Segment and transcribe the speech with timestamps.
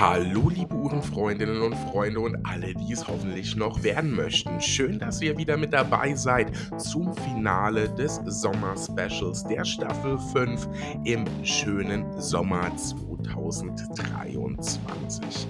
[0.00, 4.60] Hallo, liebe Uhrenfreundinnen und Freunde und alle, die es hoffentlich noch werden möchten.
[4.60, 10.68] Schön, dass ihr wieder mit dabei seid zum Finale des Sommer-Specials der Staffel 5
[11.02, 12.70] im schönen Sommer
[13.32, 15.48] 2023.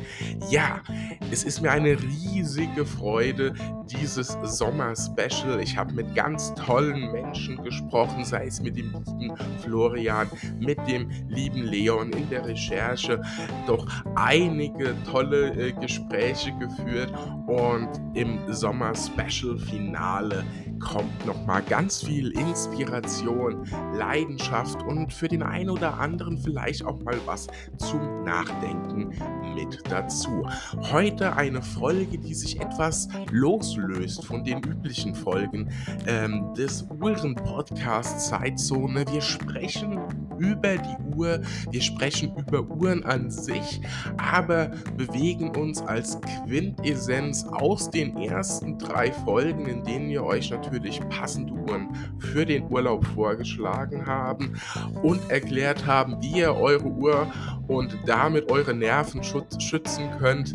[0.51, 0.83] Ja,
[1.31, 3.55] es ist mir eine riesige Freude,
[3.87, 5.61] dieses Sommer-Special.
[5.61, 10.29] Ich habe mit ganz tollen Menschen gesprochen, sei es mit dem lieben Florian,
[10.59, 13.23] mit dem lieben Leon in der Recherche.
[13.67, 17.13] Doch einige tolle äh, Gespräche geführt
[17.47, 20.45] und im Sommer-Special-Finale
[20.81, 27.17] kommt nochmal ganz viel Inspiration, Leidenschaft und für den einen oder anderen vielleicht auch mal
[27.27, 27.47] was
[27.77, 29.11] zum Nachdenken
[29.55, 30.45] mit dazu.
[30.91, 35.71] Heute eine Folge, die sich etwas loslöst von den üblichen Folgen
[36.07, 39.05] ähm, des Uhren-Podcasts Zeitzone.
[39.13, 40.01] Wir sprechen
[40.39, 43.81] über die Uhr, wir sprechen über Uhren an sich,
[44.17, 51.01] aber bewegen uns als Quintessenz aus den ersten drei Folgen, in denen wir euch natürlich
[51.09, 54.55] passende Uhren für den Urlaub vorgeschlagen haben
[55.03, 57.27] und erklärt haben, wie ihr eure Uhr
[57.67, 60.55] und damit eure Nerven schützen könnt.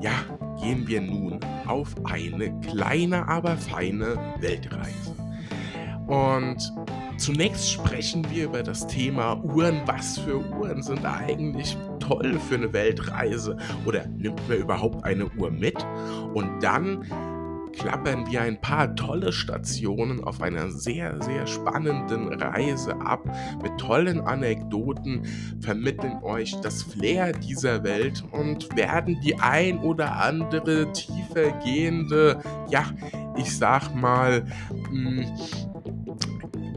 [0.00, 0.12] Ja,
[0.60, 5.14] gehen wir nun auf eine kleine, aber feine Weltreise.
[6.06, 6.72] Und
[7.22, 9.82] Zunächst sprechen wir über das Thema Uhren.
[9.86, 13.56] Was für Uhren sind eigentlich toll für eine Weltreise?
[13.86, 15.76] Oder nimmt man überhaupt eine Uhr mit?
[16.34, 17.06] Und dann
[17.74, 23.22] klappern wir ein paar tolle Stationen auf einer sehr, sehr spannenden Reise ab
[23.62, 25.22] mit tollen Anekdoten,
[25.60, 32.84] vermitteln euch das Flair dieser Welt und werden die ein oder andere tiefer gehende, ja,
[33.36, 34.44] ich sag mal,
[34.90, 35.71] mh, hm,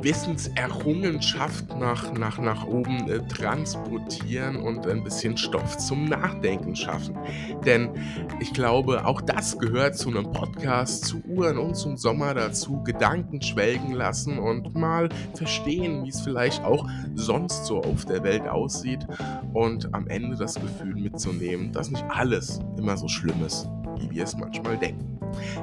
[0.05, 7.17] Wissenserrungenschaft nach, nach, nach oben äh, transportieren und ein bisschen Stoff zum Nachdenken schaffen.
[7.65, 7.89] Denn
[8.39, 13.41] ich glaube, auch das gehört zu einem Podcast, zu Uhren und zum Sommer dazu, Gedanken
[13.41, 18.99] schwelgen lassen und mal verstehen, wie es vielleicht auch sonst so auf der Welt aussieht
[19.53, 24.23] und am Ende das Gefühl mitzunehmen, dass nicht alles immer so schlimm ist, wie wir
[24.23, 25.14] es manchmal denken.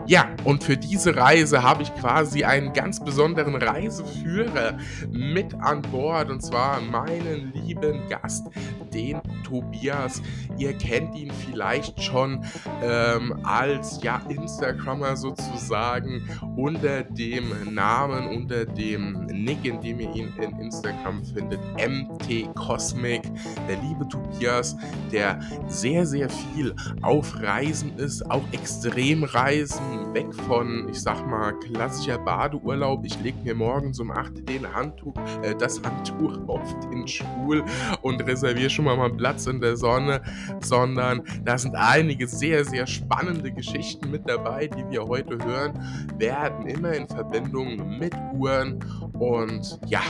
[0.07, 4.79] Ja, und für diese Reise habe ich quasi einen ganz besonderen Reiseführer
[5.11, 8.47] mit an Bord und zwar meinen lieben Gast,
[8.93, 10.23] den Tobias.
[10.59, 12.45] Ihr kennt ihn vielleicht schon
[12.83, 20.33] ähm, als ja Instagrammer sozusagen unter dem Namen, unter dem Nick, in dem ihr ihn
[20.41, 23.23] in Instagram findet, MT Cosmic.
[23.69, 24.77] Der liebe Tobias,
[25.11, 31.53] der sehr, sehr viel auf Reisen ist, auch Extremreisen Reisen weg von, ich sag mal,
[31.59, 33.05] klassischer Badeurlaub.
[33.05, 37.65] Ich lege mir morgens um 8 den Handtuch, äh, das Handtuch auf den Stuhl
[38.03, 40.23] und reserviere schon mal mal Platz in der Sonne,
[40.61, 45.73] sondern da sind einige sehr, sehr spannende Geschichten mit dabei, die wir heute hören
[46.19, 48.79] werden, immer in Verbindung mit Uhren
[49.19, 50.03] und ja,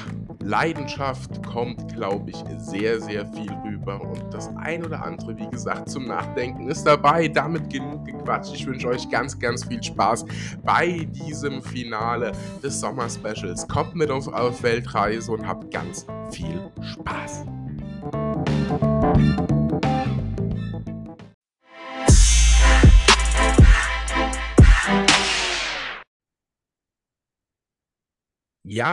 [0.42, 4.00] Leidenschaft kommt, glaube ich, sehr, sehr viel rüber.
[4.00, 7.28] Und das ein oder andere, wie gesagt, zum Nachdenken ist dabei.
[7.28, 8.54] Damit genug gequatscht.
[8.54, 10.24] Ich wünsche euch ganz, ganz viel Spaß
[10.64, 13.68] bei diesem Finale des Sommer-Specials.
[13.68, 17.44] Kommt mit auf, auf Weltreise und habt ganz viel Spaß.
[18.02, 18.10] Ja,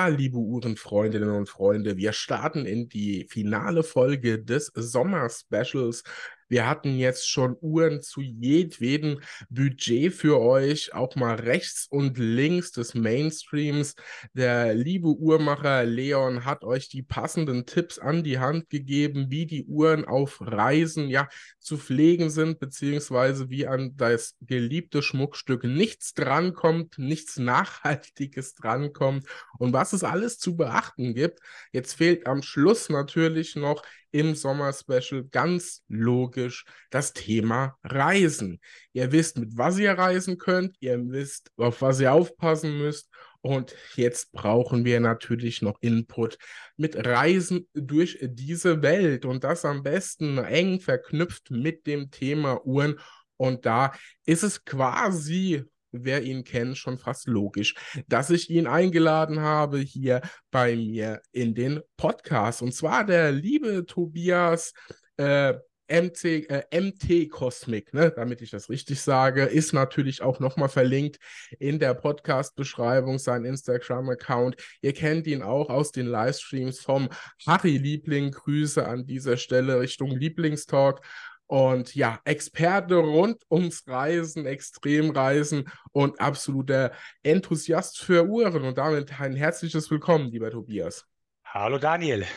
[0.09, 6.03] liebe Uhrenfreundinnen und Freunde, wir starten in die finale Folge des Sommer-Specials
[6.49, 12.71] wir hatten jetzt schon Uhren zu jedwedem Budget für euch, auch mal rechts und links
[12.71, 13.95] des Mainstreams.
[14.33, 19.65] Der liebe Uhrmacher Leon hat euch die passenden Tipps an die Hand gegeben, wie die
[19.65, 26.97] Uhren auf Reisen ja zu pflegen sind, beziehungsweise wie an das geliebte Schmuckstück nichts drankommt,
[26.97, 29.25] nichts Nachhaltiges drankommt
[29.59, 31.39] und was es alles zu beachten gibt.
[31.71, 38.59] Jetzt fehlt am Schluss natürlich noch im Sommer-Special ganz logisch das Thema Reisen.
[38.93, 43.09] Ihr wisst, mit was ihr reisen könnt, ihr wisst, auf was ihr aufpassen müsst.
[43.41, 46.37] Und jetzt brauchen wir natürlich noch Input
[46.75, 52.99] mit Reisen durch diese Welt und das am besten eng verknüpft mit dem Thema Uhren.
[53.37, 53.93] Und da
[54.25, 57.75] ist es quasi wer ihn kennt, schon fast logisch,
[58.07, 60.21] dass ich ihn eingeladen habe hier
[60.51, 62.61] bei mir in den Podcast.
[62.61, 64.73] Und zwar der liebe Tobias.
[65.17, 65.55] Äh,
[65.89, 71.17] MC, äh, MT Cosmic, ne, damit ich das richtig sage, ist natürlich auch nochmal verlinkt
[71.57, 74.55] in der Podcast-Beschreibung, sein Instagram-Account.
[74.81, 77.09] Ihr kennt ihn auch aus den Livestreams vom
[77.47, 78.31] Harry Liebling.
[78.31, 81.01] Grüße an dieser Stelle Richtung Lieblingstalk.
[81.49, 86.91] Und ja, Experte rund ums Reisen, Extremreisen und absoluter
[87.23, 88.65] Enthusiast für Uhren.
[88.65, 91.07] Und damit ein herzliches Willkommen, lieber Tobias.
[91.43, 92.27] Hallo Daniel.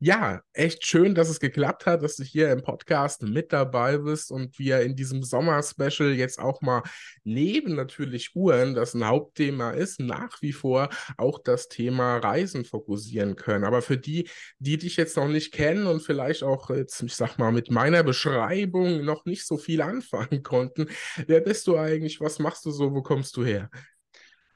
[0.00, 4.30] Ja, echt schön, dass es geklappt hat, dass du hier im Podcast mit dabei bist
[4.30, 6.82] und wir in diesem Sommer-Special jetzt auch mal
[7.22, 13.36] neben natürlich Uhren, das ein Hauptthema ist, nach wie vor auch das Thema Reisen fokussieren
[13.36, 13.64] können.
[13.64, 17.38] Aber für die, die dich jetzt noch nicht kennen und vielleicht auch jetzt, ich sag
[17.38, 20.86] mal, mit meiner Beschreibung noch nicht so viel anfangen konnten,
[21.26, 22.20] wer bist du eigentlich?
[22.20, 22.92] Was machst du so?
[22.92, 23.70] Wo kommst du her?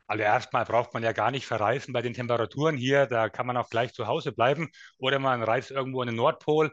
[0.08, 3.58] Also erstmal braucht man ja gar nicht verreisen bei den Temperaturen hier, da kann man
[3.58, 6.72] auch gleich zu Hause bleiben oder man reist irgendwo in den Nordpol.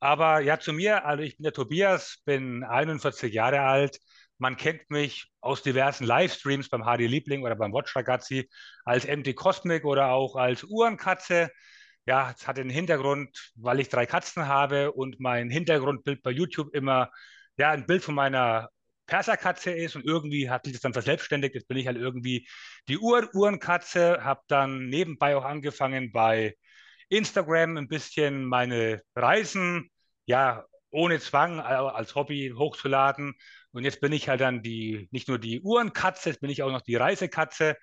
[0.00, 3.98] Aber ja, zu mir, also ich bin der Tobias, bin 41 Jahre alt.
[4.38, 8.48] Man kennt mich aus diversen Livestreams beim HD Liebling oder beim Watch Ragazzi
[8.84, 11.50] als MD Cosmic oder auch als Uhrenkatze.
[12.06, 16.72] Ja, es hat den Hintergrund, weil ich drei Katzen habe und mein Hintergrundbild bei YouTube
[16.74, 17.10] immer
[17.58, 18.68] ja, ein Bild von meiner
[19.06, 21.54] Perserkatze ist und irgendwie hat sich das dann verselbstständigt.
[21.54, 22.48] Jetzt bin ich halt irgendwie
[22.88, 26.56] die Ur Uhrenkatze, habe dann nebenbei auch angefangen bei
[27.08, 29.90] Instagram ein bisschen meine Reisen,
[30.26, 33.34] ja, ohne Zwang als Hobby hochzuladen.
[33.72, 36.72] Und jetzt bin ich halt dann die, nicht nur die Uhrenkatze, jetzt bin ich auch
[36.72, 37.76] noch die Reisekatze.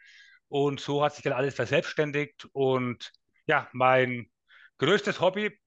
[0.47, 2.47] Und so hat sich dann alles verselbstständigt.
[2.53, 3.11] Und
[3.45, 4.29] ja, mein
[4.79, 5.57] größtes Hobby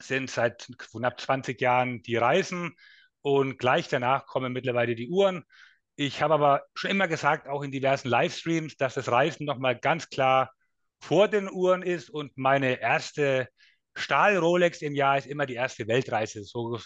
[0.00, 2.74] sind seit knapp 20 Jahren die Reisen
[3.22, 5.44] und gleich danach kommen mittlerweile die Uhren.
[5.96, 10.08] Ich habe aber schon immer gesagt, auch in diversen Livestreams, dass das Reisen nochmal ganz
[10.08, 10.52] klar
[11.00, 13.48] vor den Uhren ist und meine erste
[13.96, 16.44] Stahl-Rolex im Jahr ist immer die erste Weltreise.
[16.44, 16.78] So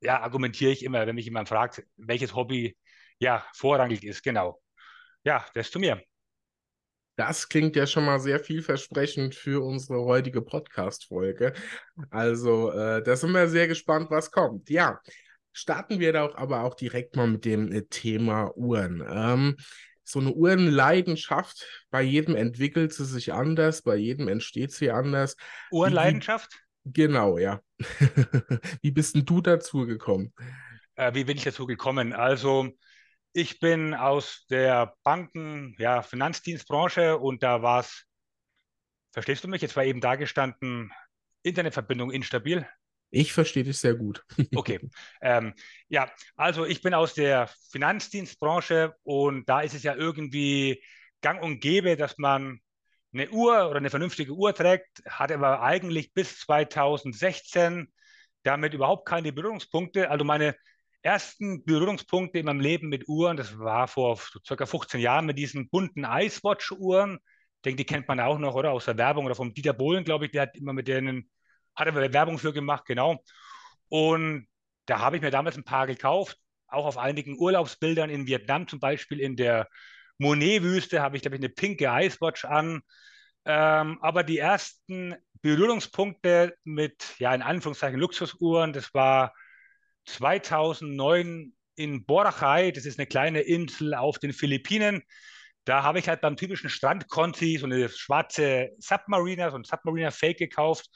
[0.00, 2.76] ja, argumentiere ich immer, wenn mich jemand fragt, welches Hobby
[3.18, 4.22] ja vorrangig ist.
[4.22, 4.60] Genau.
[5.24, 6.02] Ja, das zu mir.
[7.16, 11.52] Das klingt ja schon mal sehr vielversprechend für unsere heutige Podcast-Folge.
[12.10, 14.68] Also, äh, da sind wir sehr gespannt, was kommt.
[14.68, 15.00] Ja,
[15.54, 19.02] starten wir doch aber auch direkt mal mit dem äh, Thema Uhren.
[19.08, 19.56] Ähm,
[20.02, 25.36] so eine Uhrenleidenschaft, bei jedem entwickelt sie sich anders, bei jedem entsteht sie anders.
[25.70, 26.62] Uhrenleidenschaft?
[26.82, 27.62] Wie, genau, ja.
[28.82, 30.34] wie bist denn du dazu gekommen?
[30.96, 32.12] Äh, wie bin ich dazu gekommen?
[32.12, 32.68] Also,
[33.32, 38.04] ich bin aus der Banken-, ja, Finanzdienstbranche und da war es,
[39.12, 39.62] verstehst du mich?
[39.62, 40.92] Jetzt war eben da gestanden,
[41.42, 42.66] Internetverbindung instabil.
[43.14, 44.24] Ich verstehe dich sehr gut.
[44.54, 44.80] okay.
[45.20, 45.54] Ähm,
[45.88, 50.82] ja, also ich bin aus der Finanzdienstbranche und da ist es ja irgendwie
[51.20, 52.60] gang und gäbe, dass man
[53.12, 57.88] eine Uhr oder eine vernünftige Uhr trägt, hatte aber eigentlich bis 2016
[58.42, 60.10] damit überhaupt keine Berührungspunkte.
[60.10, 60.56] Also meine
[61.02, 65.68] ersten Berührungspunkte in meinem Leben mit Uhren, das war vor circa 15 Jahren mit diesen
[65.68, 67.18] bunten Icewatch-Uhren.
[67.56, 68.72] Ich denke, die kennt man auch noch, oder?
[68.72, 71.30] Aus der Werbung oder vom Dieter Bohlen, glaube ich, der hat immer mit denen
[71.76, 73.22] hat er Werbung für gemacht, genau.
[73.88, 74.46] Und
[74.86, 76.38] da habe ich mir damals ein paar gekauft,
[76.68, 79.68] auch auf einigen Urlaubsbildern in Vietnam, zum Beispiel in der
[80.18, 82.82] Monet-Wüste, habe ich, glaube ich, eine pinke Icewatch an.
[83.44, 89.34] Ähm, aber die ersten Berührungspunkte mit, ja, in Anführungszeichen Luxusuhren, das war
[90.06, 95.02] 2009 in Boracay, das ist eine kleine Insel auf den Philippinen.
[95.64, 100.38] Da habe ich halt beim typischen Strandkonti so eine schwarze Submariner, so ein Submariner Fake
[100.38, 100.88] gekauft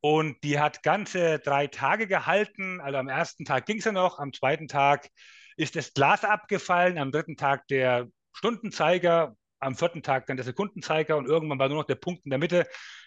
[0.00, 2.80] und die hat ganze drei Tage gehalten.
[2.80, 5.08] Also am ersten Tag ging es ja noch, am zweiten Tag
[5.56, 11.16] ist das Glas abgefallen, am dritten Tag der Stundenzeiger, am vierten Tag dann der Sekundenzeiger
[11.16, 12.66] und irgendwann war nur noch der Punkt in der Mitte.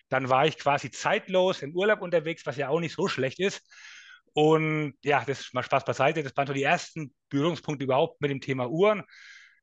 [0.10, 3.62] Dann war ich quasi zeitlos im Urlaub unterwegs, was ja auch nicht so schlecht ist.
[4.34, 6.22] Und ja, das ist mal Spaß beiseite.
[6.22, 9.04] Das waren so die ersten Berührungspunkte überhaupt mit dem Thema Uhren.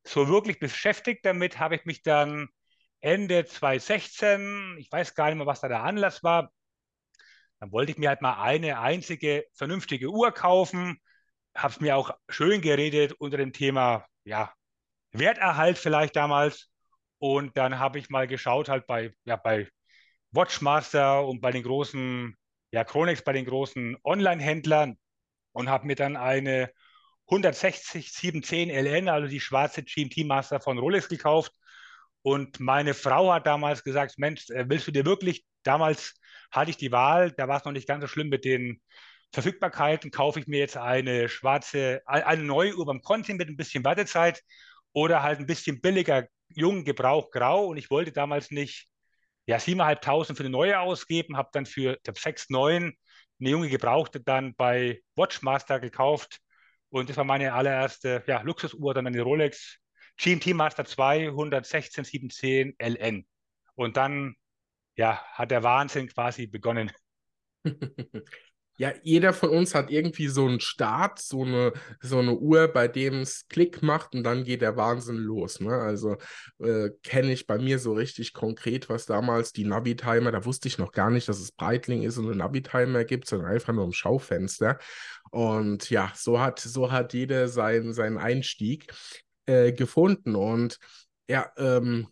[0.04, 2.48] So wirklich beschäftigt damit habe ich mich dann
[3.00, 6.50] Ende 2016, ich weiß gar nicht mehr, was da der Anlass war,
[7.60, 10.98] dann wollte ich mir halt mal eine einzige vernünftige Uhr kaufen,
[11.54, 14.52] habe es mir auch schön geredet unter dem Thema, ja,
[15.12, 16.70] Werterhalt vielleicht damals.
[17.18, 19.68] Und dann habe ich mal geschaut, halt bei, ja, bei
[20.32, 22.34] Watchmaster und bei den großen,
[22.72, 24.96] ja, Chronex, bei den großen Online-Händlern
[25.52, 26.70] und habe mir dann eine
[27.30, 31.52] 160 710 LN, also die schwarze GMT Master von Rolex gekauft.
[32.22, 36.19] Und meine Frau hat damals gesagt, Mensch, äh, willst du dir wirklich damals
[36.50, 38.80] hatte ich die Wahl, da war es noch nicht ganz so schlimm mit den
[39.32, 43.84] Verfügbarkeiten, kaufe ich mir jetzt eine schwarze, eine neue Uhr beim Conti mit ein bisschen
[43.84, 44.42] Wartezeit
[44.92, 47.66] oder halt ein bisschen billiger, jung, Gebrauch, grau.
[47.66, 48.88] Und ich wollte damals nicht
[49.46, 52.92] ja, 7.500 für eine neue ausgeben, habe dann für 6,9
[53.40, 56.40] eine junge Gebrauchte dann bei Watchmaster gekauft.
[56.90, 59.78] Und das war meine allererste ja, Luxusuhr, dann eine Rolex
[60.16, 63.26] GMT Master 2 116 710 LN.
[63.74, 64.34] Und dann
[65.00, 66.92] ja, hat der Wahnsinn quasi begonnen.
[68.76, 72.88] Ja, jeder von uns hat irgendwie so einen Start, so eine, so eine Uhr, bei
[72.88, 75.60] dem es Klick macht und dann geht der Wahnsinn los.
[75.60, 75.74] Ne?
[75.74, 76.16] Also
[76.60, 80.78] äh, kenne ich bei mir so richtig konkret, was damals die Navi-Timer, da wusste ich
[80.78, 83.92] noch gar nicht, dass es Breitling ist und einen Navi-Timer gibt, sondern einfach nur im
[83.92, 84.78] Schaufenster.
[85.30, 88.90] Und ja, so hat, so hat jeder sein, seinen Einstieg
[89.44, 90.34] äh, gefunden.
[90.34, 90.78] Und
[91.28, 92.08] ja, ähm,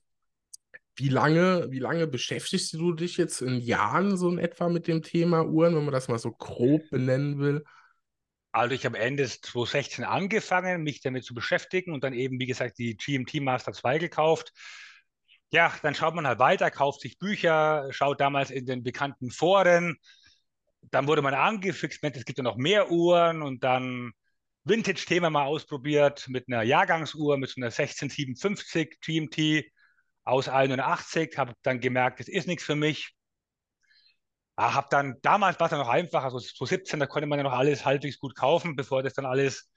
[0.99, 5.03] wie lange, wie lange beschäftigst du dich jetzt in Jahren so in etwa mit dem
[5.03, 7.65] Thema Uhren, wenn man das mal so grob benennen will?
[8.51, 12.79] Also ich habe Ende 2016 angefangen, mich damit zu beschäftigen und dann eben, wie gesagt,
[12.79, 14.53] die GMT Master 2 gekauft.
[15.51, 19.97] Ja, dann schaut man halt weiter, kauft sich Bücher, schaut damals in den bekannten Foren.
[20.91, 24.13] Dann wurde man angefixt, es gibt ja noch mehr Uhren und dann
[24.65, 29.65] Vintage-Thema mal ausprobiert mit einer Jahrgangsuhr, mit so einer 16750 GMT
[30.29, 33.15] aus 81, habe dann gemerkt, das ist nichts für mich.
[34.57, 37.45] Ah, habe dann, damals war es ja noch einfach, also 2017, da konnte man ja
[37.45, 39.71] noch alles halbwegs gut kaufen, bevor das dann alles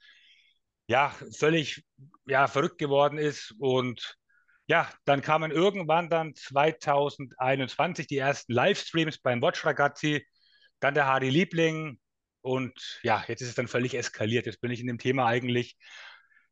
[0.88, 1.84] ja völlig
[2.26, 3.54] ja, verrückt geworden ist.
[3.58, 4.16] Und
[4.66, 10.26] ja, dann kamen irgendwann dann 2021 die ersten Livestreams beim Watch Ragazzi,
[10.80, 12.00] dann der Hardy Liebling
[12.40, 14.46] und ja, jetzt ist es dann völlig eskaliert.
[14.46, 15.76] Jetzt bin ich in dem Thema eigentlich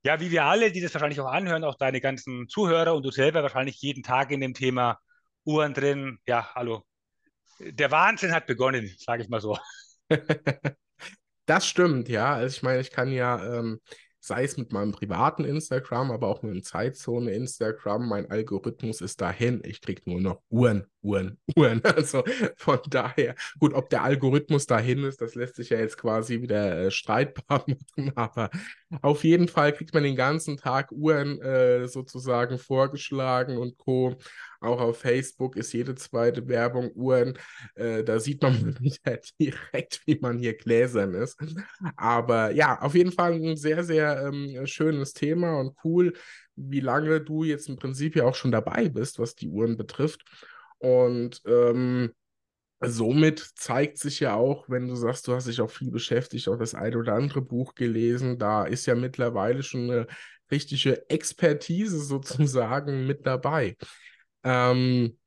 [0.04, 3.11] ja, wie wir alle, die das wahrscheinlich auch anhören, auch deine ganzen Zuhörer und du
[3.11, 4.99] selber wahrscheinlich jeden Tag in dem Thema
[5.45, 6.19] Uhren drin.
[6.26, 6.85] Ja, hallo.
[7.61, 9.59] Der Wahnsinn hat begonnen, sage ich mal so.
[11.47, 12.35] das stimmt, ja.
[12.35, 13.80] Also ich meine, ich kann ja ähm,
[14.21, 18.09] sei es mit meinem privaten Instagram, aber auch mit dem Zeitzone Instagram.
[18.09, 19.62] Mein Algorithmus ist dahin.
[19.65, 21.83] Ich kriege nur noch Uhren, Uhren, Uhren.
[21.85, 22.23] Also
[22.57, 26.79] von daher, gut, ob der Algorithmus dahin ist, das lässt sich ja jetzt quasi wieder
[26.79, 27.65] äh, streitbar
[27.97, 28.12] machen.
[28.15, 28.50] Aber
[29.00, 34.17] auf jeden Fall kriegt man den ganzen Tag Uhren äh, sozusagen vorgeschlagen und Co.
[34.61, 37.38] Auch auf Facebook ist jede zweite Werbung Uhren.
[37.75, 41.38] Äh, da sieht man wieder direkt, wie man hier gläsern ist.
[41.97, 46.12] Aber ja, auf jeden Fall ein sehr, sehr ähm, schönes Thema und cool,
[46.57, 50.23] wie lange du jetzt im Prinzip ja auch schon dabei bist, was die Uhren betrifft.
[50.79, 52.12] Und ähm,
[52.81, 56.57] somit zeigt sich ja auch, wenn du sagst, du hast dich auch viel beschäftigt, auch
[56.57, 60.07] das ein oder andere Buch gelesen, da ist ja mittlerweile schon eine
[60.50, 63.76] richtige Expertise sozusagen mit dabei.
[64.44, 65.18] Ähm,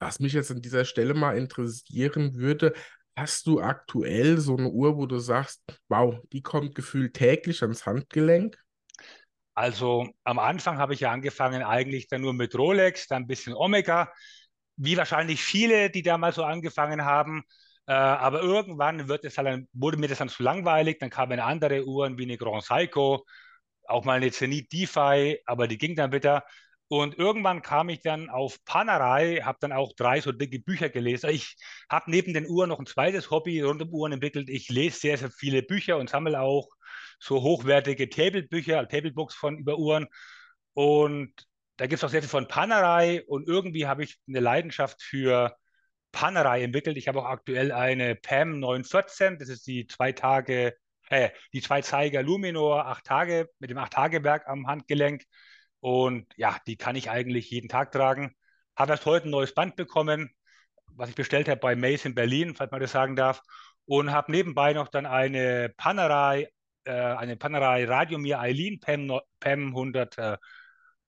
[0.00, 2.74] was mich jetzt an dieser Stelle mal interessieren würde,
[3.16, 7.86] hast du aktuell so eine Uhr, wo du sagst, wow, die kommt gefühlt täglich ans
[7.86, 8.58] Handgelenk?
[9.54, 13.54] Also am Anfang habe ich ja angefangen eigentlich dann nur mit Rolex, dann ein bisschen
[13.54, 14.12] Omega,
[14.76, 17.44] wie wahrscheinlich viele, die damals so angefangen haben.
[17.86, 21.84] Äh, aber irgendwann wird es halt, wurde mir das dann zu langweilig, dann kamen andere
[21.86, 23.24] Uhren wie eine Grand Seiko,
[23.86, 26.44] auch mal eine Zenit DeFi, aber die ging dann wieder.
[26.88, 31.30] Und irgendwann kam ich dann auf Panerei, habe dann auch drei so dicke Bücher gelesen.
[31.30, 31.56] Ich
[31.90, 34.48] habe neben den Uhren noch ein zweites Hobby rund um Uhren entwickelt.
[34.48, 36.68] Ich lese sehr, sehr viele Bücher und sammle auch
[37.18, 40.06] so hochwertige Tablebücher, Tablebooks von über Uhren.
[40.74, 41.32] Und
[41.76, 43.24] da gibt es auch sehr viel von Panerei.
[43.26, 45.56] Und irgendwie habe ich eine Leidenschaft für
[46.12, 46.96] Panerei entwickelt.
[46.96, 49.38] Ich habe auch aktuell eine PAM 914.
[49.38, 50.76] Das ist die zwei Tage,
[51.08, 55.24] äh, die zwei Zeiger Luminor, acht Tage mit dem Acht-Tage-Werk am Handgelenk.
[55.84, 58.34] Und ja, die kann ich eigentlich jeden Tag tragen.
[58.74, 60.30] Habe erst heute ein neues Band bekommen,
[60.86, 63.42] was ich bestellt habe bei Mace in Berlin, falls man das sagen darf.
[63.84, 66.48] Und habe nebenbei noch dann eine Panerei,
[66.84, 70.36] äh, eine Panerei Radiomir Eileen PEM, PEM 100, äh,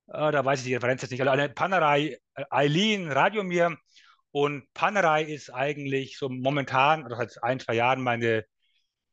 [0.08, 3.78] da weiß ich die Referenz jetzt nicht, also eine Panerei äh, Eileen Radiomir.
[4.30, 8.44] Und Panerei ist eigentlich so momentan, oder seit ein, zwei Jahren, meine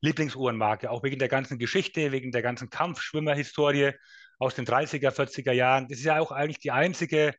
[0.01, 3.93] Lieblingsuhrenmarke, auch wegen der ganzen Geschichte, wegen der ganzen Kampfschwimmerhistorie
[4.39, 5.87] aus den 30er, 40er Jahren.
[5.87, 7.33] Das ist ja auch eigentlich die einzige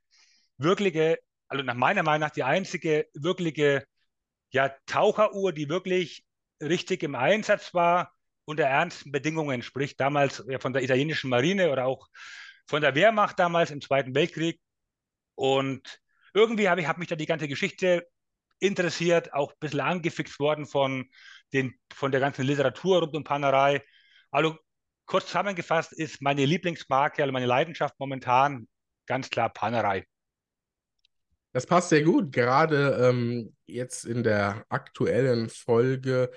[0.59, 3.85] wirkliche, also nach meiner Meinung nach die einzige wirkliche
[4.51, 6.25] ja, Taucheruhr, die wirklich
[6.61, 8.13] richtig im Einsatz war
[8.45, 12.09] unter ernsten Bedingungen, sprich damals ja, von der italienischen Marine oder auch
[12.67, 14.61] von der Wehrmacht damals im Zweiten Weltkrieg.
[15.35, 16.01] Und
[16.33, 18.07] irgendwie habe ich hab mich da die ganze Geschichte
[18.59, 21.09] interessiert, auch ein bisschen angefixt worden von,
[21.53, 23.83] den, von der ganzen Literatur rund um Panerei.
[24.31, 24.59] Also
[25.07, 28.69] kurz zusammengefasst ist meine Lieblingsmarke, also meine Leidenschaft momentan
[29.07, 30.07] ganz klar Panerei.
[31.53, 36.33] Das passt sehr gut, gerade ähm, jetzt in der aktuellen Folge,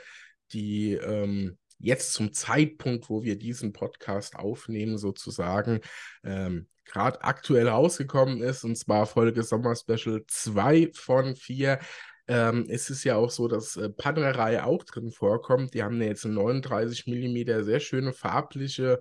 [0.51, 5.81] die ähm, jetzt zum Zeitpunkt, wo wir diesen Podcast aufnehmen, sozusagen,
[6.23, 11.79] ähm, gerade aktuell rausgekommen ist, und zwar Folge Sommer Special 2 von 4
[12.27, 15.73] ähm, ist es ja auch so, dass äh, Panelerei auch drin vorkommt.
[15.73, 18.99] Die haben ja jetzt 39 mm sehr schöne farbliche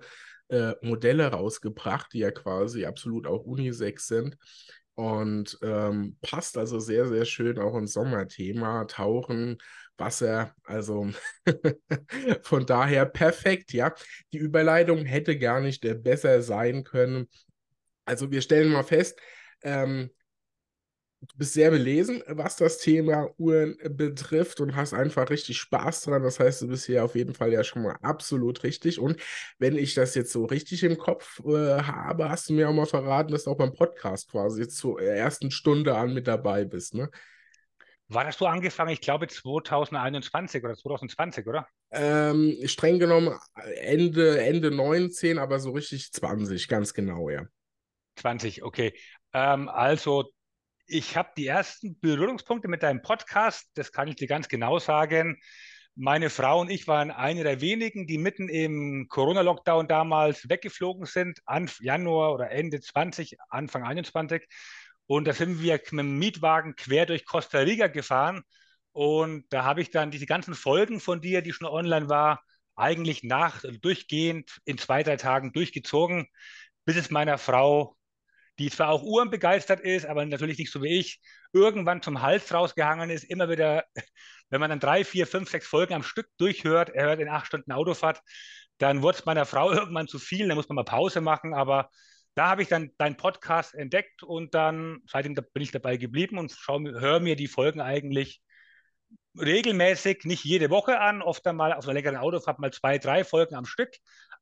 [0.49, 4.37] äh, Modelle rausgebracht, die ja quasi absolut auch Unisex sind.
[4.95, 9.57] und ähm, passt also sehr, sehr schön auch ins Sommerthema, Tauchen,
[9.97, 11.09] Wasser, also
[12.43, 13.93] von daher perfekt, ja.
[14.33, 17.27] Die Überleitung hätte gar nicht besser sein können.
[18.05, 19.19] Also wir stellen mal fest,
[19.63, 20.09] ähm,
[21.21, 26.23] du bist sehr belesen, was das Thema Uhren betrifft und hast einfach richtig Spaß dran.
[26.23, 28.99] Das heißt, du bist hier auf jeden Fall ja schon mal absolut richtig.
[28.99, 29.19] Und
[29.57, 32.85] wenn ich das jetzt so richtig im Kopf äh, habe, hast du mir auch mal
[32.85, 37.09] verraten, dass du auch beim Podcast quasi zur ersten Stunde an mit dabei bist, ne?
[38.09, 38.91] Wann hast du angefangen?
[38.91, 41.67] Ich glaube 2021 oder 2020, oder?
[41.91, 43.37] Ähm, streng genommen
[43.81, 47.43] Ende, Ende 19, aber so richtig 20, ganz genau, ja.
[48.15, 48.93] 20, okay.
[49.33, 50.31] Ähm, also
[50.87, 55.39] ich habe die ersten Berührungspunkte mit deinem Podcast, das kann ich dir ganz genau sagen.
[55.95, 61.41] Meine Frau und ich waren eine der wenigen, die mitten im Corona-Lockdown damals weggeflogen sind,
[61.45, 64.47] Anfang Januar oder Ende 20, Anfang 21.
[65.07, 68.43] Und da sind wir mit dem Mietwagen quer durch Costa Rica gefahren.
[68.91, 72.43] Und da habe ich dann diese ganzen Folgen von dir, die schon online war,
[72.75, 76.27] eigentlich nach durchgehend in zwei, drei Tagen durchgezogen,
[76.85, 77.97] bis es meiner Frau
[78.59, 81.19] die zwar auch uhrenbegeistert ist, aber natürlich nicht so wie ich,
[81.53, 83.85] irgendwann zum Hals rausgehangen ist, immer wieder,
[84.49, 87.47] wenn man dann drei, vier, fünf, sechs Folgen am Stück durchhört, er hört in acht
[87.47, 88.21] Stunden Autofahrt,
[88.77, 91.89] dann wurde es meiner Frau irgendwann zu viel, dann muss man mal Pause machen, aber
[92.35, 96.55] da habe ich dann deinen Podcast entdeckt und dann seitdem bin ich dabei geblieben und
[96.67, 98.41] höre mir die Folgen eigentlich
[99.39, 103.55] regelmäßig, nicht jede Woche an, oft einmal auf einer längeren Autofahrt mal zwei, drei Folgen
[103.55, 103.89] am Stück,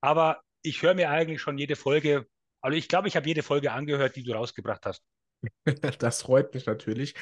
[0.01, 2.27] aber ich höre mir eigentlich schon jede Folge
[2.65, 5.03] also ich glaube, ich habe jede Folge angehört, die du rausgebracht hast.
[5.99, 7.13] das freut mich natürlich.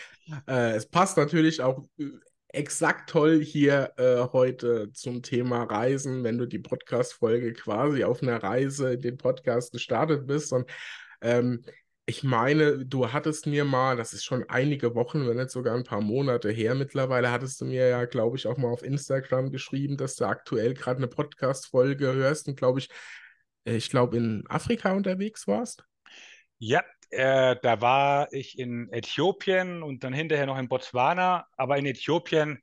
[0.47, 2.05] Äh, es passt natürlich auch äh,
[2.47, 8.41] exakt toll hier äh, heute zum Thema Reisen, wenn du die Podcast-Folge quasi auf einer
[8.41, 10.53] Reise in den Podcast gestartet bist.
[10.53, 10.71] Und
[11.21, 11.65] ähm,
[12.05, 15.83] ich meine, du hattest mir mal, das ist schon einige Wochen, wenn nicht sogar ein
[15.83, 19.97] paar Monate her mittlerweile, hattest du mir ja, glaube ich, auch mal auf Instagram geschrieben,
[19.97, 22.89] dass du aktuell gerade eine Podcast-Folge hörst und, glaube ich,
[23.65, 25.85] ich glaube, in Afrika unterwegs warst?
[26.57, 31.45] Ja, äh, da war ich in Äthiopien und dann hinterher noch in Botswana.
[31.57, 32.59] Aber in Äthiopien,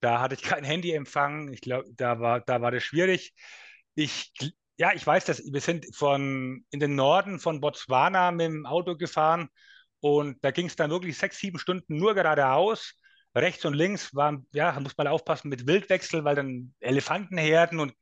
[0.00, 1.52] da hatte ich kein Handyempfang.
[1.52, 3.34] Ich glaube, da war, da war das schwierig.
[3.94, 4.32] Ich,
[4.76, 5.42] ja, ich weiß das.
[5.52, 9.48] Wir sind von in den Norden von Botswana mit dem Auto gefahren
[10.00, 12.94] und da ging es dann wirklich sechs, sieben Stunden nur geradeaus.
[13.34, 17.94] Rechts und links waren, ja, muss man aufpassen mit Wildwechsel, weil dann Elefantenherden und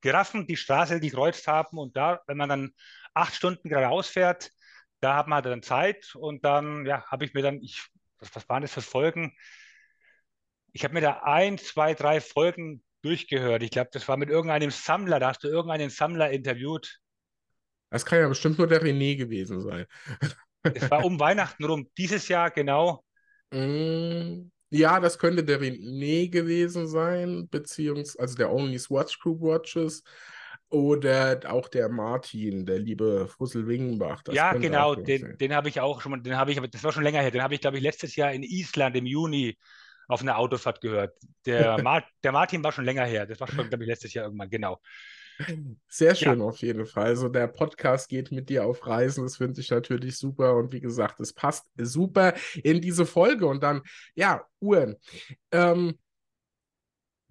[0.00, 2.74] Giraffen die Straße gekreuzt haben und da, wenn man dann
[3.14, 4.50] acht Stunden geradeaus fährt,
[5.00, 8.34] da hat man halt dann Zeit und dann, ja, habe ich mir dann, ich, was,
[8.34, 9.34] was waren das für Folgen?
[10.72, 13.62] Ich habe mir da ein, zwei, drei Folgen durchgehört.
[13.62, 17.00] Ich glaube, das war mit irgendeinem Sammler, da hast du irgendeinen Sammler interviewt.
[17.90, 19.86] Das kann ja bestimmt nur der René gewesen sein.
[20.62, 23.04] Es war um Weihnachten rum, dieses Jahr genau.
[23.50, 30.02] Mm, ja, das könnte der René gewesen sein, beziehungsweise also der Only Watch Group Watches
[30.68, 34.22] oder auch der Martin, der liebe Fussel Wingenbach.
[34.30, 37.20] ja, genau, den, den habe ich auch schon, den habe ich, das war schon länger
[37.20, 39.58] her, den habe ich, glaube ich, letztes Jahr in Island im Juni
[40.06, 41.16] auf einer Autofahrt gehört.
[41.44, 44.26] Der, Mar der Martin war schon länger her, das war schon, glaube ich, letztes Jahr
[44.26, 44.80] irgendwann, genau.
[45.88, 46.44] Sehr schön ja.
[46.44, 47.06] auf jeden Fall.
[47.06, 49.24] Also der Podcast geht mit dir auf Reisen.
[49.24, 50.54] Das finde ich natürlich super.
[50.56, 53.46] Und wie gesagt, es passt super in diese Folge.
[53.46, 53.82] Und dann,
[54.14, 54.96] ja, Uhren.
[55.50, 55.98] Ähm,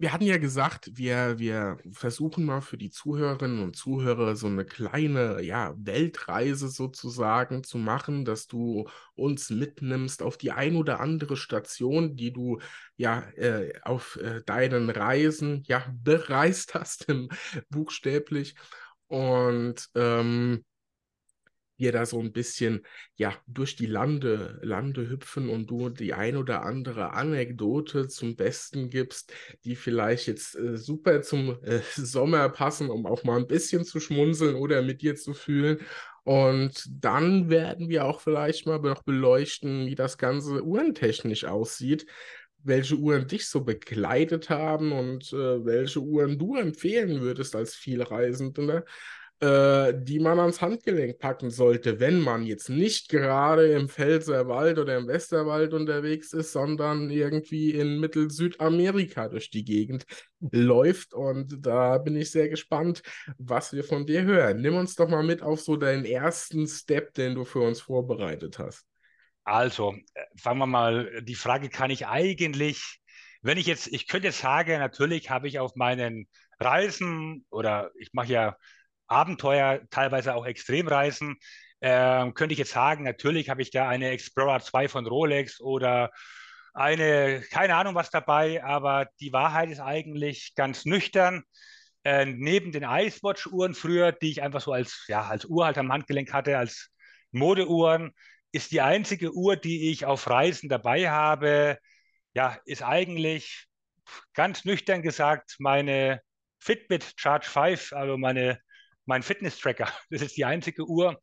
[0.00, 4.64] wir hatten ja gesagt, wir, wir versuchen mal für die Zuhörerinnen und Zuhörer so eine
[4.64, 11.36] kleine ja, Weltreise sozusagen zu machen, dass du uns mitnimmst auf die ein oder andere
[11.36, 12.60] Station, die du
[12.96, 17.06] ja äh, auf äh, deinen Reisen ja bereist hast,
[17.68, 18.54] buchstäblich.
[19.06, 20.64] Und ähm,
[21.80, 26.36] wir da so ein bisschen ja durch die Lande, Lande hüpfen und du die ein
[26.36, 29.32] oder andere Anekdote zum Besten gibst,
[29.64, 33.98] die vielleicht jetzt äh, super zum äh, Sommer passen, um auch mal ein bisschen zu
[33.98, 35.78] schmunzeln oder mit dir zu fühlen.
[36.22, 42.06] Und dann werden wir auch vielleicht mal noch beleuchten, wie das Ganze uhrentechnisch aussieht
[42.62, 48.84] welche Uhren dich so begleitet haben und äh, welche Uhren du empfehlen würdest als Vielreisender
[49.40, 54.98] äh, die man ans Handgelenk packen sollte, wenn man jetzt nicht gerade im Pfälzerwald oder
[54.98, 60.04] im Westerwald unterwegs ist, sondern irgendwie in Mittel-Südamerika durch die Gegend
[60.40, 61.14] läuft.
[61.14, 63.02] Und da bin ich sehr gespannt,
[63.38, 64.60] was wir von dir hören.
[64.60, 68.58] Nimm uns doch mal mit auf so deinen ersten Step, den du für uns vorbereitet
[68.58, 68.84] hast.
[69.44, 73.00] Also, äh, fangen wir mal, die Frage kann ich eigentlich,
[73.40, 78.12] wenn ich jetzt, ich könnte jetzt sagen, natürlich habe ich auf meinen Reisen oder ich
[78.12, 78.56] mache ja
[79.10, 81.36] Abenteuer, teilweise auch Extremreisen.
[81.82, 86.10] Ähm, könnte ich jetzt sagen, natürlich habe ich da eine Explorer 2 von Rolex oder
[86.74, 91.42] eine, keine Ahnung was dabei, aber die Wahrheit ist eigentlich ganz nüchtern.
[92.04, 95.92] Äh, neben den Icewatch-Uhren früher, die ich einfach so als, ja, als Uhr halt am
[95.92, 96.90] Handgelenk hatte, als
[97.30, 98.12] Modeuhren,
[98.52, 101.78] ist die einzige Uhr, die ich auf Reisen dabei habe,
[102.34, 103.66] ja, ist eigentlich
[104.34, 106.20] ganz nüchtern gesagt meine
[106.58, 108.60] Fitbit Charge 5, also meine,
[109.10, 109.88] mein Fitness-Tracker.
[110.10, 111.20] Das ist die einzige Uhr,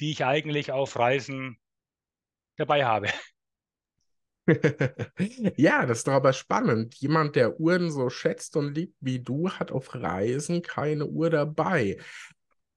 [0.00, 1.56] die ich eigentlich auf Reisen
[2.56, 3.08] dabei habe.
[5.56, 6.96] ja, das ist doch aber spannend.
[6.96, 11.98] Jemand, der Uhren so schätzt und liebt wie du, hat auf Reisen keine Uhr dabei.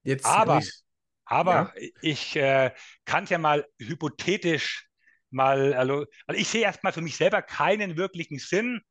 [0.03, 0.71] Jetzt aber ich,
[1.25, 1.89] aber ja?
[2.01, 2.71] ich äh,
[3.05, 4.87] kann es ja mal hypothetisch
[5.29, 8.81] mal, also, also ich sehe erstmal für mich selber keinen wirklichen Sinn,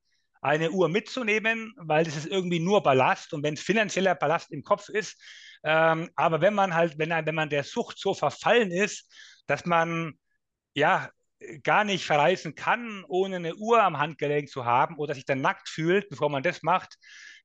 [0.41, 4.63] eine Uhr mitzunehmen, weil das ist irgendwie nur Ballast und wenn es finanzieller Ballast im
[4.63, 5.21] Kopf ist,
[5.63, 9.13] ähm, aber wenn man halt, wenn, wenn man der Sucht so verfallen ist,
[9.47, 10.15] dass man
[10.75, 11.11] ja
[11.63, 15.69] gar nicht verreisen kann, ohne eine Uhr am Handgelenk zu haben oder sich dann nackt
[15.69, 16.97] fühlt, bevor man das macht,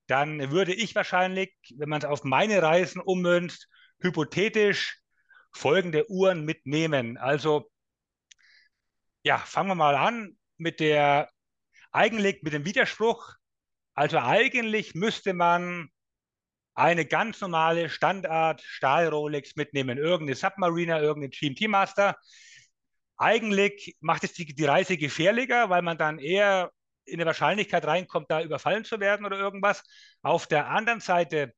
[0.08, 3.68] dann würde ich wahrscheinlich, wenn man es auf meine Reisen ummünzt,
[4.00, 5.00] hypothetisch
[5.52, 7.18] folgende Uhren mitnehmen.
[7.18, 7.70] Also
[9.24, 11.30] ja, fangen wir mal an mit der
[11.92, 13.34] eigentlich mit dem Widerspruch.
[13.94, 15.90] Also eigentlich müsste man
[16.76, 22.18] eine ganz normale Standard Stahl Rolex mitnehmen, irgendeine Submariner, irgendeine GMT Master.
[23.18, 26.72] Eigentlich macht es die, die Reise gefährlicher, weil man dann eher
[27.06, 29.84] in der Wahrscheinlichkeit reinkommt, da überfallen zu werden oder irgendwas.
[30.22, 31.54] Auf der anderen Seite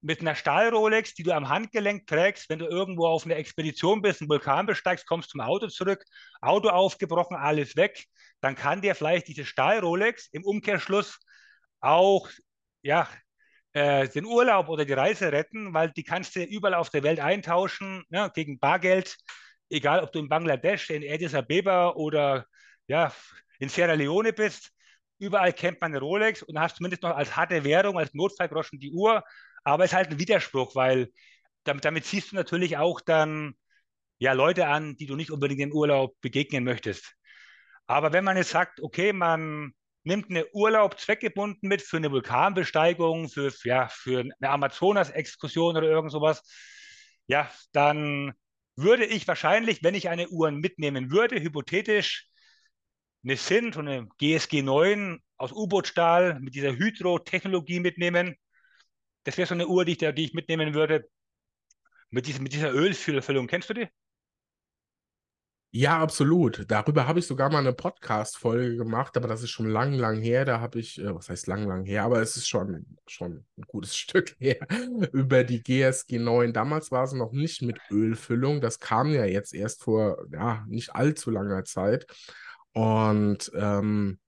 [0.00, 4.20] mit einer Stahl-Rolex, die du am Handgelenk trägst, wenn du irgendwo auf einer Expedition bist,
[4.20, 6.04] einen Vulkan besteigst, kommst zum Auto zurück,
[6.40, 8.04] Auto aufgebrochen, alles weg,
[8.40, 11.20] dann kann dir vielleicht diese Stahl-Rolex im Umkehrschluss
[11.80, 12.28] auch
[12.82, 13.08] ja,
[13.72, 17.20] äh, den Urlaub oder die Reise retten, weil die kannst du überall auf der Welt
[17.20, 19.16] eintauschen ne, gegen Bargeld
[19.72, 22.46] egal ob du in Bangladesch, in Addis Abeba oder
[22.86, 23.12] ja,
[23.58, 24.70] in Sierra Leone bist,
[25.18, 28.92] überall kennt man eine Rolex und hast zumindest noch als harte Währung, als Notfallgroschen die
[28.92, 29.24] Uhr.
[29.64, 31.08] Aber es ist halt ein Widerspruch, weil
[31.64, 33.54] damit, damit siehst du natürlich auch dann
[34.18, 37.14] ja, Leute an, die du nicht unbedingt im Urlaub begegnen möchtest.
[37.86, 39.72] Aber wenn man jetzt sagt, okay, man
[40.04, 46.12] nimmt eine Urlaub zweckgebunden mit für eine Vulkanbesteigung, für, ja, für eine Amazonas-Exkursion oder irgend
[46.12, 46.42] sowas,
[47.26, 48.32] ja, dann
[48.76, 52.28] würde ich wahrscheinlich, wenn ich eine Uhr mitnehmen würde, hypothetisch
[53.24, 58.36] eine Sint und eine GSG 9 aus U-Boot-Stahl mit dieser Hydro-Technologie mitnehmen.
[59.24, 61.08] Das wäre so eine Uhr, die ich, die ich mitnehmen würde.
[62.10, 63.46] Mit, diese, mit dieser Ölfüllung.
[63.46, 63.88] Kennst du die?
[65.74, 66.70] Ja, absolut.
[66.70, 70.44] Darüber habe ich sogar mal eine Podcast-Folge gemacht, aber das ist schon lang, lang her.
[70.44, 73.62] Da habe ich, äh, was heißt lang, lang her, aber es ist schon, schon ein
[73.66, 74.58] gutes Stück her,
[75.12, 76.52] über die GSG 9.
[76.52, 78.60] Damals war es noch nicht mit Ölfüllung.
[78.60, 82.04] Das kam ja jetzt erst vor, ja, nicht allzu langer Zeit.
[82.74, 84.18] Und ähm,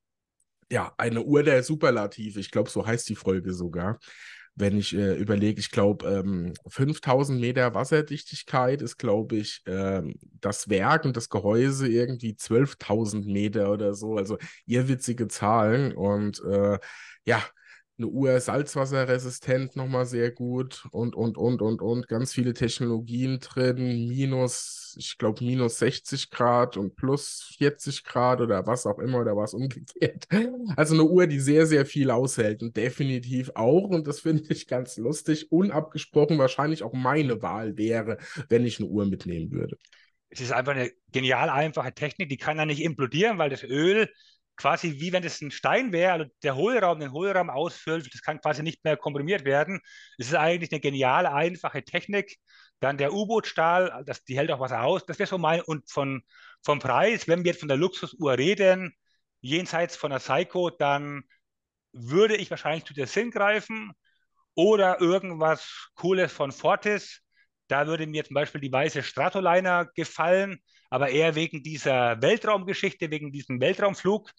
[0.71, 2.41] ja, eine Uhr der Superlative.
[2.41, 3.99] Ich glaube, so heißt die Folge sogar
[4.57, 10.69] wenn ich äh, überlege, ich glaube, ähm, 5000 Meter Wasserdichtigkeit ist, glaube ich, ähm, das
[10.69, 14.17] Werk und das Gehäuse irgendwie 12.000 Meter oder so.
[14.17, 15.93] Also irrwitzige Zahlen.
[15.93, 16.79] Und äh,
[17.25, 17.43] ja,
[17.97, 22.09] eine Uhr salzwasserresistent nochmal sehr gut und, und, und, und, und.
[22.09, 24.09] Ganz viele Technologien drin.
[24.09, 29.37] Minus, ich glaube, minus 60 Grad und plus 40 Grad oder was auch immer oder
[29.37, 30.27] was umgekehrt.
[30.77, 34.67] Also eine Uhr, die sehr, sehr viel aushält und definitiv auch, und das finde ich
[34.67, 39.77] ganz lustig, unabgesprochen wahrscheinlich auch meine Wahl wäre, wenn ich eine Uhr mitnehmen würde.
[40.31, 44.09] Es ist einfach eine genial einfache Technik, die kann ja nicht implodieren, weil das Öl
[44.57, 48.41] quasi wie wenn es ein Stein wäre, also der Hohlraum den Hohlraum ausfüllt, das kann
[48.41, 49.81] quasi nicht mehr komprimiert werden.
[50.19, 52.37] Es ist eigentlich eine geniale, einfache Technik.
[52.81, 55.07] Dann der U-Boot-Stahl, die hält auch Wasser aus.
[55.07, 56.23] Das wäre so mein, und von,
[56.63, 58.95] vom Preis, wenn wir jetzt von der Luxusuhr reden,
[59.41, 61.25] jenseits von der Psycho, dann
[61.93, 63.93] würde ich wahrscheinlich zu der Sinn greifen
[64.55, 67.21] oder irgendwas Cooles von Fortis.
[67.69, 70.61] Da würde mir zum Beispiel die weiße Stratoliner gefallen,
[70.95, 74.31] aber eher wegen dieser Weltraumgeschichte, wegen diesem Weltraumflug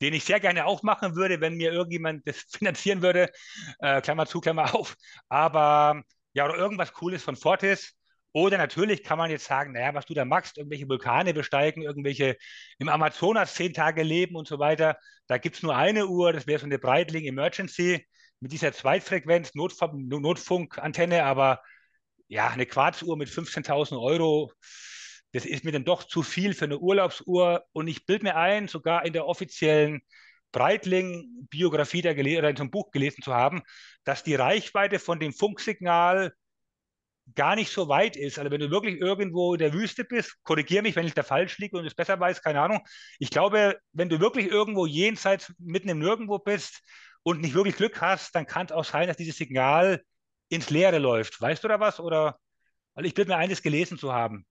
[0.00, 3.30] den ich sehr gerne auch machen würde, wenn mir irgendjemand das finanzieren würde.
[3.78, 4.96] Äh, Klammer zu, Klammer auf.
[5.28, 7.94] Aber ja, oder irgendwas Cooles von Fortis.
[8.32, 12.36] Oder natürlich kann man jetzt sagen, naja, was du da machst, irgendwelche Vulkane besteigen, irgendwelche
[12.78, 14.98] im Amazonas zehn Tage leben und so weiter.
[15.28, 18.04] Da gibt es nur eine Uhr, das wäre so eine Breitling Emergency
[18.40, 21.62] mit dieser Zweitfrequenz, Notfunkantenne, aber
[22.26, 24.52] ja, eine Quarzuhr mit 15.000 Euro,
[25.34, 27.64] das ist mir dann doch zu viel für eine Urlaubsuhr.
[27.72, 30.00] Und ich bilde mir ein, sogar in der offiziellen
[30.52, 33.62] Breitling-Biografie oder in so einem Buch gelesen zu haben,
[34.04, 36.32] dass die Reichweite von dem Funksignal
[37.34, 38.38] gar nicht so weit ist.
[38.38, 41.58] Also wenn du wirklich irgendwo in der Wüste bist, korrigiere mich, wenn ich da falsch
[41.58, 42.86] liege und es besser weiß, keine Ahnung.
[43.18, 46.80] Ich glaube, wenn du wirklich irgendwo jenseits mitten im Nirgendwo bist
[47.24, 50.00] und nicht wirklich Glück hast, dann kann es auch sein, dass dieses Signal
[50.48, 51.40] ins Leere läuft.
[51.40, 51.98] Weißt du da was?
[51.98, 52.38] Oder
[52.94, 54.46] weil ich bin mir eines gelesen zu haben.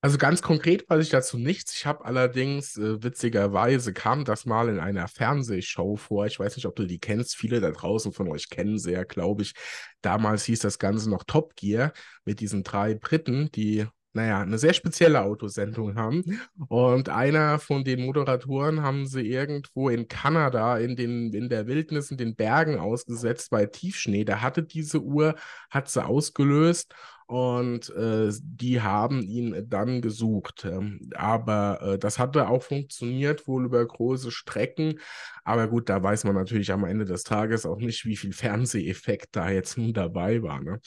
[0.00, 1.74] Also ganz konkret weiß ich dazu nichts.
[1.74, 6.26] Ich habe allerdings, äh, witzigerweise kam das mal in einer Fernsehshow vor.
[6.26, 7.34] Ich weiß nicht, ob du die kennst.
[7.34, 9.54] Viele da draußen von euch kennen sie ja, glaube ich.
[10.00, 11.92] Damals hieß das Ganze noch Top Gear
[12.24, 16.40] mit diesen drei Briten, die naja, eine sehr spezielle Autosendung haben.
[16.68, 22.10] Und einer von den Moderatoren haben sie irgendwo in Kanada in, den, in der Wildnis,
[22.10, 24.24] in den Bergen ausgesetzt bei Tiefschnee.
[24.24, 25.34] Der hatte diese Uhr,
[25.70, 26.94] hat sie ausgelöst
[27.28, 30.64] und äh, die haben ihn dann gesucht.
[30.64, 34.98] Ähm, aber äh, das hatte auch funktioniert, wohl über große Strecken.
[35.44, 39.36] Aber gut, da weiß man natürlich am Ende des Tages auch nicht, wie viel Fernseheffekt
[39.36, 40.62] da jetzt nun dabei war.
[40.62, 40.80] Ne?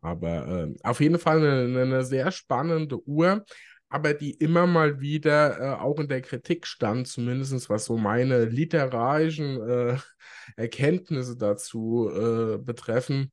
[0.00, 3.44] Aber äh, auf jeden Fall eine, eine, sehr spannende Uhr,
[3.88, 8.44] aber die immer mal wieder äh, auch in der Kritik stand, zumindest was so meine
[8.44, 9.96] literarischen äh,
[10.56, 13.32] Erkenntnisse dazu äh, betreffen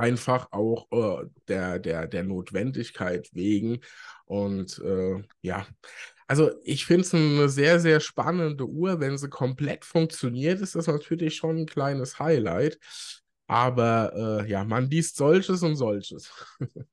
[0.00, 3.80] einfach auch äh, der, der, der Notwendigkeit wegen.
[4.24, 5.66] Und äh, ja,
[6.26, 9.00] also ich finde es eine sehr, sehr spannende Uhr.
[9.00, 12.78] Wenn sie komplett funktioniert, ist das natürlich schon ein kleines Highlight.
[13.46, 16.32] Aber äh, ja, man liest solches und solches.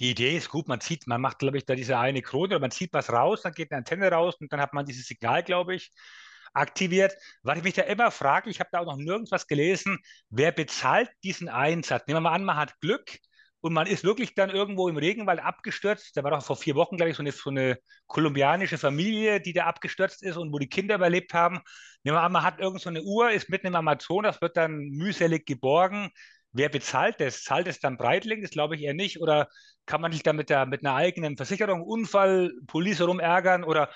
[0.00, 2.60] Die Idee ist gut, man zieht, man macht, glaube ich, da diese eine Krone, oder
[2.60, 5.42] man zieht was raus, dann geht eine Antenne raus und dann hat man dieses Signal,
[5.42, 5.92] glaube ich
[6.58, 7.14] aktiviert.
[7.42, 9.98] Was ich mich da immer frage, ich habe da auch noch nirgends was gelesen,
[10.30, 12.06] wer bezahlt diesen Einsatz?
[12.06, 13.18] Nehmen wir mal an, man hat Glück
[13.60, 16.16] und man ist wirklich dann irgendwo im Regenwald abgestürzt.
[16.16, 19.52] Da war doch vor vier Wochen, glaube ich, so eine, so eine kolumbianische Familie, die
[19.52, 21.60] da abgestürzt ist und wo die Kinder überlebt haben.
[22.04, 24.78] Nehmen wir an, man hat irgend so eine Uhr, ist mitten im Amazonas, wird dann
[24.90, 26.10] mühselig geborgen.
[26.52, 27.42] Wer bezahlt das?
[27.42, 28.42] Zahlt es dann Breitling?
[28.42, 29.20] Das glaube ich eher nicht.
[29.20, 29.48] Oder
[29.86, 33.64] kann man sich da mit, der, mit einer eigenen Versicherung, Unfall, Police rumärgern?
[33.64, 33.90] Oder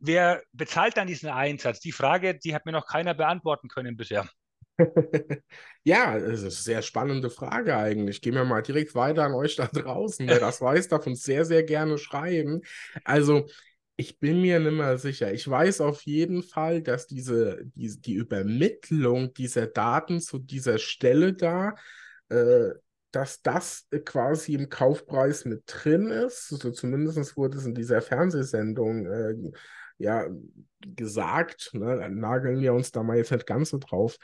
[0.00, 1.80] wer bezahlt dann diesen Einsatz?
[1.80, 4.28] Die Frage, die hat mir noch keiner beantworten können bisher.
[5.84, 8.22] ja, das ist eine sehr spannende Frage eigentlich.
[8.22, 10.26] Gehen wir mal direkt weiter an euch da draußen.
[10.26, 12.62] Wer das weiß, darf uns sehr, sehr gerne schreiben.
[13.04, 13.46] Also,
[13.96, 15.32] ich bin mir nicht mehr sicher.
[15.32, 21.34] Ich weiß auf jeden Fall, dass diese, die, die Übermittlung dieser Daten zu dieser Stelle
[21.34, 21.74] da,
[22.30, 22.70] äh,
[23.10, 26.50] dass das quasi im Kaufpreis mit drin ist.
[26.52, 29.34] Also zumindest wurde es in dieser Fernsehsendung äh,
[30.00, 30.26] ja
[30.80, 34.16] gesagt, ne, nageln wir uns da mal jetzt nicht ganz so drauf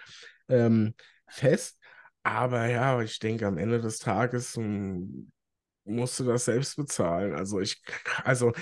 [0.49, 0.95] ähm,
[1.29, 1.79] fest.
[2.23, 5.31] Aber ja, ich denke, am Ende des Tages hm,
[5.85, 7.35] musst du das selbst bezahlen.
[7.35, 7.83] Also ich,
[8.25, 8.53] also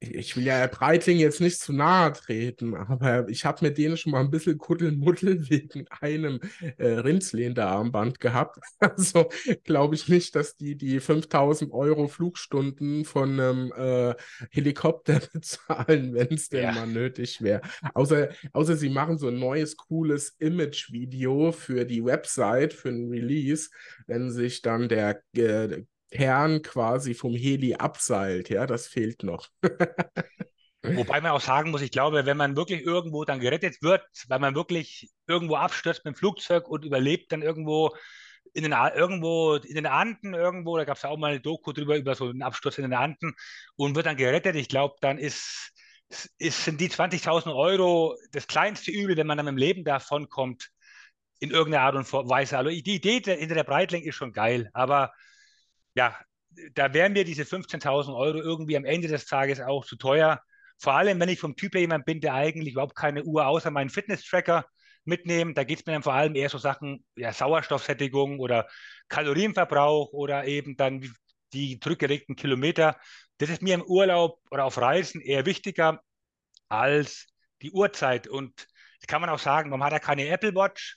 [0.00, 3.96] ich will ja Herr Breitling jetzt nicht zu nahe treten, aber ich habe mit denen
[3.96, 6.40] schon mal ein bisschen Kuddelmuddel wegen einem
[6.76, 8.58] äh, Rindslehnder-Armband gehabt.
[8.80, 9.28] Also
[9.64, 14.14] glaube ich nicht, dass die die 5000 Euro Flugstunden von einem äh,
[14.50, 16.72] Helikopter bezahlen, wenn es denn ja.
[16.72, 17.60] mal nötig wäre.
[17.94, 23.70] Außer, außer sie machen so ein neues, cooles Image-Video für die Website, für ein Release,
[24.06, 28.48] wenn sich dann der äh, Kern quasi vom Heli abseilt.
[28.48, 29.48] Ja, das fehlt noch.
[30.82, 34.38] Wobei man auch sagen muss, ich glaube, wenn man wirklich irgendwo dann gerettet wird, weil
[34.38, 37.94] man wirklich irgendwo abstürzt mit dem Flugzeug und überlebt dann irgendwo
[38.54, 41.72] in den, irgendwo in den Anden irgendwo, da gab es ja auch mal eine Doku
[41.72, 43.34] drüber, über so einen Absturz in den Anden
[43.76, 44.56] und wird dann gerettet.
[44.56, 45.72] Ich glaube, dann ist,
[46.38, 50.70] ist, sind die 20.000 Euro das kleinste Übel, wenn man dann im Leben davon kommt,
[51.40, 52.56] in irgendeiner Art und Weise.
[52.56, 55.12] Also die Idee hinter der Breitling ist schon geil, aber
[55.98, 56.16] ja,
[56.74, 60.40] da wären mir diese 15.000 Euro irgendwie am Ende des Tages auch zu teuer.
[60.78, 63.72] Vor allem, wenn ich vom Typ her jemand bin, der eigentlich überhaupt keine Uhr außer
[63.72, 64.64] meinen Fitness-Tracker
[65.04, 65.58] mitnimmt.
[65.58, 68.68] Da geht es mir dann vor allem eher so Sachen, ja, Sauerstoffsättigung oder
[69.08, 71.02] Kalorienverbrauch oder eben dann
[71.52, 72.96] die zurückgelegten Kilometer.
[73.38, 76.00] Das ist mir im Urlaub oder auf Reisen eher wichtiger
[76.68, 77.26] als
[77.60, 78.28] die Uhrzeit.
[78.28, 78.68] Und
[79.00, 80.96] das kann man auch sagen, man hat ja keine Apple Watch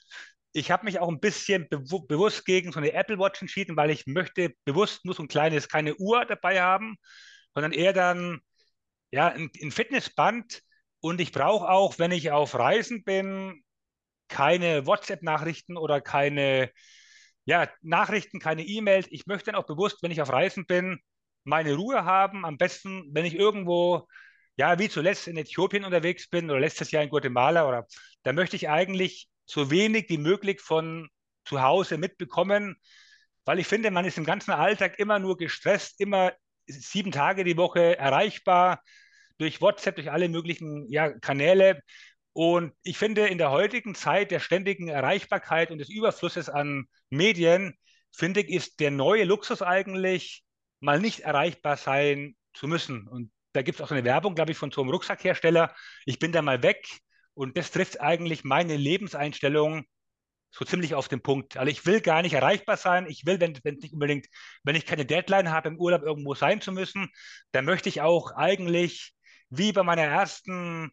[0.52, 3.90] ich habe mich auch ein bisschen bewu bewusst gegen so eine Apple Watch entschieden, weil
[3.90, 6.96] ich möchte bewusst nur so ein kleines, keine Uhr dabei haben,
[7.54, 8.40] sondern eher dann
[9.10, 10.62] ja ein, ein Fitnessband.
[11.00, 13.64] Und ich brauche auch, wenn ich auf Reisen bin,
[14.28, 16.70] keine WhatsApp-Nachrichten oder keine
[17.44, 19.08] ja, Nachrichten, keine E-Mails.
[19.10, 21.00] Ich möchte dann auch bewusst, wenn ich auf Reisen bin,
[21.44, 22.44] meine Ruhe haben.
[22.44, 24.06] Am besten, wenn ich irgendwo,
[24.56, 27.86] ja, wie zuletzt in Äthiopien unterwegs bin oder letztes Jahr in Guatemala oder
[28.22, 31.08] da möchte ich eigentlich so wenig wie möglich von
[31.44, 32.76] zu Hause mitbekommen,
[33.44, 36.32] weil ich finde, man ist im ganzen Alltag immer nur gestresst, immer
[36.66, 38.82] sieben Tage die Woche erreichbar
[39.38, 41.82] durch WhatsApp, durch alle möglichen ja, Kanäle.
[42.32, 47.76] Und ich finde, in der heutigen Zeit der ständigen Erreichbarkeit und des Überflusses an Medien
[48.12, 50.44] finde ich, ist der neue Luxus eigentlich,
[50.80, 53.06] mal nicht erreichbar sein zu müssen.
[53.06, 55.74] Und da gibt es auch so eine Werbung, glaube ich, von so einem Rucksackhersteller.
[56.06, 56.86] Ich bin da mal weg.
[57.34, 59.84] Und das trifft eigentlich meine Lebenseinstellung
[60.50, 61.56] so ziemlich auf den Punkt.
[61.56, 63.06] Also ich will gar nicht erreichbar sein.
[63.06, 64.26] Ich will, wenn, wenn nicht unbedingt,
[64.64, 67.08] wenn ich keine Deadline habe, im Urlaub irgendwo sein zu müssen,
[67.52, 69.14] dann möchte ich auch eigentlich,
[69.48, 70.90] wie bei meiner ersten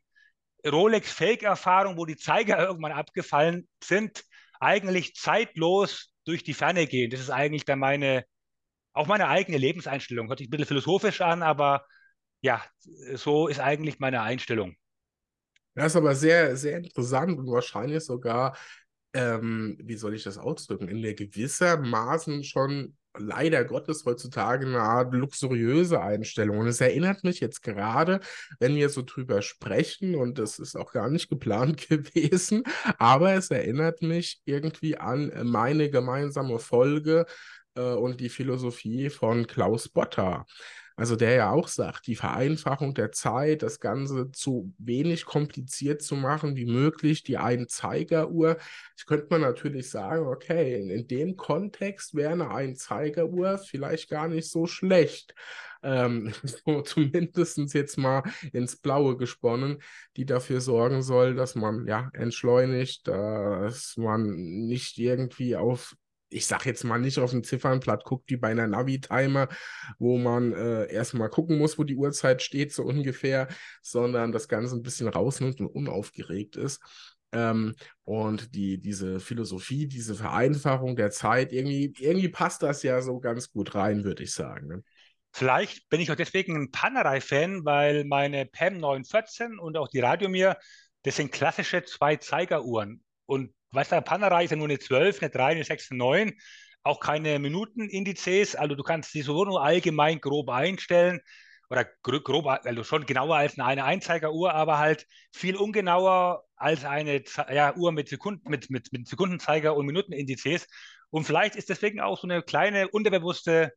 [0.66, 4.24] Rolex-Fake-Erfahrung, wo die Zeiger irgendwann abgefallen sind,
[4.60, 7.12] eigentlich zeitlos durch die Ferne gehen.
[7.12, 8.26] Das ist eigentlich dann meine,
[8.94, 10.30] auch meine eigene Lebenseinstellung.
[10.30, 11.86] Hört sich ein bisschen philosophisch an, aber
[12.42, 12.64] ja,
[13.16, 14.76] so ist eigentlich meine Einstellung.
[15.76, 18.58] Das ist aber sehr, sehr interessant und wahrscheinlich sogar,
[19.14, 25.14] ähm, wie soll ich das ausdrücken, in der gewissermaßen schon leider Gottes heutzutage eine Art
[25.14, 26.60] luxuriöse Einstellung.
[26.60, 28.20] Und es erinnert mich jetzt gerade,
[28.60, 32.64] wenn wir so drüber sprechen, und das ist auch gar nicht geplant gewesen,
[32.98, 37.26] aber es erinnert mich irgendwie an meine gemeinsame Folge
[37.76, 40.46] äh, und die Philosophie von Klaus Botter.
[41.00, 46.18] Also der ja auch sagt, die Vereinfachung der Zeit, das Ganze zu wenig kompliziert zu
[46.18, 48.58] machen wie möglich, die Einzeigeruhr.
[48.98, 54.52] Ich könnte man natürlich sagen, okay, in, dem Kontext wäre eine Einzeigeruhr vielleicht gar nicht
[54.52, 55.34] so schlecht.
[55.84, 59.82] Ähm, so zumindest jetzt mal ins Blaue gesponnen,
[60.18, 64.36] die dafür sorgen soll, dass man ja entschleunigt, dass man
[64.66, 65.96] nicht irgendwie auf
[66.30, 69.50] ich sag jetzt mal nicht auf dem Ziffernblatt guckt wie bei einer Navi-Timer,
[69.98, 73.48] wo man äh, erstmal gucken muss, wo die Uhrzeit steht, so ungefähr,
[73.82, 76.82] sondern das Ganze ein bisschen rausnimmt und unaufgeregt ist.
[77.32, 83.20] Ähm, und die, diese Philosophie, diese Vereinfachung der Zeit, irgendwie, irgendwie passt das ja so
[83.20, 84.68] ganz gut rein, würde ich sagen.
[84.68, 84.84] Ne?
[85.32, 90.58] Vielleicht bin ich auch deswegen ein Panerei-Fan, weil meine PAM 914 und auch die Radiomir,
[91.04, 93.04] das sind klassische Zwei-Zeiger-Uhren.
[93.26, 96.34] Und weißt du, Panerei ist ja nur eine 12, eine 3, eine 6, eine 9,
[96.84, 101.20] auch keine Minutenindizes, also du kannst die so nur allgemein grob einstellen
[101.70, 107.76] oder grob, also schon genauer als eine Einzeigeruhr, aber halt viel ungenauer als eine ja,
[107.76, 110.68] Uhr mit, Sekunden, mit, mit, mit Sekundenzeiger und Minutenindizes.
[111.12, 113.74] Und vielleicht ist deswegen auch so eine kleine unterbewusste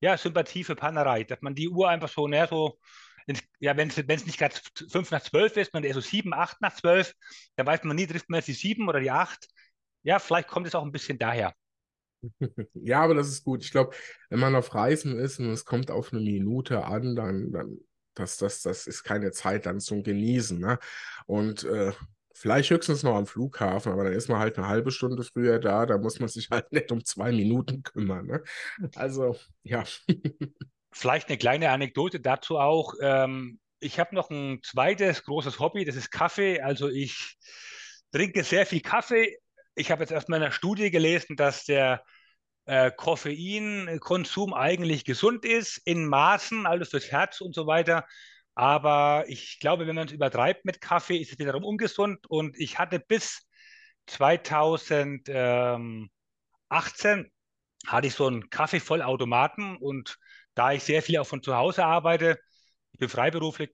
[0.00, 2.78] ja, Sympathie für Panerei, dass man die Uhr einfach so, näher so
[3.60, 4.54] ja, wenn es nicht gerade
[4.90, 7.14] 5 nach 12 ist, sondern eher so 7, 8 nach 12,
[7.56, 9.48] dann weiß man nie, trifft man jetzt die 7 oder die 8.
[10.02, 11.54] Ja, vielleicht kommt es auch ein bisschen daher.
[12.74, 13.62] Ja, aber das ist gut.
[13.62, 13.94] Ich glaube,
[14.28, 17.78] wenn man auf Reisen ist und es kommt auf eine Minute an, dann, dann
[18.14, 20.58] das, das, das ist keine Zeit dann zum Genießen.
[20.58, 20.78] Ne?
[21.26, 21.92] Und äh,
[22.34, 25.86] vielleicht höchstens noch am Flughafen, aber dann ist man halt eine halbe Stunde früher da,
[25.86, 28.26] da muss man sich halt nicht um zwei Minuten kümmern.
[28.26, 28.42] Ne?
[28.94, 29.84] Also, ja.
[30.90, 32.94] Vielleicht eine kleine Anekdote dazu auch.
[33.00, 36.60] Ähm, ich habe noch ein zweites großes Hobby, das ist Kaffee.
[36.60, 37.36] Also ich
[38.12, 39.36] trinke sehr viel Kaffee.
[39.74, 42.02] Ich habe jetzt erst mal in einer Studie gelesen, dass der
[42.64, 48.06] äh, Koffeinkonsum eigentlich gesund ist, in Maßen, alles fürs Herz und so weiter.
[48.54, 52.26] Aber ich glaube, wenn man es übertreibt mit Kaffee, ist es wiederum ungesund.
[52.28, 53.46] Und ich hatte bis
[54.06, 56.10] 2018
[57.86, 60.18] hatte ich so einen Kaffeevollautomaten und
[60.58, 62.38] da ich sehr viel auch von zu Hause arbeite,
[62.92, 63.70] ich bin freiberuflich,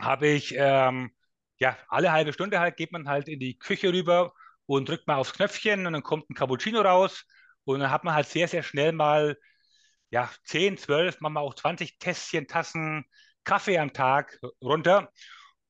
[0.00, 1.10] habe ich ähm,
[1.58, 4.34] ja alle halbe Stunde halt geht man halt in die Küche rüber
[4.66, 7.24] und drückt mal aufs Knöpfchen und dann kommt ein Cappuccino raus
[7.64, 9.36] und dann hat man halt sehr, sehr schnell mal
[10.10, 13.04] ja 10, 12, manchmal auch 20 Tässchen, Tassen
[13.44, 15.10] Kaffee am Tag runter.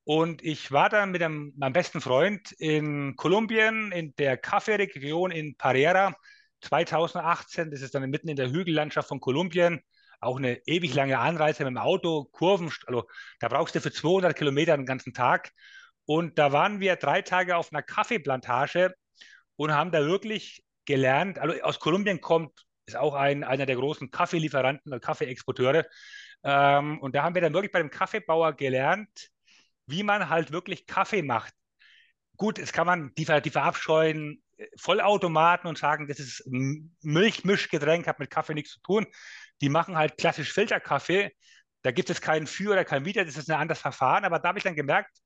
[0.05, 5.57] Und ich war dann mit einem, meinem besten Freund in Kolumbien, in der Kaffeeregion in
[5.57, 6.15] Parera
[6.63, 7.71] 2018.
[7.71, 9.83] Das ist dann mitten in der Hügellandschaft von Kolumbien
[10.21, 13.09] auch eine ewig lange Anreise mit dem Auto, Kurven, also
[13.41, 15.53] da brauchst du für 200 Kilometer den ganzen Tag.
[16.05, 18.95] Und da waren wir drei Tage auf einer Kaffeeplantage
[19.57, 24.11] und haben da wirklich gelernt, also aus Kolumbien kommt, ist auch ein, einer der großen
[24.11, 25.87] Kaffeelieferanten oder Kaffeeexporteure.
[26.43, 29.31] Ähm, und da haben wir dann wirklich bei dem Kaffeebauer gelernt,
[29.87, 31.55] wie man halt wirklich Kaffee macht.
[32.37, 34.43] Gut, jetzt kann man die, die verabscheuen,
[34.77, 39.07] Vollautomaten und sagen, das ist Milchmischgetränk, hat mit Kaffee nichts zu tun
[39.61, 41.31] die machen halt klassisch Filterkaffee.
[41.83, 44.25] Da gibt es keinen Für oder kein Wider, das ist ein anderes Verfahren.
[44.25, 45.17] Aber da habe ich dann gemerkt,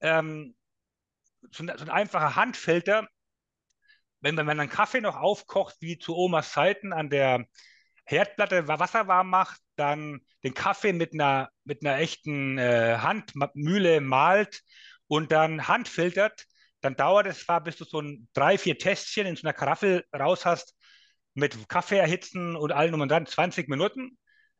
[0.00, 0.54] ähm,
[1.50, 3.08] so, ein, so, ein, einfacher Handfilter,
[4.20, 7.46] wenn, wenn man einen Kaffee noch aufkocht, wie zu Omas Zeiten an der
[8.04, 14.62] Herdplatte Wasser warm macht, dann den Kaffee mit einer, mit einer echten äh, Handmühle malt
[15.06, 16.46] und dann handfiltert,
[16.86, 20.04] dann dauert es zwar, bis du so ein drei, vier Tässchen in so einer Karaffel
[20.16, 20.76] raus hast,
[21.34, 24.16] mit Kaffee erhitzen und allem und dann 20 Minuten.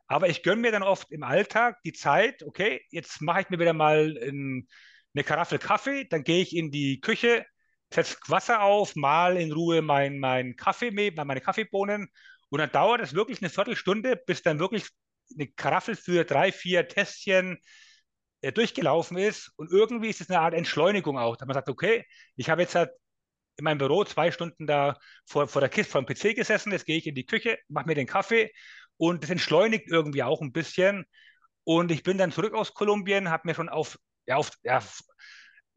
[0.09, 3.59] Aber ich gönne mir dann oft im Alltag die Zeit, okay, jetzt mache ich mir
[3.59, 4.69] wieder mal in,
[5.15, 7.47] eine Karaffel Kaffee, dann gehe ich in die Küche,
[7.93, 12.09] setze Wasser auf, mal in Ruhe mein, mein Kaffee, meine Kaffeebohnen
[12.51, 14.87] Und dann dauert es wirklich eine Viertelstunde, bis dann wirklich
[15.35, 17.59] eine Karaffel für drei, vier Tässchen
[18.47, 19.53] äh, durchgelaufen ist.
[19.57, 22.05] Und irgendwie ist es eine Art Entschleunigung auch, dass man sagt, okay,
[22.37, 22.91] ich habe jetzt halt
[23.57, 26.87] in meinem Büro zwei Stunden da vor, vor der Kiste, vor dem PC gesessen, jetzt
[26.87, 28.53] gehe ich in die Küche, mache mir den Kaffee
[28.99, 31.07] und das entschleunigt irgendwie auch ein bisschen.
[31.65, 34.81] Und ich bin dann zurück aus Kolumbien, habe mir schon auf, ja, auf ja,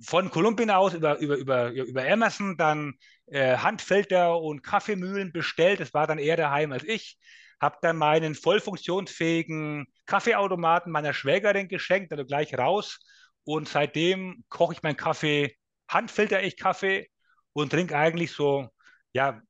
[0.01, 2.93] von Kolumbien aus über, über, über, über Amazon dann
[3.27, 5.79] äh, Handfilter und Kaffeemühlen bestellt.
[5.79, 7.17] Das war dann eher daheim als ich.
[7.61, 12.99] Habe dann meinen voll funktionsfähigen Kaffeeautomaten meiner Schwägerin geschenkt, also gleich raus.
[13.43, 15.55] Und seitdem koche ich meinen Kaffee,
[15.87, 17.09] handfilter ich Kaffee
[17.53, 18.69] und trinke eigentlich so,
[19.13, 19.41] ja,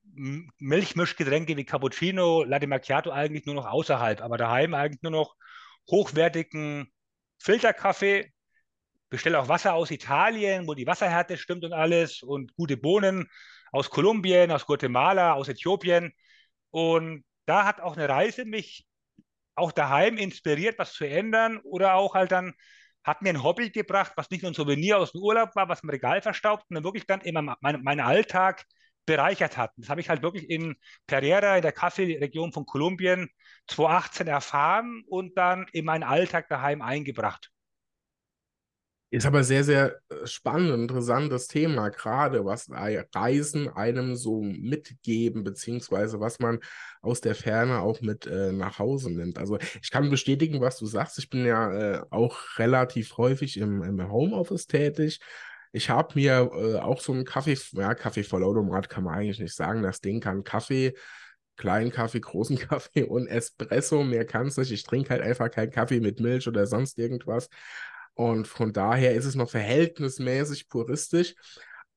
[0.58, 5.36] Milchmischgetränke wie Cappuccino, Latte Macchiato eigentlich nur noch außerhalb, aber daheim eigentlich nur noch
[5.90, 6.92] hochwertigen
[7.40, 8.32] Filterkaffee.
[9.10, 13.30] Bestelle auch Wasser aus Italien, wo die Wasserhärte stimmt und alles und gute Bohnen
[13.72, 16.14] aus Kolumbien, aus Guatemala, aus Äthiopien.
[16.70, 18.86] Und da hat auch eine Reise mich
[19.56, 22.54] auch daheim inspiriert, was zu ändern oder auch halt dann
[23.04, 25.82] hat mir ein Hobby gebracht, was nicht nur ein Souvenir aus dem Urlaub war, was
[25.84, 28.66] im Regal verstaubt, sondern wirklich dann immer meinen mein Alltag
[29.06, 29.72] bereichert hat.
[29.78, 30.76] Das habe ich halt wirklich in
[31.08, 33.30] Pereira, in der Kaffeeregion von Kolumbien,
[33.68, 37.50] 2018 erfahren und dann in meinen Alltag daheim eingebracht.
[39.12, 46.20] Ist aber sehr, sehr äh, spannend, interessantes Thema, gerade was Reisen einem so mitgeben, beziehungsweise
[46.20, 46.60] was man
[47.02, 49.40] aus der Ferne auch mit äh, nach Hause nimmt.
[49.40, 51.18] Also ich kann bestätigen, was du sagst.
[51.18, 55.20] Ich bin ja äh, auch relativ häufig im, im Homeoffice tätig.
[55.72, 59.82] Ich habe mir äh, auch so einen Kaffee, ja, Kaffee-Vollautomat kann man eigentlich nicht sagen.
[59.82, 60.94] Das Ding kann Kaffee,
[61.58, 64.04] kleinen Kaffee, großen Kaffee und Espresso.
[64.04, 64.72] Mehr kann es nicht.
[64.72, 67.50] Ich trinke halt einfach keinen Kaffee mit Milch oder sonst irgendwas.
[68.20, 71.36] Und von daher ist es noch verhältnismäßig puristisch.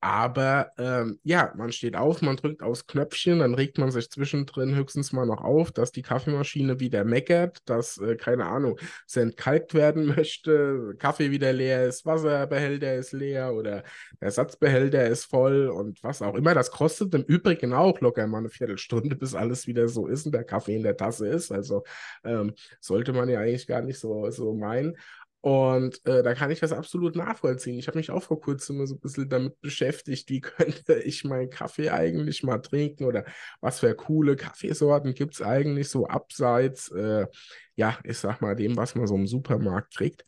[0.00, 4.74] Aber ähm, ja, man steht auf, man drückt aufs Knöpfchen, dann regt man sich zwischendrin
[4.74, 9.74] höchstens mal noch auf, dass die Kaffeemaschine wieder meckert, dass, äh, keine Ahnung, es entkalkt
[9.74, 13.82] werden möchte, Kaffee wieder leer ist, Wasserbehälter ist leer oder
[14.20, 16.54] der Ersatzbehälter ist voll und was auch immer.
[16.54, 20.32] Das kostet im Übrigen auch locker mal eine Viertelstunde, bis alles wieder so ist und
[20.32, 21.52] der Kaffee in der Tasse ist.
[21.52, 21.84] Also
[22.24, 24.96] ähm, sollte man ja eigentlich gar nicht so, so meinen.
[25.42, 27.76] Und äh, da kann ich das absolut nachvollziehen.
[27.76, 31.50] Ich habe mich auch vor kurzem so ein bisschen damit beschäftigt, wie könnte ich meinen
[31.50, 33.24] Kaffee eigentlich mal trinken oder
[33.60, 37.26] was für coole Kaffeesorten gibt es eigentlich so abseits, äh,
[37.74, 40.24] ja, ich sag mal, dem, was man so im Supermarkt kriegt.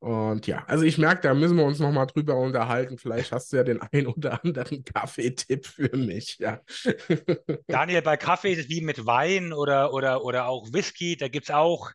[0.00, 2.98] Und ja, also ich merke, da müssen wir uns nochmal drüber unterhalten.
[2.98, 6.60] Vielleicht hast du ja den ein oder anderen Kaffeetipp für mich, ja.
[7.68, 11.16] Daniel, bei Kaffee ist es wie mit Wein oder, oder, oder auch Whisky.
[11.16, 11.90] Da gibt es auch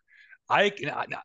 [0.47, 1.15] ein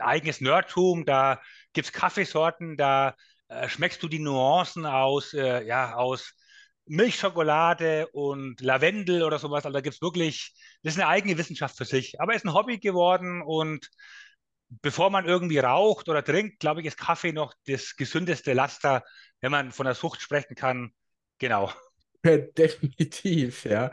[0.00, 1.40] eigenes Nerdtum, da
[1.72, 3.14] gibt es Kaffeesorten, da
[3.48, 6.34] äh, schmeckst du die Nuancen aus, äh, ja, aus
[6.86, 9.64] Milchschokolade und Lavendel oder sowas.
[9.64, 10.52] Also da gibt es wirklich,
[10.82, 12.20] das ist eine eigene Wissenschaft für sich.
[12.20, 13.88] Aber es ist ein Hobby geworden und
[14.82, 19.04] bevor man irgendwie raucht oder trinkt, glaube ich, ist Kaffee noch das gesündeste Laster,
[19.40, 20.92] wenn man von der Sucht sprechen kann.
[21.38, 21.72] Genau.
[22.22, 23.90] Definitiv, ja.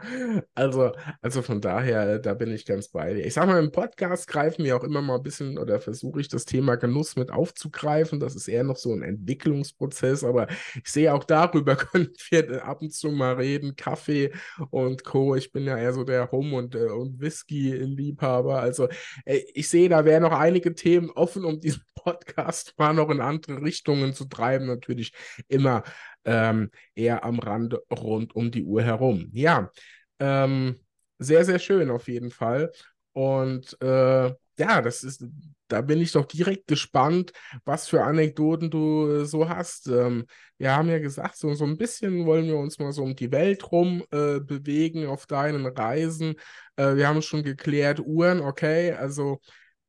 [0.53, 3.25] Also, also von daher, da bin ich ganz bei dir.
[3.25, 6.27] Ich sag mal, im Podcast greifen wir auch immer mal ein bisschen oder versuche ich
[6.27, 8.19] das Thema Genuss mit aufzugreifen.
[8.19, 12.81] Das ist eher noch so ein Entwicklungsprozess, aber ich sehe auch darüber können wir ab
[12.81, 13.77] und zu mal reden.
[13.77, 14.33] Kaffee
[14.71, 15.35] und Co.
[15.35, 18.59] Ich bin ja eher so der Home- und, äh, und Whisky-Liebhaber.
[18.59, 18.89] Also,
[19.25, 23.61] ich sehe, da wären noch einige Themen offen, um diesen Podcast mal noch in andere
[23.61, 24.67] Richtungen zu treiben.
[24.67, 25.13] Natürlich
[25.47, 25.83] immer
[26.27, 29.29] ähm, eher am Rand rund um die Uhr herum.
[29.33, 29.71] Ja,
[30.19, 30.75] ähm,
[31.17, 32.71] sehr, sehr schön auf jeden Fall.
[33.13, 34.27] Und äh,
[34.59, 35.25] ja, das ist,
[35.67, 37.31] da bin ich doch direkt gespannt,
[37.65, 39.87] was für Anekdoten du so hast.
[39.87, 40.25] Ähm,
[40.57, 43.31] wir haben ja gesagt, so, so ein bisschen wollen wir uns mal so um die
[43.31, 46.35] Welt rum äh, bewegen auf deinen Reisen.
[46.75, 49.39] Äh, wir haben schon geklärt, Uhren, okay, also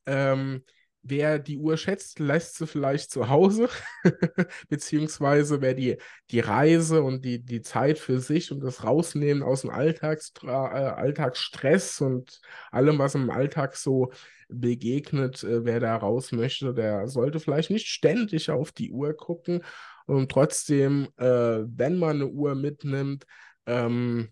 [0.07, 0.65] ähm,
[1.03, 3.69] wer die Uhr schätzt, lässt sie vielleicht zu Hause,
[4.69, 5.97] beziehungsweise wer die,
[6.31, 10.91] die Reise und die, die Zeit für sich und das Rausnehmen aus dem Alltagstra äh,
[11.01, 12.41] Alltagsstress und
[12.71, 14.13] allem, was im Alltag so
[14.49, 19.63] begegnet, äh, wer da raus möchte, der sollte vielleicht nicht ständig auf die Uhr gucken.
[20.07, 23.27] Und trotzdem, äh, wenn man eine Uhr mitnimmt,
[23.67, 24.31] ähm,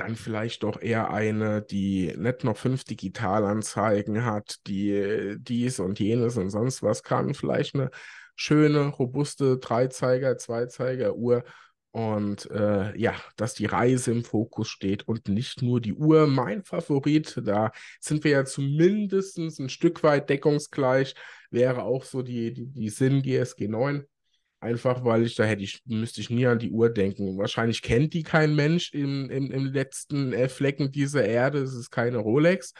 [0.00, 6.36] dann vielleicht doch eher eine, die nicht noch fünf Digitalanzeigen hat, die dies und jenes
[6.36, 7.34] und sonst was kann.
[7.34, 7.90] Vielleicht eine
[8.36, 11.44] schöne, robuste Dreizeiger, Zweizeiger Uhr.
[11.92, 16.26] Und äh, ja, dass die Reise im Fokus steht und nicht nur die Uhr.
[16.26, 21.14] Mein Favorit, da sind wir ja zumindest ein Stück weit deckungsgleich,
[21.50, 24.04] wäre auch so die, die, die Sinn GSG 9
[24.60, 27.38] Einfach weil ich, da hätte ich, müsste ich nie an die Uhr denken.
[27.38, 31.60] Wahrscheinlich kennt die kein Mensch im, im, im letzten äh, Flecken dieser Erde.
[31.60, 32.74] Es ist keine Rolex.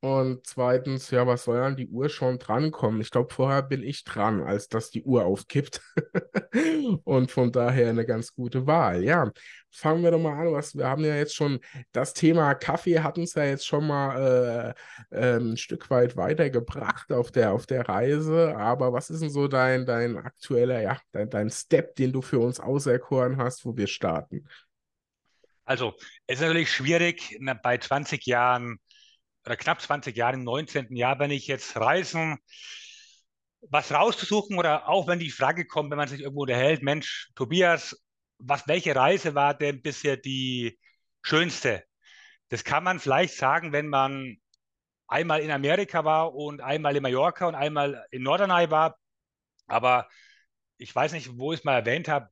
[0.00, 3.00] Und zweitens, ja, was soll an die Uhr schon drankommen?
[3.00, 5.80] Ich glaube, vorher bin ich dran, als dass die Uhr aufkippt.
[7.04, 9.02] Und von daher eine ganz gute Wahl.
[9.02, 9.28] Ja,
[9.72, 10.52] fangen wir doch mal an.
[10.52, 11.58] Was, wir haben ja jetzt schon
[11.90, 14.74] das Thema Kaffee, hatten es ja jetzt schon mal
[15.10, 18.56] äh, äh, ein Stück weit weitergebracht auf der, auf der Reise.
[18.56, 22.38] Aber was ist denn so dein, dein aktueller, ja, dein, dein Step, den du für
[22.38, 24.46] uns auserkoren hast, wo wir starten?
[25.64, 25.94] Also,
[26.26, 28.78] es ist natürlich schwierig, bei 20 Jahren
[29.48, 30.94] oder knapp 20 Jahren, im 19.
[30.94, 32.38] Jahr, wenn ich jetzt reisen,
[33.62, 37.98] was rauszusuchen oder auch wenn die Frage kommt, wenn man sich irgendwo unterhält, Mensch, Tobias,
[38.38, 40.78] was, welche Reise war denn bisher die
[41.22, 41.82] schönste?
[42.50, 44.36] Das kann man vielleicht sagen, wenn man
[45.06, 48.98] einmal in Amerika war und einmal in Mallorca und einmal in Norderney war.
[49.66, 50.08] Aber
[50.76, 52.28] ich weiß nicht, wo ich es mal erwähnt habe,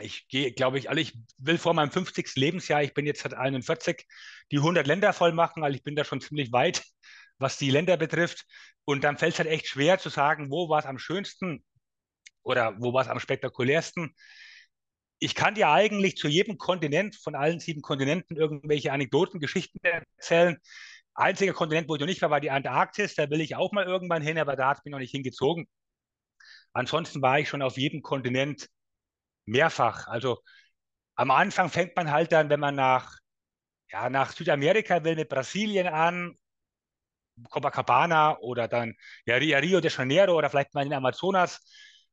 [0.00, 2.36] ich gehe, glaube ich, also ich will vor meinem 50.
[2.36, 4.06] Lebensjahr, ich bin jetzt seit 41,
[4.52, 6.84] die 100 Länder voll machen, also ich bin da schon ziemlich weit,
[7.38, 8.44] was die Länder betrifft.
[8.84, 11.64] Und dann fällt es halt echt schwer zu sagen, wo war es am schönsten
[12.42, 14.14] oder wo war es am spektakulärsten.
[15.18, 20.58] Ich kann dir eigentlich zu jedem Kontinent, von allen sieben Kontinenten, irgendwelche Anekdoten, Geschichten erzählen.
[21.14, 23.16] Einziger Kontinent, wo ich noch nicht war, war die Antarktis.
[23.16, 25.66] Da will ich auch mal irgendwann hin, aber da es mich noch nicht hingezogen.
[26.72, 28.68] Ansonsten war ich schon auf jedem Kontinent
[29.48, 30.08] mehrfach.
[30.08, 30.38] Also
[31.16, 33.18] am Anfang fängt man halt dann, wenn man nach,
[33.90, 36.36] ja, nach Südamerika will, mit Brasilien an,
[37.50, 38.94] Copacabana oder dann
[39.26, 41.60] ja, Rio de Janeiro oder vielleicht mal in Amazonas.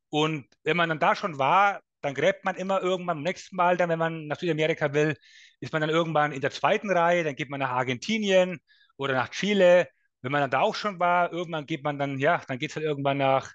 [0.09, 3.77] Und wenn man dann da schon war, dann gräbt man immer irgendwann, beim nächsten Mal,
[3.77, 5.17] dann, wenn man nach Südamerika will,
[5.59, 8.59] ist man dann irgendwann in der zweiten Reihe, dann geht man nach Argentinien
[8.97, 9.87] oder nach Chile.
[10.21, 12.75] Wenn man dann da auch schon war, irgendwann geht man dann, ja, dann geht es
[12.75, 13.53] halt irgendwann nach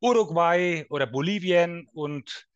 [0.00, 2.46] Uruguay oder Bolivien und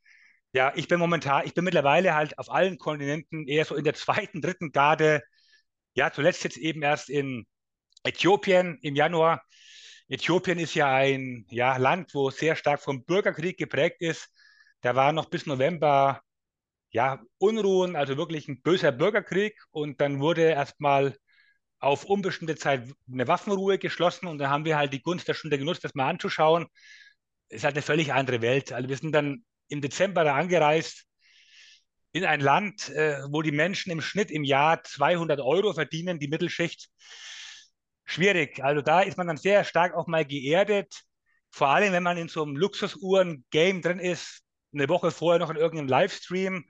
[0.53, 3.95] ja, ich bin momentan, ich bin mittlerweile halt auf allen Kontinenten eher so in der
[3.95, 5.23] zweiten, dritten Garde.
[5.95, 7.47] Ja, zuletzt jetzt eben erst in
[8.05, 9.43] Äthiopien im Januar.
[10.09, 14.29] Äthiopien ist ja ein ja, Land, wo sehr stark vom Bürgerkrieg geprägt ist.
[14.83, 16.23] Da war noch bis November
[16.91, 19.59] ja, Unruhen, also wirklich ein böser Bürgerkrieg.
[19.71, 21.17] Und dann wurde erstmal
[21.79, 24.27] auf unbestimmte Zeit eine Waffenruhe geschlossen.
[24.27, 26.67] Und dann haben wir halt die Gunst der Stunde genutzt, das mal anzuschauen.
[27.49, 28.73] Es ist halt eine völlig andere Welt.
[28.73, 31.07] Also wir sind dann im Dezember da angereist
[32.13, 36.29] in ein Land, äh, wo die Menschen im Schnitt im Jahr 200 Euro verdienen, die
[36.29, 36.91] Mittelschicht.
[38.05, 38.63] Schwierig.
[38.63, 41.03] Also da ist man dann sehr stark auch mal geerdet.
[41.51, 44.43] Vor allem, wenn man in so einem Luxusuhren-Game drin ist,
[44.75, 46.65] eine Woche vorher noch in irgendeinem Livestream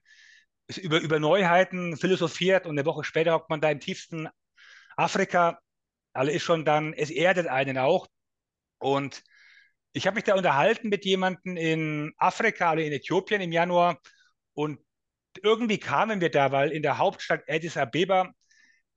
[0.77, 4.29] über, über Neuheiten philosophiert und eine Woche später hockt man da im tiefsten
[4.97, 5.59] Afrika.
[6.13, 8.07] Also ist schon dann, es erdet einen auch.
[8.79, 9.23] Und
[9.93, 13.99] ich habe mich da unterhalten mit jemandem in Afrika oder in Äthiopien im Januar
[14.55, 14.81] und
[15.43, 18.33] irgendwie kamen wir da, weil in der Hauptstadt Addis Abeba,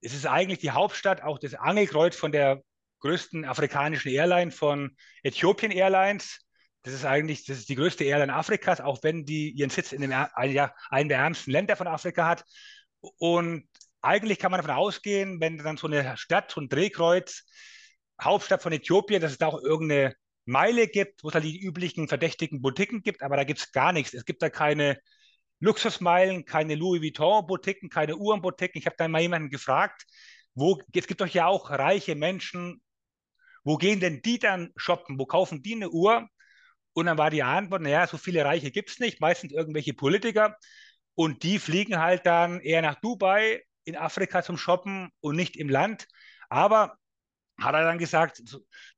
[0.01, 2.61] es ist eigentlich die Hauptstadt, auch das Angelkreuz von der
[2.99, 6.39] größten afrikanischen Airline von Ethiopian Airlines.
[6.83, 10.01] Das ist eigentlich, das ist die größte Airline Afrikas, auch wenn die ihren Sitz in
[10.01, 12.43] dem, ja, einem der ärmsten Länder von Afrika hat.
[13.17, 13.67] Und
[14.01, 17.43] eigentlich kann man davon ausgehen, wenn dann so eine Stadt, so ein Drehkreuz,
[18.21, 20.15] Hauptstadt von Äthiopien, dass es da auch irgendeine
[20.45, 23.91] Meile gibt, wo es halt die üblichen verdächtigen Boutiquen gibt, aber da gibt es gar
[23.91, 24.13] nichts.
[24.13, 24.99] Es gibt da keine
[25.59, 28.79] Luxusmeilen, keine Louis Vuitton-Boutiquen, keine Uhrenboutiquen.
[28.79, 30.05] Ich habe da mal jemanden gefragt,
[30.53, 32.81] wo, es gibt doch ja auch reiche Menschen,
[33.63, 35.17] wo gehen denn die dann shoppen?
[35.17, 36.27] Wo kaufen die eine Uhr?
[36.93, 40.55] Und dann war die Antwort, naja, so viele Reiche gibt es nicht, meistens irgendwelche Politiker.
[41.15, 45.69] Und die fliegen halt dann eher nach Dubai, in Afrika zum Shoppen und nicht im
[45.69, 46.07] Land.
[46.49, 46.97] Aber
[47.59, 48.53] hat er dann gesagt, ich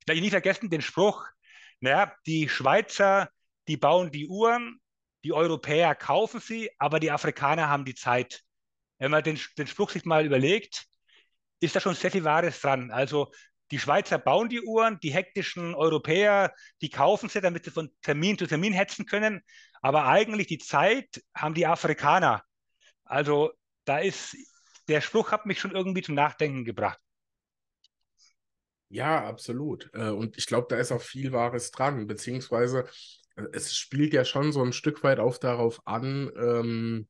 [0.06, 1.26] werde nie vergessen, den Spruch,
[1.80, 3.30] naja, die Schweizer,
[3.68, 4.80] die bauen die Uhren,
[5.24, 8.42] die Europäer kaufen sie, aber die Afrikaner haben die Zeit.
[8.98, 10.86] Wenn man den, den Spruch sich mal überlegt,
[11.60, 12.90] ist da schon sehr viel Wahres dran.
[12.90, 13.30] Also
[13.70, 18.38] die Schweizer bauen die Uhren, die hektischen Europäer, die kaufen sie, damit sie von Termin
[18.38, 19.42] zu Termin hetzen können.
[19.82, 22.42] Aber eigentlich die Zeit haben die Afrikaner.
[23.04, 23.52] Also
[23.84, 24.36] da ist,
[24.88, 26.98] der Spruch hat mich schon irgendwie zum Nachdenken gebracht.
[28.88, 29.90] Ja, absolut.
[29.92, 32.84] Äh, und ich glaube, da ist auch viel Wahres dran, beziehungsweise
[33.36, 37.08] äh, es spielt ja schon so ein Stück weit auch darauf an, ähm,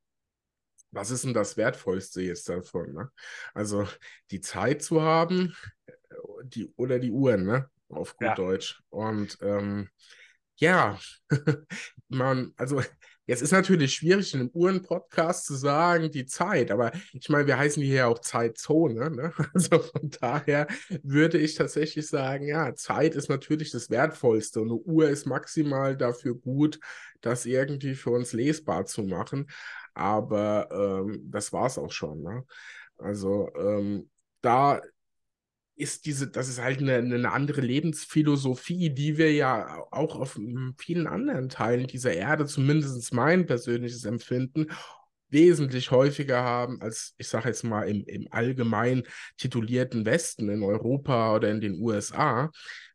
[0.90, 2.92] was ist denn das Wertvollste jetzt davon?
[2.94, 3.10] Ne?
[3.54, 3.86] Also
[4.30, 5.54] die Zeit zu haben,
[5.86, 5.92] äh,
[6.44, 7.70] die, oder die Uhren, ne?
[7.88, 8.34] Auf gut ja.
[8.34, 8.82] Deutsch.
[8.90, 9.88] Und ähm,
[10.56, 10.98] Ja,
[12.08, 12.82] man, also
[13.28, 17.58] jetzt ist natürlich schwierig, in einem Uhren-Podcast zu sagen, die Zeit, aber ich meine, wir
[17.58, 19.32] heißen hier ja auch Zeitzone, ne?
[19.54, 20.66] Also von daher
[21.02, 25.96] würde ich tatsächlich sagen, ja, Zeit ist natürlich das Wertvollste und eine Uhr ist maximal
[25.96, 26.80] dafür gut,
[27.20, 29.48] das irgendwie für uns lesbar zu machen.
[29.94, 32.44] Aber ähm, das war es auch schon, ne?
[32.96, 34.10] Also ähm,
[34.40, 34.80] da
[35.78, 40.38] ist diese, das ist halt eine, eine andere Lebensphilosophie, die wir ja auch auf
[40.76, 44.66] vielen anderen Teilen dieser Erde, zumindest mein persönliches Empfinden,
[45.30, 49.04] wesentlich häufiger haben als, ich sage jetzt mal, im, im allgemein
[49.36, 52.50] titulierten Westen, in Europa oder in den USA,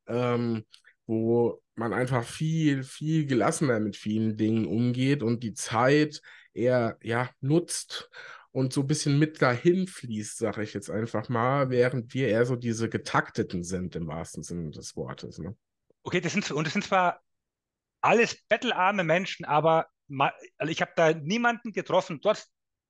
[0.08, 0.66] ähm,
[1.06, 6.22] wo man einfach viel, viel gelassener mit vielen Dingen umgeht und die Zeit
[6.54, 8.10] eher ja, nutzt
[8.54, 12.46] und so ein bisschen mit dahin fließt, sage ich jetzt einfach mal, während wir eher
[12.46, 15.40] so diese getakteten sind im wahrsten Sinne des Wortes.
[15.40, 15.58] Ne?
[16.04, 17.20] Okay, das sind, und das sind zwar
[18.00, 19.88] alles bettelarme Menschen, aber
[20.58, 22.46] also ich habe da niemanden getroffen, dort,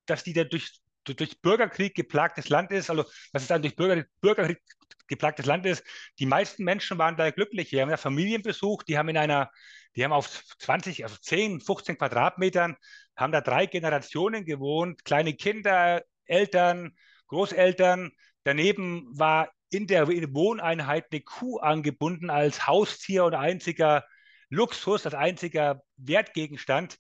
[0.06, 4.04] dass die da durch, durch Bürgerkrieg geplagtes Land ist, also dass es dann durch Bürger,
[4.20, 4.60] Bürgerkrieg
[5.08, 5.84] geplagtes Land ist.
[6.20, 7.70] Die meisten Menschen waren da glücklich.
[7.70, 9.50] Die haben ja Familienbesuch, die haben in einer,
[9.96, 12.76] die haben auf 20, also 10, 15 Quadratmetern
[13.16, 16.96] haben da drei Generationen gewohnt, kleine Kinder, Eltern,
[17.28, 18.12] Großeltern.
[18.44, 24.06] Daneben war in der Wohneinheit eine Kuh angebunden als Haustier und einziger
[24.50, 27.00] Luxus, als einziger Wertgegenstand.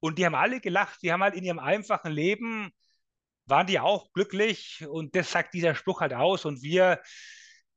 [0.00, 2.70] Und die haben alle gelacht, die haben halt in ihrem einfachen Leben,
[3.46, 6.44] waren die auch glücklich und das sagt dieser Spruch halt aus.
[6.44, 7.00] Und wir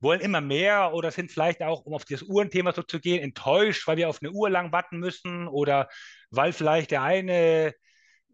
[0.03, 3.87] wollen immer mehr oder sind vielleicht auch, um auf das Uhrenthema so zu gehen, enttäuscht,
[3.87, 5.89] weil wir auf eine Uhr lang warten müssen oder
[6.29, 7.73] weil vielleicht der eine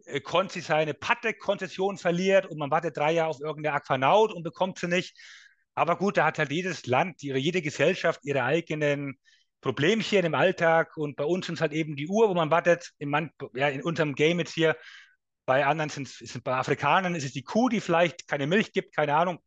[0.05, 4.79] äh, Konzi seine Patek-Konzession verliert und man wartet drei Jahre auf irgendeine Aquanaut und bekommt
[4.79, 5.17] sie nicht.
[5.75, 9.17] Aber gut, da hat halt jedes Land jede Gesellschaft ihre eigenen
[9.61, 12.91] Problemchen im Alltag und bei uns sind es halt eben die Uhr, wo man wartet.
[12.97, 14.75] In, man, ja, in unserem Game jetzt hier,
[15.45, 18.95] bei anderen sind es bei Afrikanern ist es die Kuh, die vielleicht keine Milch gibt,
[18.95, 19.39] keine Ahnung.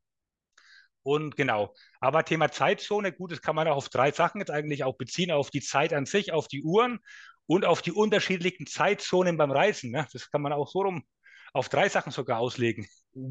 [1.03, 1.75] Und genau.
[2.01, 5.31] Aber Thema Zeitzone, gut, das kann man auch auf drei Sachen jetzt eigentlich auch beziehen,
[5.31, 7.01] auf die Zeit an sich, auf die Uhren
[7.47, 9.91] und auf die unterschiedlichen Zeitzonen beim Reisen.
[9.91, 10.07] Ne?
[10.13, 11.05] Das kann man auch so rum
[11.53, 12.87] auf drei Sachen sogar auslegen.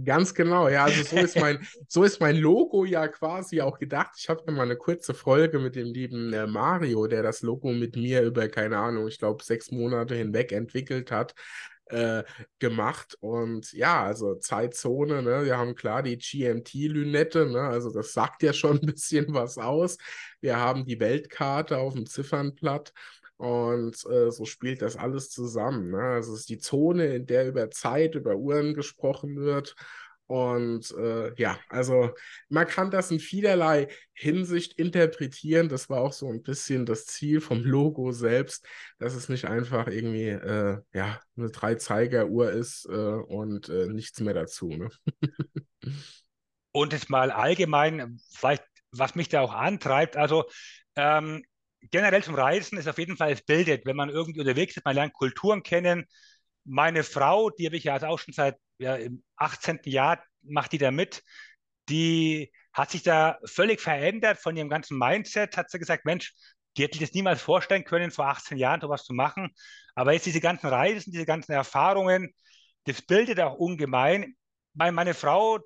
[0.06, 0.84] Ganz genau, ja.
[0.84, 4.12] Also so ist mein, so ist mein Logo ja quasi auch gedacht.
[4.18, 7.72] Ich habe ja mal eine kurze Folge mit dem lieben äh, Mario, der das Logo
[7.72, 11.34] mit mir über, keine Ahnung, ich glaube, sechs Monate hinweg entwickelt hat.
[11.92, 12.24] Äh,
[12.60, 13.18] gemacht.
[13.20, 15.44] Und ja, also Zeitzone, ne?
[15.44, 17.62] wir haben klar die GMT-Lünette, ne?
[17.62, 19.98] also das sagt ja schon ein bisschen was aus.
[20.40, 22.94] Wir haben die Weltkarte auf dem Ziffernblatt.
[23.36, 25.90] Und äh, so spielt das alles zusammen.
[25.90, 26.00] Ne?
[26.00, 29.76] Also es ist die Zone, in der über Zeit, über Uhren gesprochen wird.
[30.32, 32.12] Und äh, ja, also
[32.48, 35.68] man kann das in vielerlei Hinsicht interpretieren.
[35.68, 38.66] Das war auch so ein bisschen das Ziel vom Logo selbst,
[38.98, 44.34] dass es nicht einfach irgendwie äh, ja, eine Drei-Zeiger-Uhr ist äh, und äh, nichts mehr
[44.34, 44.70] dazu.
[44.70, 44.90] Ne?
[46.72, 50.46] und jetzt mal allgemein, vielleicht, was mich da auch antreibt, also
[50.96, 51.44] ähm,
[51.90, 54.96] generell zum Reisen ist auf jeden Fall, es bildet, wenn man irgendwie unterwegs ist, man
[54.96, 56.06] lernt Kulturen kennen.
[56.64, 59.80] Meine Frau, die habe ich ja auch schon seit ja, im 18.
[59.86, 61.24] Jahr macht die da mit.
[61.90, 65.58] Die hat sich da völlig verändert von ihrem ganzen Mindset.
[65.58, 66.34] Hat sie gesagt, Mensch,
[66.76, 69.50] die hätte ich das niemals vorstellen können, vor 18 Jahren sowas zu machen.
[69.94, 72.34] Aber jetzt diese ganzen Reisen, diese ganzen Erfahrungen,
[72.86, 74.36] das bildet auch ungemein.
[74.74, 75.60] Meine, meine Frau,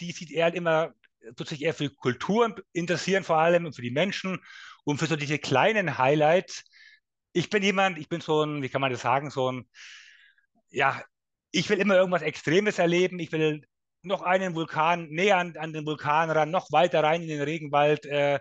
[0.00, 0.92] die sieht eher immer,
[1.36, 4.38] tut sich eher für Kulturen interessieren, vor allem und für die Menschen
[4.84, 6.64] und für so diese kleinen Highlights.
[7.32, 9.68] Ich bin jemand, ich bin so ein, wie kann man das sagen, so ein,
[10.70, 11.02] ja,
[11.52, 13.18] ich will immer irgendwas Extremes erleben.
[13.18, 13.62] Ich will
[14.02, 18.06] noch einen Vulkan näher an, an den Vulkan ran, noch weiter rein in den Regenwald.
[18.06, 18.38] Äh,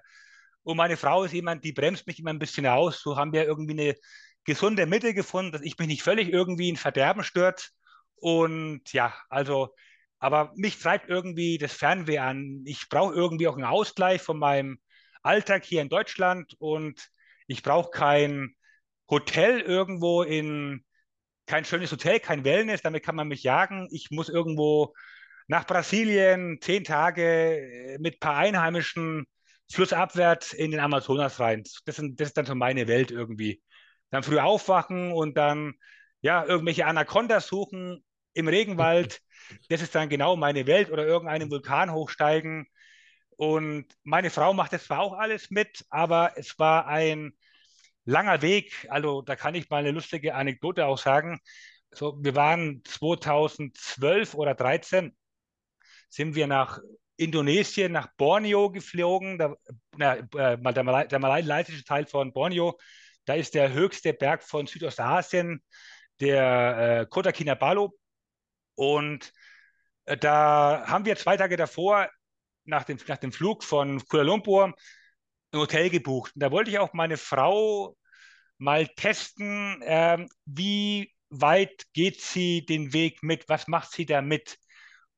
[0.63, 3.01] und meine Frau ist jemand, die bremst mich immer ein bisschen aus.
[3.01, 3.95] So haben wir irgendwie eine
[4.45, 7.71] gesunde Mitte gefunden, dass ich mich nicht völlig irgendwie in Verderben stört.
[8.15, 9.69] Und ja, also,
[10.19, 12.63] aber mich treibt irgendwie das Fernweh an.
[12.65, 14.79] Ich brauche irgendwie auch einen Ausgleich von meinem
[15.23, 17.09] Alltag hier in Deutschland und
[17.47, 18.55] ich brauche kein
[19.09, 20.85] Hotel irgendwo in
[21.49, 23.87] kein schönes Hotel, kein Wellness, damit kann man mich jagen.
[23.91, 24.93] Ich muss irgendwo
[25.47, 29.25] nach Brasilien zehn Tage äh, mit ein paar Einheimischen
[29.71, 31.63] flussabwärts in den Amazonas rein.
[31.85, 33.63] Das, sind, das ist dann so meine Welt irgendwie.
[34.11, 35.73] Dann früh aufwachen und dann
[36.21, 39.19] ja irgendwelche Anacondas suchen im Regenwald.
[39.69, 42.67] Das ist dann genau meine Welt oder irgendeinen Vulkan hochsteigen.
[43.35, 47.33] Und meine Frau macht das zwar auch alles mit, aber es war ein
[48.05, 48.87] langer Weg.
[48.89, 51.39] Also da kann ich mal eine lustige Anekdote auch sagen.
[51.91, 55.15] So, wir waren 2012 oder 2013
[56.09, 56.79] sind wir nach
[57.17, 59.57] Indonesien, nach Borneo geflogen, der,
[59.97, 62.79] der, der, der malaysische Teil von Borneo.
[63.25, 65.61] Da ist der höchste Berg von Südostasien,
[66.19, 67.89] der äh, Kota Kinabalu.
[68.75, 69.33] Und
[70.05, 72.09] äh, da haben wir zwei Tage davor
[72.63, 74.73] nach dem, nach dem Flug von Kuala Lumpur
[75.51, 76.31] ein Hotel gebucht.
[76.35, 77.95] Und da wollte ich auch meine Frau
[78.57, 84.57] mal testen, äh, wie weit geht sie den Weg mit, was macht sie da mit.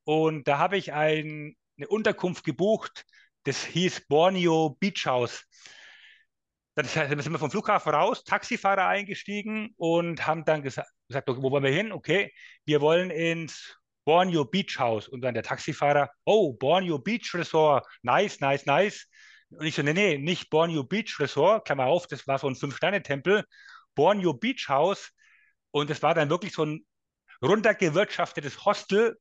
[0.04, 3.06] Und da habe ich ein, eine Unterkunft gebucht,
[3.44, 5.44] das hieß Borneo Beach House.
[6.76, 11.64] Dann sind wir vom Flughafen raus, Taxifahrer eingestiegen und haben dann gesagt, gesagt wo wollen
[11.64, 11.92] wir hin?
[11.92, 12.34] Okay,
[12.66, 15.08] wir wollen ins Borneo Beach House.
[15.08, 19.08] Und dann der Taxifahrer, oh, Borneo Beach Resort, nice, nice, nice.
[19.52, 22.56] Und ich so, nee, nee, nicht Borneo Beach Resort, Klammer auf, das war so ein
[22.56, 23.46] Fünf-Sterne-Tempel,
[23.96, 25.12] Borneo Beach House.
[25.72, 26.86] Und das war dann wirklich so ein
[27.42, 29.20] runtergewirtschaftetes Hostel,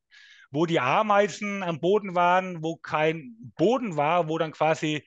[0.51, 5.07] wo die Ameisen am Boden waren, wo kein Boden war, wo dann quasi,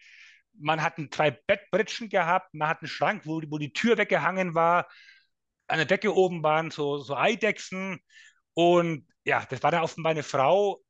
[0.57, 4.87] man hat zwei Bettbritschen gehabt, man hat einen Schrank, wo, wo die Tür weggehangen war,
[5.67, 7.99] an der Decke oben waren so, so Eidechsen
[8.53, 10.82] und ja, das war dann für meine Frau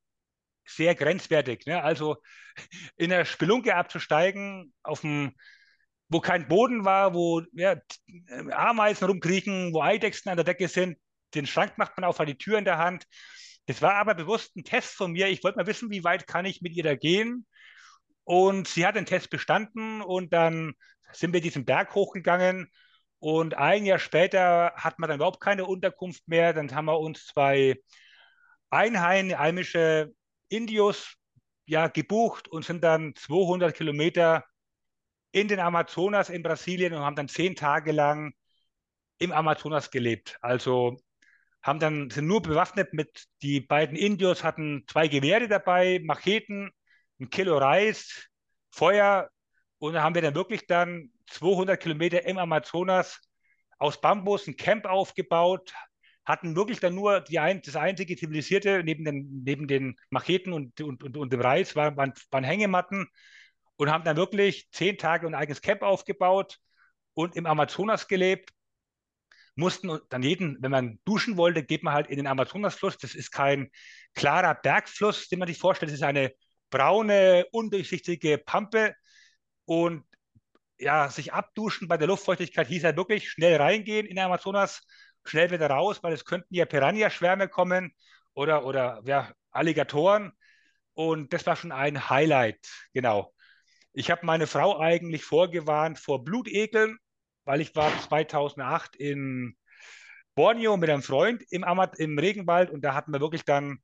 [0.66, 1.66] sehr grenzwertig.
[1.66, 1.82] Ne?
[1.82, 2.16] Also
[2.96, 5.32] in der Spelunke abzusteigen, auf dem,
[6.08, 7.76] wo kein Boden war, wo ja,
[8.50, 10.98] Ameisen rumkriechen, wo Eidechsen an der Decke sind,
[11.34, 13.06] den Schrank macht man auf, hat die Tür in der Hand.
[13.66, 15.28] Das war aber bewusst ein Test von mir.
[15.28, 17.46] Ich wollte mal wissen, wie weit kann ich mit ihr da gehen.
[18.24, 20.74] Und sie hat den Test bestanden und dann
[21.12, 22.70] sind wir diesen Berg hochgegangen.
[23.18, 26.52] Und ein Jahr später hat man dann überhaupt keine Unterkunft mehr.
[26.52, 27.76] Dann haben wir uns zwei
[28.70, 30.12] einheimische
[30.48, 31.16] Indios
[31.66, 34.44] ja, gebucht und sind dann 200 Kilometer
[35.32, 38.34] in den Amazonas in Brasilien und haben dann zehn Tage lang
[39.18, 40.38] im Amazonas gelebt.
[40.42, 40.96] Also
[41.62, 46.70] haben dann, sind nur bewaffnet mit, die beiden Indios hatten zwei Gewehre dabei, Macheten,
[47.18, 48.28] ein Kilo Reis,
[48.70, 49.30] Feuer
[49.78, 53.20] und da haben wir dann wirklich dann 200 Kilometer im Amazonas
[53.78, 55.72] aus Bambus ein Camp aufgebaut,
[56.24, 60.80] hatten wirklich dann nur die ein, das einzige zivilisierte neben den, neben den Macheten und,
[60.80, 63.08] und, und, und dem Reis waren, waren, Hängematten
[63.76, 66.58] und haben dann wirklich zehn Tage ein eigenes Camp aufgebaut
[67.14, 68.50] und im Amazonas gelebt
[69.56, 72.98] mussten dann jeden, wenn man duschen wollte, geht man halt in den Amazonasfluss.
[72.98, 73.70] Das ist kein
[74.14, 75.90] klarer Bergfluss, den man sich vorstellt.
[75.90, 76.32] Das ist eine
[76.70, 78.94] braune, undurchsichtige Pampe.
[79.64, 80.04] Und
[80.78, 84.82] ja, sich abduschen bei der Luftfeuchtigkeit hieß halt wirklich schnell reingehen in den Amazonas,
[85.24, 87.94] schnell wieder raus, weil es könnten ja Piranha-Schwärme kommen
[88.34, 90.32] oder, oder ja, Alligatoren.
[90.94, 92.60] Und das war schon ein Highlight,
[92.92, 93.32] genau.
[93.92, 96.98] Ich habe meine Frau eigentlich vorgewarnt vor Blutekeln,
[97.44, 99.56] weil ich war 2008 in
[100.34, 103.78] Borneo mit einem Freund im, Amat im Regenwald und da hatten wir wirklich dann,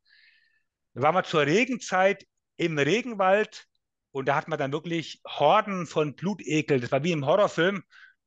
[0.94, 2.26] da waren wir zur Regenzeit
[2.56, 3.66] im Regenwald
[4.12, 6.80] und da hatten wir dann wirklich Horden von Blutekel.
[6.80, 7.82] Das war wie im Horrorfilm.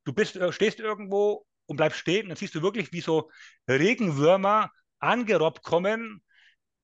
[0.05, 3.30] Du bist, äh, stehst irgendwo und bleibst stehen und dann siehst du wirklich, wie so
[3.70, 6.22] Regenwürmer angerobbt kommen.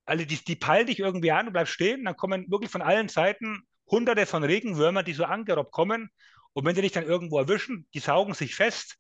[0.06, 3.10] Also die, die peilen dich irgendwie an, du bleibst stehen, dann kommen wirklich von allen
[3.10, 6.10] Seiten hunderte von Regenwürmern, die so angerobbt kommen
[6.54, 8.98] und wenn die dich dann irgendwo erwischen, die saugen sich fest.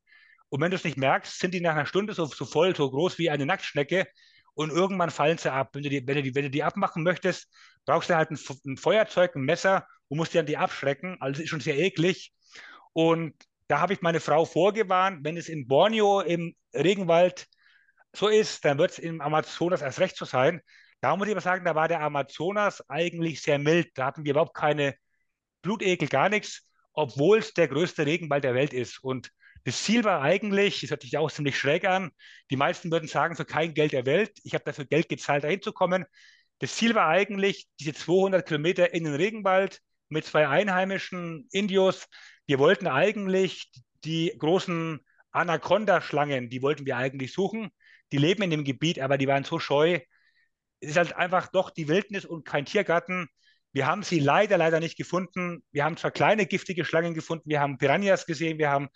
[0.49, 2.89] Und wenn du es nicht merkst, sind die nach einer Stunde so, so voll, so
[2.89, 4.07] groß wie eine Nacktschnecke.
[4.53, 5.69] Und irgendwann fallen sie ab.
[5.73, 7.49] Wenn du die, wenn du die, wenn du die abmachen möchtest,
[7.85, 11.17] brauchst du halt ein, ein Feuerzeug, ein Messer und musst dann die abschrecken.
[11.19, 12.33] Also das ist schon sehr eklig.
[12.93, 13.35] Und
[13.69, 17.47] da habe ich meine Frau vorgewarnt, wenn es in Borneo im Regenwald
[18.13, 20.61] so ist, dann wird es im Amazonas erst recht so sein.
[20.99, 23.91] Da muss ich aber sagen, da war der Amazonas eigentlich sehr mild.
[23.95, 24.95] Da hatten wir überhaupt keine
[25.61, 29.01] Blutekel, gar nichts obwohl es der größte Regenwald der Welt ist.
[29.01, 29.31] Und
[29.63, 32.11] das Ziel war eigentlich, das hört sich auch ziemlich schräg an,
[32.51, 35.61] die meisten würden sagen, für kein Geld der Welt, ich habe dafür Geld gezahlt, dahin
[35.61, 36.05] zu kommen.
[36.59, 42.07] Das Ziel war eigentlich, diese 200 Kilometer in den Regenwald mit zwei einheimischen Indios.
[42.49, 43.69] Wir wollten eigentlich
[44.03, 47.69] die großen Anaconda-Schlangen, die wollten wir eigentlich suchen.
[48.11, 49.99] Die leben in dem Gebiet, aber die waren so scheu.
[50.79, 53.27] Es ist halt einfach doch die Wildnis und kein Tiergarten.
[53.71, 55.63] Wir haben sie leider, leider nicht gefunden.
[55.71, 58.89] Wir haben zwar kleine giftige Schlangen gefunden, wir haben Piranhas gesehen, wir haben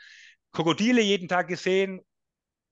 [0.52, 2.02] Krokodile jeden Tag gesehen,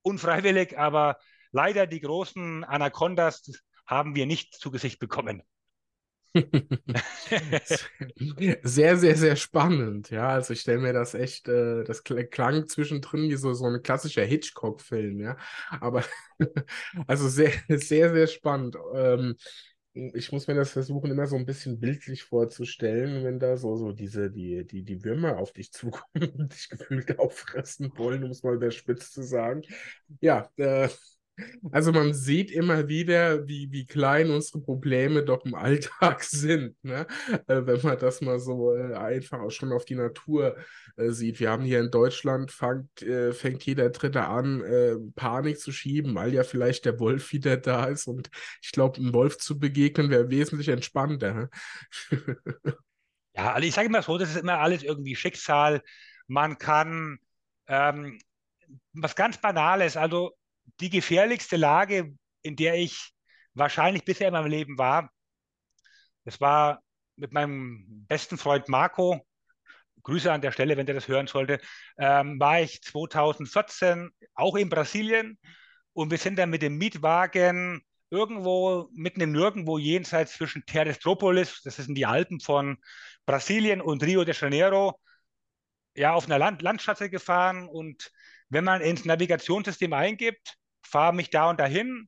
[0.01, 1.19] unfreiwillig, aber
[1.51, 3.51] leider die großen Anacondas
[3.85, 5.43] haben wir nicht zu Gesicht bekommen.
[8.63, 10.09] sehr, sehr, sehr spannend.
[10.09, 13.81] Ja, also ich stelle mir das echt, äh, das klang zwischendrin wie so, so ein
[13.81, 15.37] klassischer Hitchcock-Film, ja.
[15.69, 16.03] Aber
[17.07, 18.77] also sehr, sehr, sehr spannend.
[18.93, 19.35] Ähm,
[19.93, 23.91] ich muss mir das versuchen, immer so ein bisschen bildlich vorzustellen, wenn da so, so
[23.91, 28.41] diese, die, die, die Würmer auf dich zukommen und dich gefühlt auffressen wollen, um es
[28.43, 29.63] mal der Spitz zu sagen.
[30.21, 30.87] Ja, äh,
[31.71, 37.07] Also man sieht immer wieder, wie, wie klein unsere Probleme doch im Alltag sind, ne?
[37.47, 40.57] Äh, wenn man das mal so äh, einfach auch schon auf die Natur
[40.97, 41.39] äh, sieht.
[41.39, 44.63] Wir haben hier in Deutschland, fängt, äh, fängt jeder Dritte an,
[45.15, 48.07] Panik zu schieben, weil ja vielleicht der Wolf wieder da ist.
[48.07, 48.29] Und
[48.61, 51.49] ich glaube, einem Wolf zu begegnen wäre wesentlich entspannter.
[53.35, 55.81] ja, also ich sage immer so, das ist immer alles irgendwie Schicksal.
[56.27, 57.19] Man kann
[57.67, 58.19] ähm,
[58.93, 60.35] was ganz Banales, also
[60.79, 63.11] die gefährlichste Lage, in der ich
[63.53, 65.11] wahrscheinlich bisher in meinem Leben war,
[66.25, 66.81] das war
[67.15, 69.25] mit meinem besten Freund Marco,
[70.03, 71.59] Grüße an der Stelle, wenn der das hören sollte,
[71.97, 75.37] ähm, war ich 2014 auch in Brasilien
[75.93, 81.77] und wir sind dann mit dem Mietwagen irgendwo mitten im Nirgendwo jenseits zwischen Terestropolis, das
[81.77, 82.77] sind die Alpen von
[83.25, 84.99] Brasilien und Rio de Janeiro,
[85.95, 87.67] ja, auf einer Land Landstraße gefahren.
[87.67, 88.11] Und
[88.49, 90.57] wenn man ins Navigationssystem eingibt,
[90.91, 92.07] fahre mich da und dahin,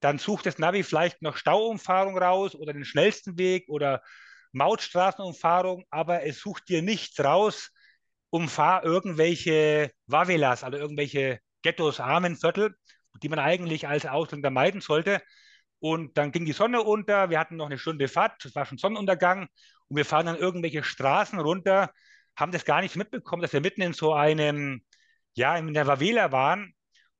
[0.00, 4.02] dann sucht das Navi vielleicht noch Stauumfahrung raus oder den schnellsten Weg oder
[4.52, 7.70] Mautstraßenumfahrung, aber es sucht dir nichts raus,
[8.30, 12.74] umfahr irgendwelche Wavelas, also irgendwelche Ghettos, Armenviertel,
[13.22, 15.22] die man eigentlich als Ausländer meiden sollte.
[15.78, 18.78] Und dann ging die Sonne unter, wir hatten noch eine Stunde Fahrt, es war schon
[18.78, 19.48] Sonnenuntergang
[19.88, 21.92] und wir fahren dann irgendwelche Straßen runter,
[22.36, 24.84] haben das gar nicht mitbekommen, dass wir mitten in so einem,
[25.34, 26.74] ja, in der Favela waren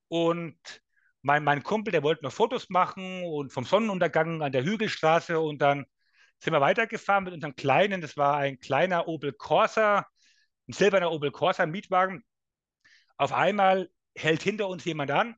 [0.08, 0.81] und
[1.22, 5.60] mein, mein Kumpel, der wollte noch Fotos machen und vom Sonnenuntergang an der Hügelstraße und
[5.62, 5.86] dann
[6.40, 10.06] sind wir weitergefahren mit unserem kleinen, das war ein kleiner Opel Corsa,
[10.68, 12.24] ein silberner Opel Corsa Mietwagen.
[13.16, 15.36] Auf einmal hält hinter uns jemand an.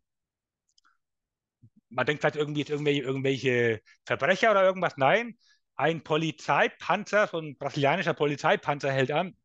[1.90, 4.96] Man denkt vielleicht irgendwie jetzt irgendwelche, irgendwelche Verbrecher oder irgendwas.
[4.96, 5.36] Nein,
[5.76, 9.36] ein Polizeipanzer, so ein brasilianischer Polizeipanzer hält an.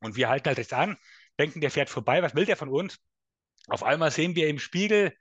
[0.00, 0.96] Und wir halten halt jetzt an,
[1.38, 2.22] denken, der fährt vorbei.
[2.22, 2.98] Was will der von uns?
[3.68, 5.16] Auf einmal sehen wir im Spiegel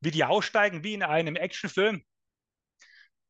[0.00, 2.02] wie die aussteigen, wie in einem Actionfilm.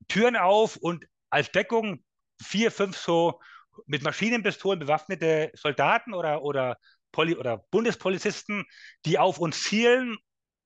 [0.09, 2.05] Türen auf und als Deckung
[2.43, 3.41] vier, fünf so
[3.87, 6.77] mit Maschinenpistolen bewaffnete Soldaten oder, oder,
[7.17, 8.67] Poli oder Bundespolizisten,
[9.07, 10.19] die auf uns zielen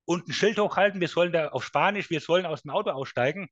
[0.04, 3.48] und ein Schild hochhalten, wir sollen da auf Spanisch, wir sollen aus dem Auto aussteigen.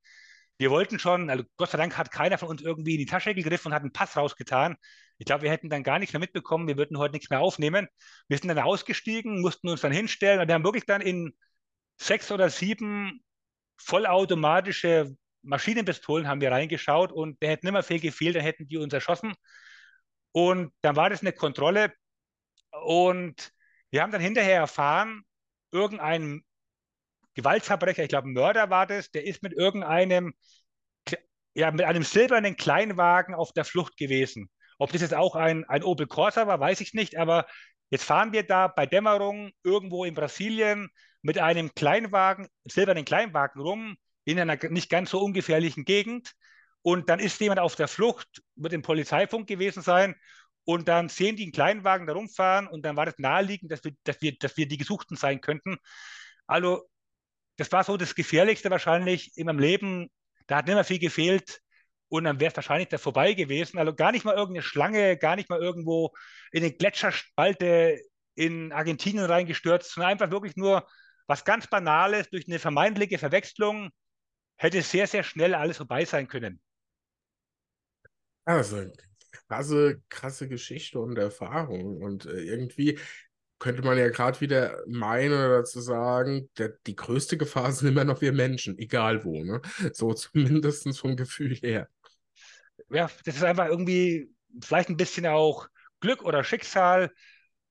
[0.58, 3.36] Wir wollten schon, also Gott sei Dank hat keiner von uns irgendwie in die Tasche
[3.36, 4.76] gegriffen und hat einen Pass rausgetan.
[5.18, 7.86] Ich glaube, wir hätten dann gar nichts mehr mitbekommen, wir würden heute nichts mehr aufnehmen.
[8.26, 11.32] Wir sind dann ausgestiegen, mussten uns dann hinstellen und wir haben wirklich dann in
[11.98, 13.22] sechs oder sieben
[13.76, 18.76] vollautomatische Maschinenpistolen haben wir reingeschaut und der hätte nicht mehr viel gefehlt, dann hätten die
[18.76, 19.34] uns erschossen.
[20.32, 21.92] Und dann war das eine Kontrolle
[22.82, 23.50] und
[23.90, 25.22] wir haben dann hinterher erfahren,
[25.72, 26.42] irgendein
[27.34, 30.34] Gewaltverbrecher, ich glaube Mörder war das, der ist mit irgendeinem,
[31.54, 34.50] ja, mit einem silbernen Kleinwagen auf der Flucht gewesen.
[34.78, 37.46] Ob das jetzt auch ein, ein Opel Corsa war, weiß ich nicht, aber
[37.90, 40.90] jetzt fahren wir da bei Dämmerung irgendwo in Brasilien
[41.22, 46.32] mit einem Kleinwagen, silbernen Kleinwagen rum, in einer nicht ganz so ungefährlichen Gegend.
[46.82, 50.14] Und dann ist jemand auf der Flucht, wird im Polizeifunk gewesen sein.
[50.64, 53.92] Und dann sehen die einen Kleinwagen da rumfahren und dann war das naheliegend, dass wir,
[54.04, 55.78] dass wir, dass wir die Gesuchten sein könnten.
[56.46, 56.88] Also,
[57.56, 60.10] das war so das Gefährlichste wahrscheinlich in meinem Leben.
[60.46, 61.60] Da hat nicht mehr viel gefehlt
[62.08, 63.78] und dann wäre es wahrscheinlich da vorbei gewesen.
[63.78, 66.14] Also gar nicht mal irgendeine Schlange, gar nicht mal irgendwo
[66.52, 68.00] in eine Gletscherspalte
[68.34, 70.86] in Argentinien reingestürzt, sondern einfach wirklich nur
[71.28, 73.90] was ganz Banales durch eine vermeintliche Verwechslung
[74.56, 76.60] hätte sehr, sehr schnell alles vorbei sein können.
[78.44, 78.90] Also,
[79.46, 81.98] krasse, krasse Geschichte und Erfahrung.
[82.02, 82.98] Und äh, irgendwie
[83.58, 88.04] könnte man ja gerade wieder meinen oder dazu sagen, der, die größte Gefahr sind immer
[88.04, 89.44] noch wir Menschen, egal wo.
[89.44, 89.60] Ne?
[89.92, 91.88] So zumindest vom Gefühl her.
[92.88, 95.68] Ja, das ist einfach irgendwie vielleicht ein bisschen auch
[96.00, 97.12] Glück oder Schicksal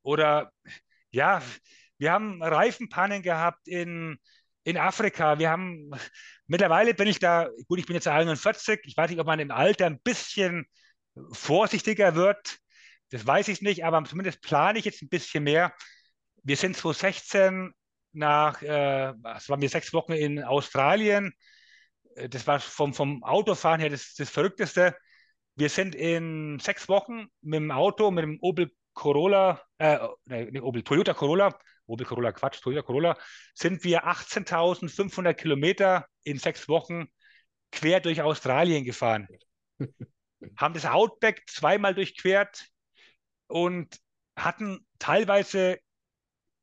[0.03, 0.51] oder
[1.09, 1.41] ja,
[1.97, 4.17] wir haben Reifenpannen gehabt in,
[4.63, 5.39] in Afrika.
[5.39, 5.91] Wir haben,
[6.47, 9.51] mittlerweile bin ich da, gut, ich bin jetzt 41, ich weiß nicht, ob man im
[9.51, 10.67] Alter ein bisschen
[11.31, 12.57] vorsichtiger wird.
[13.09, 15.73] Das weiß ich nicht, aber zumindest plane ich jetzt ein bisschen mehr.
[16.43, 17.71] Wir sind 2016
[18.13, 21.33] nach, äh, es waren wir sechs Wochen in Australien.
[22.29, 24.95] Das war vom, vom Autofahren her das, das Verrückteste.
[25.55, 30.83] Wir sind in sechs Wochen mit dem Auto, mit dem Opel Corolla, äh, ne, Opel
[30.83, 31.57] Toyota Corolla
[31.87, 33.17] Opel Corolla, Quatsch, Toyota Corolla,
[33.53, 37.07] sind wir 18.500 Kilometer in sechs Wochen
[37.71, 39.27] quer durch Australien gefahren.
[40.57, 42.67] haben das Outback zweimal durchquert
[43.47, 43.99] und
[44.35, 45.79] hatten teilweise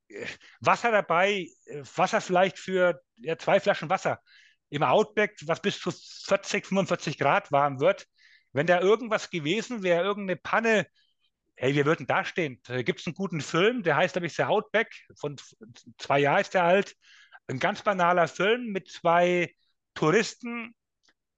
[0.08, 0.26] äh,
[0.60, 4.20] Wasser dabei, äh, Wasser vielleicht für ja, zwei Flaschen Wasser
[4.70, 8.06] im Outback, was bis zu 40, 45 Grad warm wird.
[8.52, 10.86] Wenn da irgendwas gewesen wäre, irgendeine Panne,
[11.56, 12.60] hey, wir würden da stehen.
[12.64, 15.36] Da gibt es einen guten Film, der heißt, glaube ich, The Outback, von
[15.98, 16.96] zwei Jahren ist der alt.
[17.48, 19.54] ein ganz banaler Film mit zwei
[19.94, 20.74] Touristen,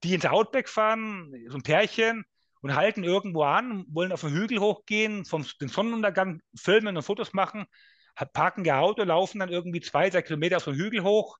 [0.04, 2.24] die ins Outback fahren, so ein Pärchen,
[2.62, 7.32] und halten irgendwo an, wollen auf den Hügel hochgehen, vom den Sonnenuntergang filmen und Fotos
[7.32, 7.66] machen,
[8.32, 11.38] parken ihr Auto, laufen dann irgendwie zwei, drei Kilometer auf den Hügel hoch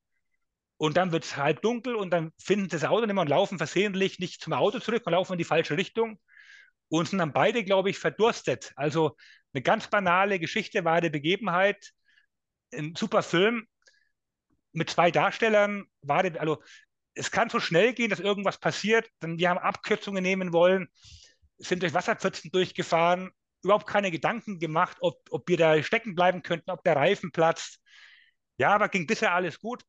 [0.76, 3.28] und dann wird es halb dunkel und dann finden sie das Auto nicht mehr und
[3.28, 6.20] laufen versehentlich nicht zum Auto zurück und laufen in die falsche Richtung
[6.88, 8.72] und sind dann beide, glaube ich, verdurstet.
[8.76, 9.16] Also
[9.52, 11.92] eine ganz banale Geschichte, wahre Begebenheit,
[12.72, 13.66] ein super Film
[14.72, 16.62] mit zwei Darstellern, war also
[17.14, 20.88] es kann so schnell gehen, dass irgendwas passiert, denn wir haben Abkürzungen nehmen wollen,
[21.58, 23.30] sind durch Wasserpfützen durchgefahren,
[23.62, 27.80] überhaupt keine Gedanken gemacht, ob, ob wir da stecken bleiben könnten, ob der Reifen platzt.
[28.58, 29.82] Ja, aber ging bisher alles gut.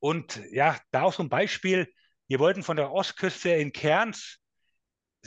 [0.00, 1.92] Und ja, da auch so ein Beispiel.
[2.28, 4.38] Wir wollten von der Ostküste in Cairns,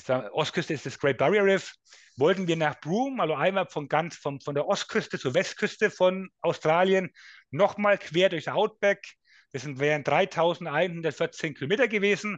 [0.08, 1.74] der Ostküste ist das Great Barrier Reef,
[2.18, 6.30] wollten wir nach Broome, also einmal von ganz von, von der Ostküste zur Westküste von
[6.42, 7.12] Australien,
[7.50, 9.06] nochmal quer durchs Outback.
[9.52, 12.38] Das wären 3114 Kilometer gewesen.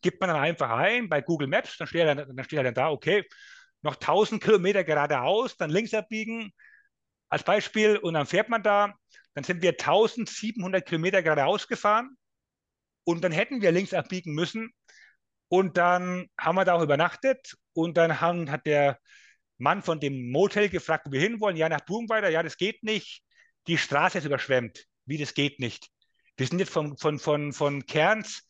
[0.00, 2.90] Gibt man dann einfach ein bei Google Maps, dann steht, dann, dann steht dann da,
[2.90, 3.24] okay,
[3.82, 6.52] noch 1000 Kilometer geradeaus, dann links abbiegen
[7.28, 8.94] als Beispiel und dann fährt man da,
[9.34, 12.16] dann sind wir 1700 Kilometer geradeaus gefahren
[13.04, 14.72] und dann hätten wir links abbiegen müssen
[15.48, 18.98] und dann haben wir da auch übernachtet und dann haben, hat der
[19.56, 21.56] Mann von dem Motel gefragt, wo wir hinwollen.
[21.56, 22.28] Ja, nach Boom weiter.
[22.28, 23.22] Ja, das geht nicht.
[23.66, 24.84] Die Straße ist überschwemmt.
[25.04, 25.88] Wie, das geht nicht.
[26.36, 28.46] Wir sind jetzt von, von, von, von Kerns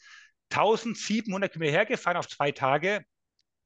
[0.50, 3.04] 1700 Kilometer hergefahren auf zwei Tage.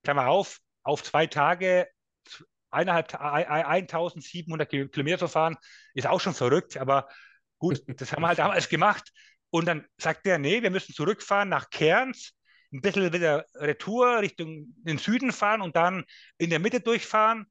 [0.03, 1.89] Klammer auf, auf zwei Tage
[2.73, 5.57] eineinhalb, 1700 Kilometer zu fahren,
[5.95, 7.09] ist auch schon verrückt, aber
[7.59, 9.13] gut, das haben wir halt damals gemacht.
[9.51, 12.33] Und dann sagt er, nee, wir müssen zurückfahren nach Cairns,
[12.73, 16.05] ein bisschen wieder Retour Richtung den Süden fahren und dann
[16.39, 17.47] in der Mitte durchfahren.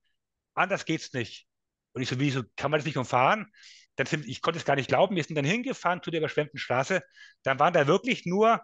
[0.54, 1.48] Anders geht's nicht.
[1.94, 3.52] Und ich so, wieso kann man das nicht umfahren?
[3.96, 5.16] Dann sind, ich konnte es gar nicht glauben.
[5.16, 7.04] Wir sind dann hingefahren zu der überschwemmten Straße.
[7.44, 8.62] Dann waren da wirklich nur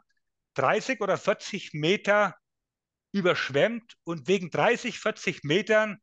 [0.56, 2.36] 30 oder 40 Meter
[3.12, 6.00] überschwemmt und wegen 30, 40 Metern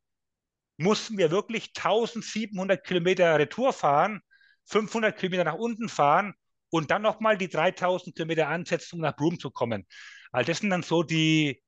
[0.77, 4.21] mussten wir wirklich 1700 Kilometer Retour fahren,
[4.65, 6.35] 500 Kilometer nach unten fahren
[6.69, 9.85] und dann nochmal die 3000 Kilometer ansetzen, um nach Broome zu kommen.
[10.31, 11.61] Also das sind dann so die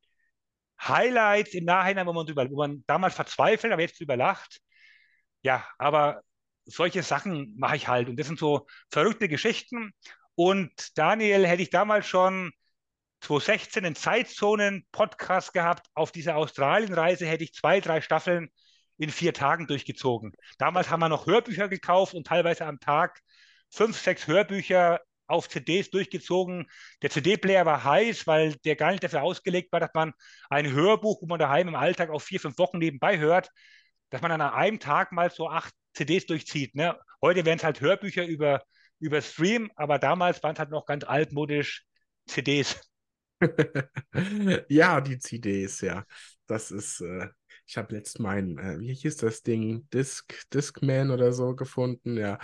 [0.82, 4.60] Highlights im Nachhinein, wo man, drüber, wo man damals verzweifelt, aber jetzt drüber lacht.
[5.42, 6.22] Ja, aber
[6.66, 9.94] solche Sachen mache ich halt und das sind so verrückte Geschichten.
[10.36, 12.52] Und Daniel hätte ich damals schon
[13.22, 15.88] 2016 einen Zeitzonen-Podcast gehabt.
[15.96, 18.50] Auf dieser Australienreise hätte ich zwei, drei Staffeln
[18.98, 20.34] in vier Tagen durchgezogen.
[20.58, 23.20] Damals haben wir noch Hörbücher gekauft und teilweise am Tag
[23.70, 26.68] fünf, sechs Hörbücher auf CDs durchgezogen.
[27.02, 30.14] Der CD-Player war heiß, weil der gar nicht dafür ausgelegt war, dass man
[30.50, 33.50] ein Hörbuch, wo man daheim im Alltag auf vier, fünf Wochen nebenbei hört,
[34.10, 36.76] dass man an einem Tag mal so acht CDs durchzieht.
[36.76, 36.98] Ne?
[37.22, 38.64] Heute wären es halt Hörbücher über,
[39.00, 41.84] über Stream, aber damals waren es halt noch ganz altmodisch
[42.26, 42.80] CDs.
[44.70, 46.06] ja, die CDs, ja.
[46.48, 47.28] Das ist, äh,
[47.68, 52.40] ich habe letzt mein, äh, wie hieß das Ding, Disc, Discman oder so gefunden, ja.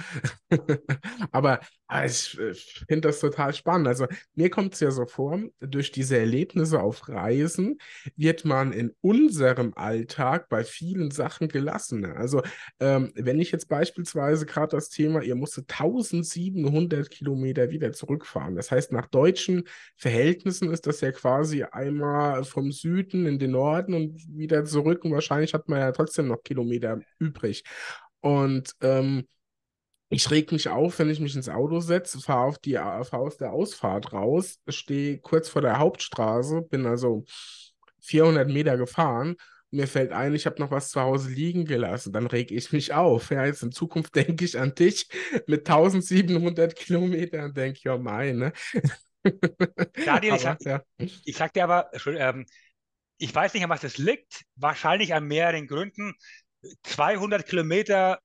[1.32, 3.88] Aber ah, ich, ich finde das total spannend.
[3.88, 7.78] Also mir kommt es ja so vor, durch diese Erlebnisse auf Reisen
[8.18, 12.18] wird man in unserem Alltag bei vielen Sachen gelassener.
[12.18, 12.42] Also
[12.82, 18.56] ähm, wenn ich jetzt beispielsweise gerade das Thema, ihr musstet 1700 Kilometer wieder zurückfahren.
[18.56, 19.64] Das heißt, nach deutschen
[19.96, 25.06] Verhältnissen ist das ja quasi einmal vom Süden in den Norden und wieder zurück.
[25.06, 27.64] Und wahrscheinlich hat man ja trotzdem noch Kilometer übrig.
[28.22, 29.28] Und ähm,
[30.10, 33.38] ich reg mich auf, wenn ich mich ins Auto setze, fahre auf die fahr aus
[33.38, 37.26] der Ausfahrt raus, stehe kurz vor der Hauptstraße, bin also
[38.02, 39.36] 400 Meter gefahren.
[39.72, 42.14] Mir fällt ein, ich habe noch was zu Hause liegen gelassen.
[42.14, 43.32] Dann reg ich mich auf.
[43.32, 45.08] Ja, jetzt in Zukunft denke ich an dich
[45.48, 48.54] mit 1700 Kilometern und denke, ja, meine.
[50.06, 50.84] Daniel, ich, sag, ja.
[50.98, 52.46] ich sag dir aber, ähm,
[53.18, 54.44] ich weiß nicht, an was das liegt.
[54.56, 56.14] Wahrscheinlich an mehreren Gründen.
[56.84, 58.20] 200 Kilometer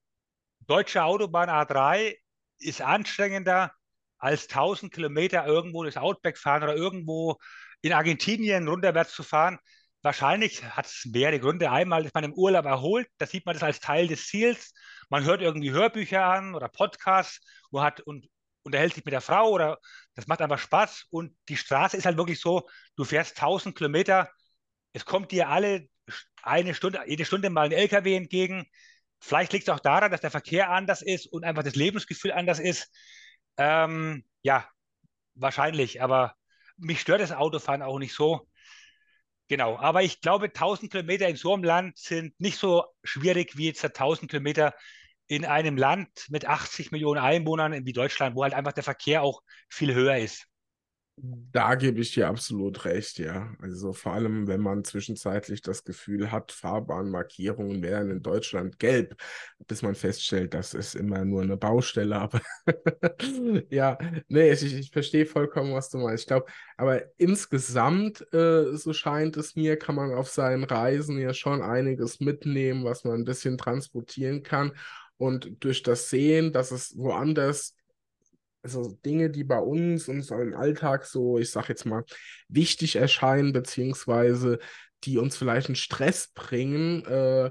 [0.66, 2.16] deutsche Autobahn A3
[2.58, 3.72] ist anstrengender
[4.18, 7.38] als 1000 Kilometer irgendwo das Outback fahren oder irgendwo
[7.82, 9.58] in Argentinien runterwärts zu fahren.
[10.02, 11.70] Wahrscheinlich hat es mehrere Gründe.
[11.70, 14.72] Einmal ist man im Urlaub erholt, da sieht man das als Teil des Ziels.
[15.08, 18.26] Man hört irgendwie Hörbücher an oder Podcasts und, hat, und
[18.62, 19.78] unterhält sich mit der Frau oder
[20.14, 21.06] das macht einfach Spaß.
[21.10, 24.30] Und die Straße ist halt wirklich so, du fährst 1000 Kilometer
[24.98, 25.88] es kommt dir alle
[26.42, 28.66] eine Stunde, jede Stunde mal ein LKW entgegen.
[29.20, 32.58] Vielleicht liegt es auch daran, dass der Verkehr anders ist und einfach das Lebensgefühl anders
[32.58, 32.90] ist.
[33.56, 34.68] Ähm, ja,
[35.34, 36.34] wahrscheinlich, aber
[36.76, 38.48] mich stört das Autofahren auch nicht so.
[39.48, 43.66] Genau, aber ich glaube, 1000 Kilometer in so einem Land sind nicht so schwierig wie
[43.66, 44.74] jetzt 1000 Kilometer
[45.26, 49.42] in einem Land mit 80 Millionen Einwohnern wie Deutschland, wo halt einfach der Verkehr auch
[49.68, 50.46] viel höher ist.
[51.20, 53.52] Da gebe ich dir absolut recht, ja.
[53.60, 59.16] Also vor allem, wenn man zwischenzeitlich das Gefühl hat, Fahrbahnmarkierungen wären in Deutschland gelb,
[59.66, 62.16] bis man feststellt, das ist immer nur eine Baustelle.
[62.16, 62.40] Aber
[63.70, 63.98] ja,
[64.28, 66.24] nee, ich, ich verstehe vollkommen, was du meinst.
[66.24, 66.46] Ich glaube,
[66.76, 72.20] aber insgesamt, äh, so scheint es mir, kann man auf seinen Reisen ja schon einiges
[72.20, 74.72] mitnehmen, was man ein bisschen transportieren kann.
[75.16, 77.74] Und durch das Sehen, dass es woanders
[78.76, 82.04] also Dinge, die bei uns und so im Alltag so, ich sag jetzt mal,
[82.48, 84.58] wichtig erscheinen, beziehungsweise
[85.04, 87.50] die uns vielleicht einen Stress bringen, äh,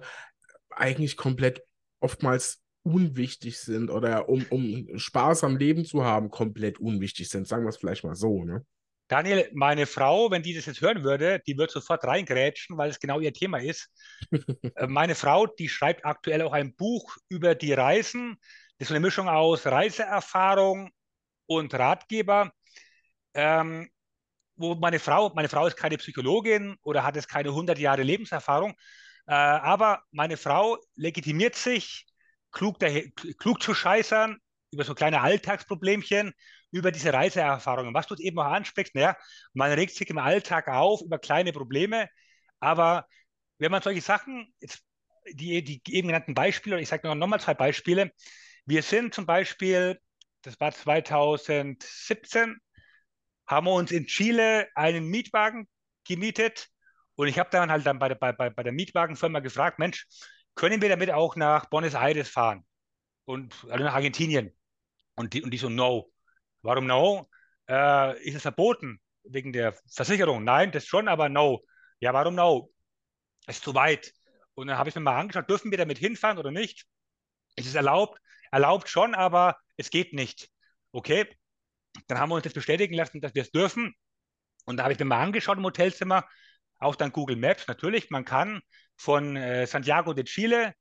[0.70, 1.64] eigentlich komplett
[2.00, 7.48] oftmals unwichtig sind oder um, um Spaß am Leben zu haben, komplett unwichtig sind.
[7.48, 8.66] Sagen wir es vielleicht mal so, ne?
[9.10, 13.00] Daniel, meine Frau, wenn die das jetzt hören würde, die wird sofort reingrätschen, weil es
[13.00, 13.90] genau ihr Thema ist.
[14.76, 18.38] Äh, meine Frau, die schreibt aktuell auch ein Buch über die Reisen.
[18.78, 20.92] Das ist eine Mischung aus Reiseerfahrung
[21.48, 22.52] und Ratgeber.
[23.34, 23.90] Ähm,
[24.58, 28.72] wo meine Frau, meine Frau ist keine Psychologin oder hat jetzt keine 100 Jahre Lebenserfahrung,
[29.28, 32.06] äh, aber meine Frau legitimiert sich,
[32.52, 33.04] klug, daher,
[33.38, 34.38] klug zu scheißern
[34.72, 36.34] über so kleine Alltagsproblemchen,
[36.72, 37.94] über diese Reiseerfahrungen.
[37.94, 39.16] Was du eben auch ansprichst, naja,
[39.54, 42.10] man regt sich im Alltag auf über kleine Probleme,
[42.60, 43.08] aber
[43.60, 44.84] wenn man solche Sachen, jetzt
[45.34, 48.12] die, die eben genannten Beispiele, ich sage noch mal zwei Beispiele.
[48.66, 50.00] Wir sind zum Beispiel
[50.42, 52.58] das war 2017,
[53.48, 55.68] haben wir uns in Chile einen Mietwagen
[56.06, 56.70] gemietet
[57.16, 60.06] und ich habe dann halt dann bei der, bei, bei der Mietwagenfirma gefragt, Mensch,
[60.56, 62.66] können wir damit auch nach Buenos Aires fahren
[63.26, 64.54] und also nach Argentinien?
[65.16, 66.12] Und die, und die so, no.
[66.62, 67.28] Warum no?
[67.68, 70.44] Äh, ist es verboten wegen der Versicherung?
[70.44, 71.64] Nein, das schon, aber no.
[72.00, 72.72] Ja, warum no?
[73.48, 74.14] Ist zu weit.
[74.54, 76.86] Und dann habe ich mir mal angeschaut, dürfen wir damit hinfahren oder nicht?
[77.58, 78.20] Ist es erlaubt?
[78.52, 80.50] Erlaubt schon, aber es geht nicht.
[80.92, 81.28] Okay,
[82.08, 83.94] dann haben wir uns das bestätigen lassen, dass wir es dürfen.
[84.66, 86.26] Und da habe ich mir mal angeschaut im Hotelzimmer,
[86.80, 88.10] auch dann Google Maps natürlich.
[88.10, 88.62] Man kann
[88.96, 90.74] von äh, Santiago de Chile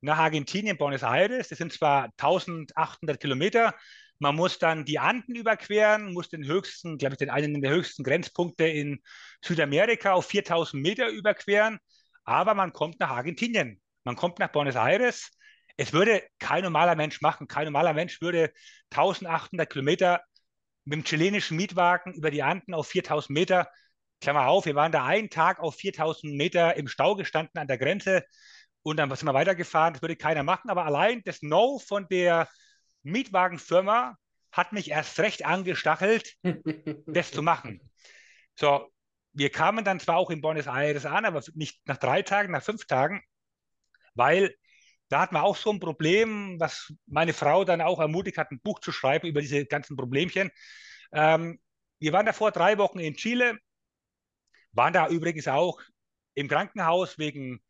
[0.00, 3.74] nach Argentinien, Buenos Aires, das sind zwar 1800 Kilometer,
[4.18, 8.04] man muss dann die Anden überqueren, muss den höchsten, glaube ich, den einen der höchsten
[8.04, 9.02] Grenzpunkte in
[9.42, 11.78] Südamerika auf 4000 Meter überqueren,
[12.24, 13.80] aber man kommt nach Argentinien.
[14.04, 15.30] Man kommt nach Buenos Aires
[15.76, 17.48] es würde kein normaler Mensch machen.
[17.48, 18.52] Kein normaler Mensch würde
[18.90, 20.22] 1800 Kilometer
[20.84, 23.68] mit dem chilenischen Mietwagen über die Anden auf 4000 Meter,
[24.20, 27.78] Klammer auf, wir waren da einen Tag auf 4000 Meter im Stau gestanden an der
[27.78, 28.24] Grenze
[28.82, 29.94] und dann sind wir weitergefahren.
[29.94, 32.48] Das würde keiner machen, aber allein das No von der
[33.02, 34.16] Mietwagenfirma
[34.52, 36.34] hat mich erst recht angestachelt,
[37.06, 37.80] das zu machen.
[38.54, 38.92] So,
[39.32, 42.62] wir kamen dann zwar auch in Buenos Aires an, aber nicht nach drei Tagen, nach
[42.62, 43.22] fünf Tagen,
[44.14, 44.54] weil
[45.08, 48.60] da hat man auch so ein Problem, was meine Frau dann auch ermutigt hat, ein
[48.60, 50.50] Buch zu schreiben über diese ganzen Problemchen.
[51.12, 51.60] Ähm,
[51.98, 53.58] wir waren da vor drei Wochen in Chile,
[54.72, 55.80] waren da übrigens auch
[56.34, 57.60] im Krankenhaus wegen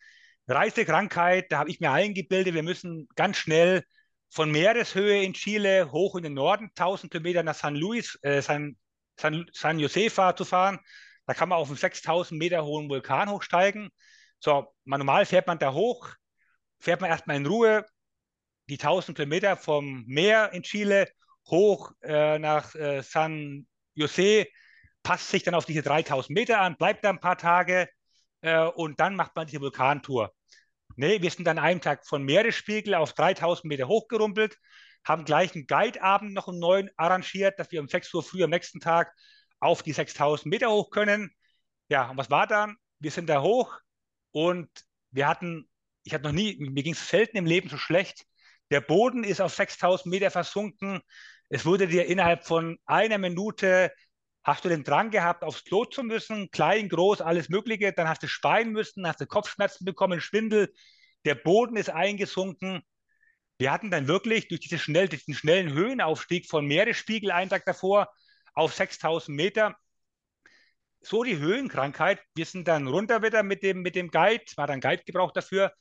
[0.48, 1.50] Reisekrankheit.
[1.50, 3.84] Da habe ich mir eingebildet, wir müssen ganz schnell
[4.30, 8.76] von Meereshöhe in Chile hoch in den Norden, 1000 Kilometer nach San Luis, äh, San,
[9.18, 10.80] San, San Josefa zu fahren.
[11.26, 13.90] Da kann man auf einen 6000 Meter hohen Vulkan hochsteigen.
[14.40, 16.10] So, normal fährt man da hoch,
[16.78, 17.84] fährt man erstmal in Ruhe
[18.68, 21.08] die 1000 Kilometer vom Meer in Chile
[21.46, 24.46] hoch äh, nach äh, San Jose,
[25.02, 27.88] passt sich dann auf diese 3000 Meter an, bleibt da ein paar Tage
[28.40, 30.32] äh, und dann macht man diese Vulkantour.
[30.96, 34.56] Nee, wir sind dann einen Tag von Meeresspiegel auf 3000 Meter hochgerumpelt,
[35.04, 38.50] haben gleich einen Guideabend noch um neun arrangiert, dass wir um 6 Uhr früh am
[38.50, 39.12] nächsten Tag
[39.60, 41.30] auf die 6000 Meter hoch können.
[41.88, 42.76] Ja, und was war dann?
[43.00, 43.78] Wir sind da hoch
[44.30, 44.70] und
[45.10, 45.68] wir hatten
[46.04, 48.24] ich hatte noch nie, mir ging es selten im Leben so schlecht.
[48.70, 51.00] Der Boden ist auf 6000 Meter versunken.
[51.48, 53.92] Es wurde dir innerhalb von einer Minute,
[54.42, 57.92] hast du den Drang gehabt, aufs Klo zu müssen, klein, groß, alles Mögliche.
[57.92, 60.72] Dann hast du speien müssen, hast du Kopfschmerzen bekommen, Schwindel.
[61.24, 62.82] Der Boden ist eingesunken.
[63.58, 67.64] Wir hatten dann wirklich durch, diese schnell, durch diesen schnellen Höhenaufstieg von Meeresspiegel einen Tag
[67.64, 68.08] davor
[68.54, 69.76] auf 6000 Meter
[71.00, 72.20] so die Höhenkrankheit.
[72.34, 75.72] Wir sind dann runter wieder mit dem, mit dem Guide, war dann Guide gebraucht dafür.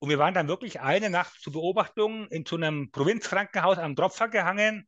[0.00, 4.28] Und wir waren dann wirklich eine Nacht zur Beobachtung in so einem Provinzkrankenhaus am Tropfer
[4.28, 4.86] gehangen.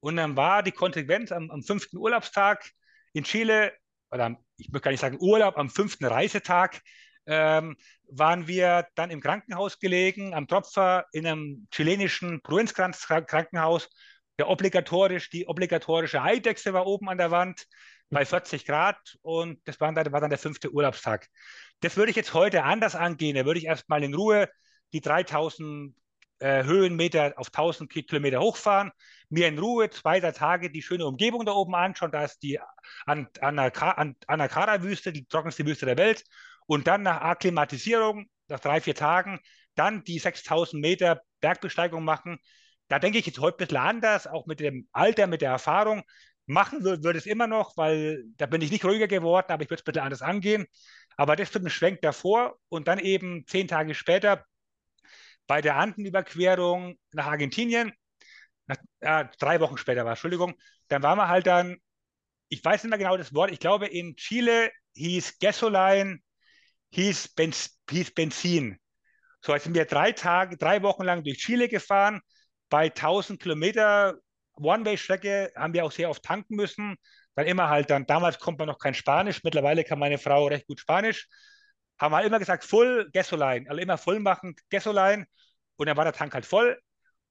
[0.00, 2.68] Und dann war die Konsequenz am, am fünften Urlaubstag
[3.12, 3.72] in Chile,
[4.10, 6.80] oder ich möchte gar nicht sagen Urlaub, am fünften Reisetag,
[7.26, 7.76] ähm,
[8.08, 13.88] waren wir dann im Krankenhaus gelegen, am Tropfer in einem chilenischen Provinzkrankenhaus.
[14.38, 17.66] Der obligatorisch, die obligatorische Eidechse war oben an der Wand
[18.08, 21.28] bei 40 Grad und das war dann, war dann der fünfte Urlaubstag.
[21.80, 23.36] Das würde ich jetzt heute anders angehen.
[23.36, 24.48] Da würde ich erstmal in Ruhe
[24.92, 25.94] die 3000
[26.40, 28.90] äh, Höhenmeter auf 1000 Kilometer hochfahren,
[29.28, 32.12] mir in Ruhe zwei, drei Tage die schöne Umgebung da oben anschauen.
[32.12, 32.58] Da ist die
[33.06, 36.24] Anakara-Wüste, die trockenste Wüste der Welt.
[36.66, 39.40] Und dann nach Akklimatisierung, nach drei, vier Tagen,
[39.74, 42.38] dann die 6000 Meter Bergbesteigung machen.
[42.88, 46.02] Da denke ich jetzt heute ein bisschen anders, auch mit dem Alter, mit der Erfahrung.
[46.46, 49.70] Machen würde würd es immer noch, weil da bin ich nicht ruhiger geworden, aber ich
[49.70, 50.66] würde es ein bisschen anders angehen.
[51.20, 54.46] Aber das tut einen Schwenk davor und dann eben zehn Tage später
[55.46, 57.92] bei der Andenüberquerung nach Argentinien,
[58.66, 60.54] nach, äh, drei Wochen später war, Entschuldigung,
[60.88, 61.76] dann waren wir halt dann,
[62.48, 66.20] ich weiß nicht mehr genau das Wort, ich glaube in Chile hieß Gasoline,
[66.92, 68.78] hieß, Benz, hieß Benzin.
[69.42, 72.22] So, jetzt sind wir drei Tage, drei Wochen lang durch Chile gefahren.
[72.70, 74.14] Bei 1000 Kilometer
[74.54, 76.96] One-Way-Strecke haben wir auch sehr oft tanken müssen.
[77.34, 80.66] Dann immer halt dann, damals konnte man noch kein Spanisch, mittlerweile kann meine Frau recht
[80.66, 81.28] gut Spanisch.
[81.98, 85.26] Haben wir halt immer gesagt, voll Gasoline, also immer voll machen, Gasoline.
[85.76, 86.78] Und dann war der Tank halt voll.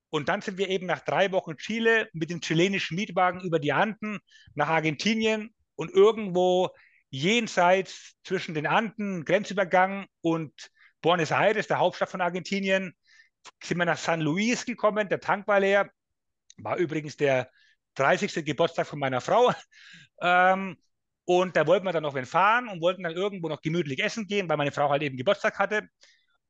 [0.09, 3.73] Und dann sind wir eben nach drei Wochen Chile mit dem chilenischen Mietwagen über die
[3.73, 4.19] Anden
[4.55, 6.69] nach Argentinien und irgendwo
[7.09, 10.71] jenseits zwischen den Anden, Grenzübergang und
[11.01, 12.93] Buenos Aires, der Hauptstadt von Argentinien,
[13.63, 15.09] sind wir nach San Luis gekommen.
[15.09, 15.89] Der Tank war leer.
[16.57, 17.49] War übrigens der
[17.95, 18.45] 30.
[18.45, 19.51] Geburtstag von meiner Frau.
[20.21, 20.75] Ähm,
[21.23, 24.27] und da wollten wir dann noch wenn fahren und wollten dann irgendwo noch gemütlich essen
[24.27, 25.87] gehen, weil meine Frau halt eben Geburtstag hatte.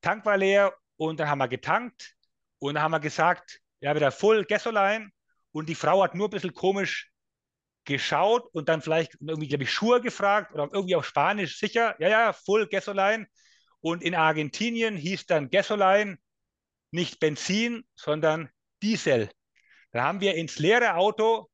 [0.01, 2.15] Tank war leer und dann haben wir getankt
[2.57, 5.09] und dann haben wir gesagt, ja, wieder voll Gasoline.
[5.51, 7.11] Und die Frau hat nur ein bisschen komisch
[7.85, 11.95] geschaut und dann vielleicht irgendwie, glaube ich, Schuhe gefragt oder irgendwie auf Spanisch sicher.
[11.99, 13.27] Ja, ja, Full Gasoline.
[13.81, 16.17] Und in Argentinien hieß dann Gasoline
[16.91, 18.49] nicht Benzin, sondern
[18.81, 19.29] Diesel.
[19.91, 21.49] Da haben wir ins leere Auto,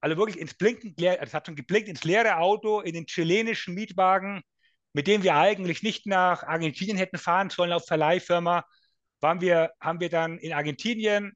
[0.00, 3.74] also wirklich ins blinkend leere, es hat schon geblinkt, ins leere Auto, in den chilenischen
[3.74, 4.42] Mietwagen,
[4.92, 8.64] mit dem wir eigentlich nicht nach Argentinien hätten fahren sollen auf Verleihfirma,
[9.20, 11.32] waren wir, haben wir dann in Argentinien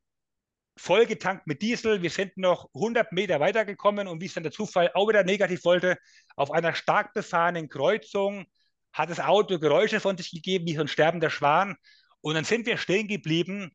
[0.76, 2.02] vollgetankt mit Diesel.
[2.02, 5.64] Wir sind noch 100 Meter weitergekommen und wie es dann der Zufall auch wieder negativ
[5.64, 5.96] wollte,
[6.36, 8.46] auf einer stark befahrenen Kreuzung
[8.92, 11.76] hat das Auto Geräusche von sich gegeben, wie so ein sterbender Schwan.
[12.20, 13.72] Und dann sind wir stehen geblieben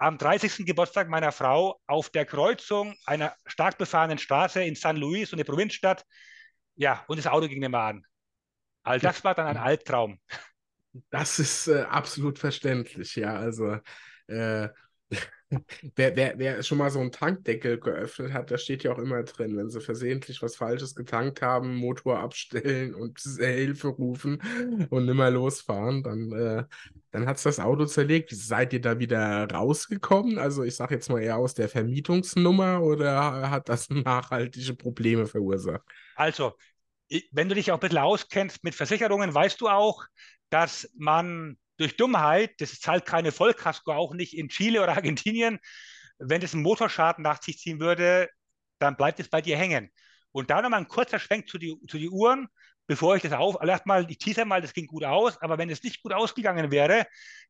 [0.00, 0.64] am 30.
[0.64, 6.06] Geburtstag meiner Frau auf der Kreuzung einer stark befahrenen Straße in San Luis, eine Provinzstadt.
[6.74, 8.06] Ja, und das Auto ging mehr an.
[8.82, 10.18] All das war dann ein Albtraum.
[11.10, 13.36] Das ist äh, absolut verständlich, ja.
[13.36, 13.78] Also
[14.26, 14.68] äh,
[15.96, 19.22] Wer, wer, wer schon mal so einen Tankdeckel geöffnet hat, da steht ja auch immer
[19.24, 24.40] drin, wenn sie versehentlich was Falsches getankt haben, Motor abstellen und Hilfe rufen
[24.90, 26.64] und nimmer losfahren, dann, äh,
[27.10, 28.30] dann hat es das Auto zerlegt.
[28.30, 30.38] Seid ihr da wieder rausgekommen?
[30.38, 35.82] Also ich sage jetzt mal eher aus der Vermietungsnummer oder hat das nachhaltige Probleme verursacht?
[36.14, 36.52] Also,
[37.32, 40.04] wenn du dich auch ein bisschen auskennst mit Versicherungen, weißt du auch,
[40.50, 45.58] dass man durch Dummheit, das zahlt keine Vollkasko, auch nicht in Chile oder Argentinien,
[46.18, 48.28] wenn es einen Motorschaden nach sich ziehen würde,
[48.78, 49.90] dann bleibt es bei dir hängen.
[50.32, 52.48] Und da nochmal ein kurzer Schwenk zu die, zu die Uhren,
[52.86, 55.70] bevor ich das auf, also erstmal, ich teaser mal, das ging gut aus, aber wenn
[55.70, 57.06] es nicht gut ausgegangen wäre,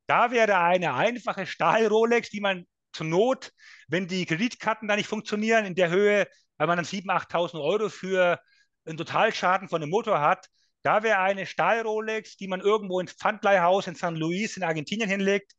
[0.06, 3.52] da wäre eine einfache Stahl-Rolex, die man zur Not,
[3.88, 7.88] wenn die Kreditkarten da nicht funktionieren in der Höhe, weil man dann 7.000, 8.000 Euro
[7.88, 8.40] für
[8.84, 10.48] einen Totalschaden von einem Motor hat,
[10.82, 15.52] da wäre eine Stahl-Rolex, die man irgendwo ins Pfandleihhaus in San Luis in Argentinien hinlegt,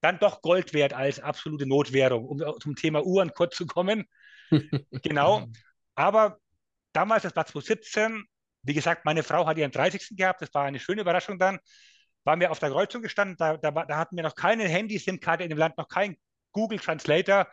[0.00, 4.04] dann doch Gold wert als absolute Notwährung, um zum Thema Uhren kurz zu kommen.
[5.02, 5.46] genau.
[5.94, 6.38] Aber
[6.92, 8.24] damals, das war 2017,
[8.62, 10.16] wie gesagt, meine Frau hat ihren 30.
[10.16, 11.58] gehabt, das war eine schöne Überraschung dann.
[12.24, 15.50] Waren wir auf der Kreuzung gestanden, da, da, da hatten wir noch keine Handy-SIM-Karte in
[15.50, 16.16] dem Land, noch kein
[16.52, 17.48] Google Translator.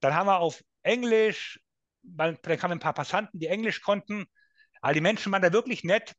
[0.00, 1.60] Dann haben wir auf Englisch,
[2.02, 4.26] dann kamen ein paar Passanten, die Englisch konnten.
[4.82, 6.14] Aber die Menschen waren da wirklich nett.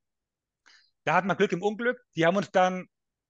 [1.03, 1.99] Da hat man Glück im Unglück.
[2.15, 2.87] Die haben uns dann,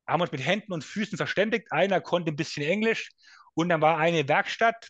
[0.08, 1.72] haben uns mit Händen und Füßen verständigt.
[1.72, 3.10] Einer konnte ein bisschen Englisch
[3.54, 4.90] und dann war eine Werkstatt,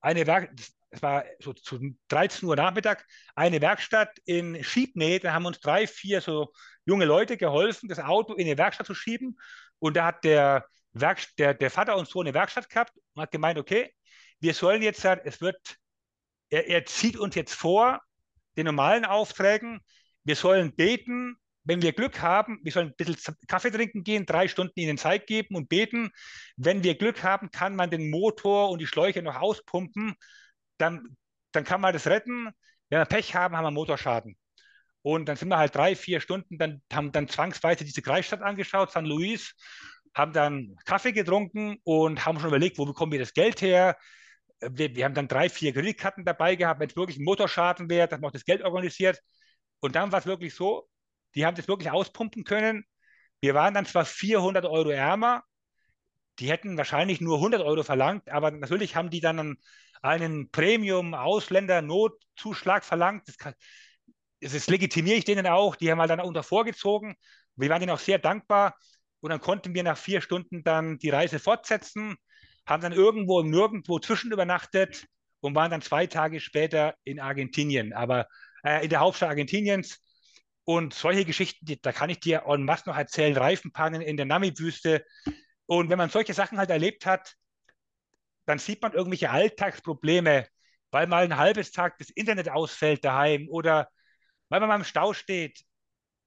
[0.00, 0.50] eine Werk,
[0.90, 5.18] es war so zu 13 Uhr Nachmittag, eine Werkstatt in Schiebnähe.
[5.18, 6.52] Da haben uns drei, vier so
[6.84, 9.36] junge Leute geholfen, das Auto in die Werkstatt zu schieben.
[9.78, 13.30] Und da hat der, Werk, der, der Vater und so eine Werkstatt gehabt und hat
[13.30, 13.92] gemeint, okay,
[14.40, 15.76] wir sollen jetzt, es wird,
[16.48, 18.00] er, er zieht uns jetzt vor,
[18.56, 19.80] den normalen Aufträgen,
[20.22, 24.48] wir sollen beten, wenn wir Glück haben, wir sollen ein bisschen Kaffee trinken gehen, drei
[24.48, 26.10] Stunden ihnen Zeit geben und beten.
[26.56, 30.14] Wenn wir Glück haben, kann man den Motor und die Schläuche noch auspumpen.
[30.78, 31.16] Dann,
[31.52, 32.50] dann kann man das retten.
[32.90, 34.36] Wenn wir Pech haben, haben wir Motorschaden.
[35.02, 38.90] Und dann sind wir halt drei, vier Stunden, dann haben dann zwangsweise diese Kreisstadt angeschaut,
[38.90, 39.54] San Luis,
[40.14, 43.98] haben dann Kaffee getrunken und haben schon überlegt, wo bekommen wir das Geld her?
[44.60, 48.08] Wir, wir haben dann drei, vier Kreditkarten dabei gehabt, wenn es wirklich ein Motorschaden wäre,
[48.08, 49.20] dass man auch das Geld organisiert.
[49.80, 50.88] Und dann war es wirklich so,
[51.34, 52.84] die haben das wirklich auspumpen können.
[53.40, 55.44] Wir waren dann zwar 400 Euro ärmer,
[56.38, 59.56] die hätten wahrscheinlich nur 100 Euro verlangt, aber natürlich haben die dann
[60.02, 63.28] einen Premium-Ausländer-Notzuschlag verlangt.
[63.28, 63.54] Das, kann,
[64.40, 65.76] das legitimiere ich denen auch.
[65.76, 67.16] Die haben halt dann unter vorgezogen.
[67.56, 68.76] Wir waren denen auch sehr dankbar.
[69.20, 72.16] Und dann konnten wir nach vier Stunden dann die Reise fortsetzen,
[72.66, 75.06] haben dann irgendwo nirgendwo zwischen übernachtet
[75.40, 78.28] und waren dann zwei Tage später in Argentinien, aber
[78.64, 80.02] äh, in der Hauptstadt Argentiniens.
[80.64, 84.26] Und solche Geschichten, die, da kann ich dir en masse noch erzählen, Reifenpannen in der
[84.26, 85.04] Namib-Wüste.
[85.66, 87.34] Und wenn man solche Sachen halt erlebt hat,
[88.46, 90.46] dann sieht man irgendwelche Alltagsprobleme,
[90.90, 93.88] weil mal ein halbes Tag das Internet ausfällt daheim oder
[94.48, 95.64] weil man mal im Stau steht.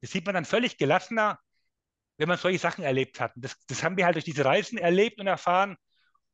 [0.01, 1.39] Das sieht man dann völlig gelassener,
[2.17, 3.31] wenn man solche Sachen erlebt hat.
[3.35, 5.77] Das, das haben wir halt durch diese Reisen erlebt und erfahren.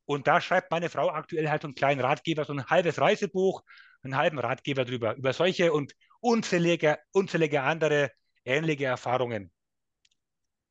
[0.05, 3.63] Und da schreibt meine Frau aktuell halt so einen kleinen Ratgeber, so ein halbes Reisebuch,
[4.03, 5.93] einen halben Ratgeber drüber, über solche und
[6.23, 8.11] unzählige, unzählige andere
[8.45, 9.51] ähnliche Erfahrungen.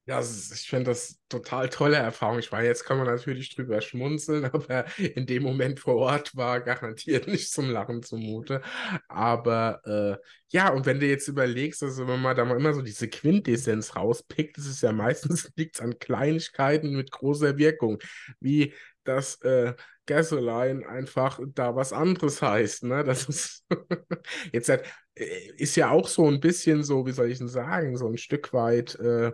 [0.04, 2.40] Ja, ich finde das total tolle Erfahrung.
[2.40, 6.60] Ich meine, jetzt kann man natürlich drüber schmunzeln, aber in dem Moment vor Ort war
[6.60, 8.62] garantiert nicht zum Lachen zumute.
[9.08, 10.16] Aber äh,
[10.48, 13.94] ja, und wenn du jetzt überlegst, also wenn man da mal immer so diese Quintessenz
[13.94, 17.98] rauspickt, ist es ja meistens liegt an Kleinigkeiten mit großer Wirkung,
[18.40, 18.74] wie
[19.04, 19.74] dass äh,
[20.06, 22.84] Gasoline einfach da was anderes heißt.
[22.84, 23.04] Ne?
[23.04, 23.66] Das ist
[24.52, 24.84] jetzt halt,
[25.14, 28.52] ist ja auch so ein bisschen so, wie soll ich denn sagen, so ein Stück
[28.52, 28.94] weit.
[28.96, 29.32] Äh,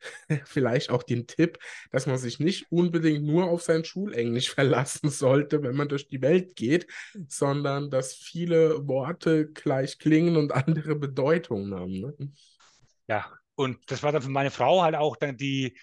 [0.44, 1.58] vielleicht auch den Tipp,
[1.90, 6.22] dass man sich nicht unbedingt nur auf sein Schulenglisch verlassen sollte, wenn man durch die
[6.22, 6.86] Welt geht,
[7.28, 12.00] sondern dass viele Worte gleich klingen und andere Bedeutungen haben.
[12.00, 12.14] Ne?
[13.08, 15.76] Ja, und das war dann für meine Frau halt auch dann die,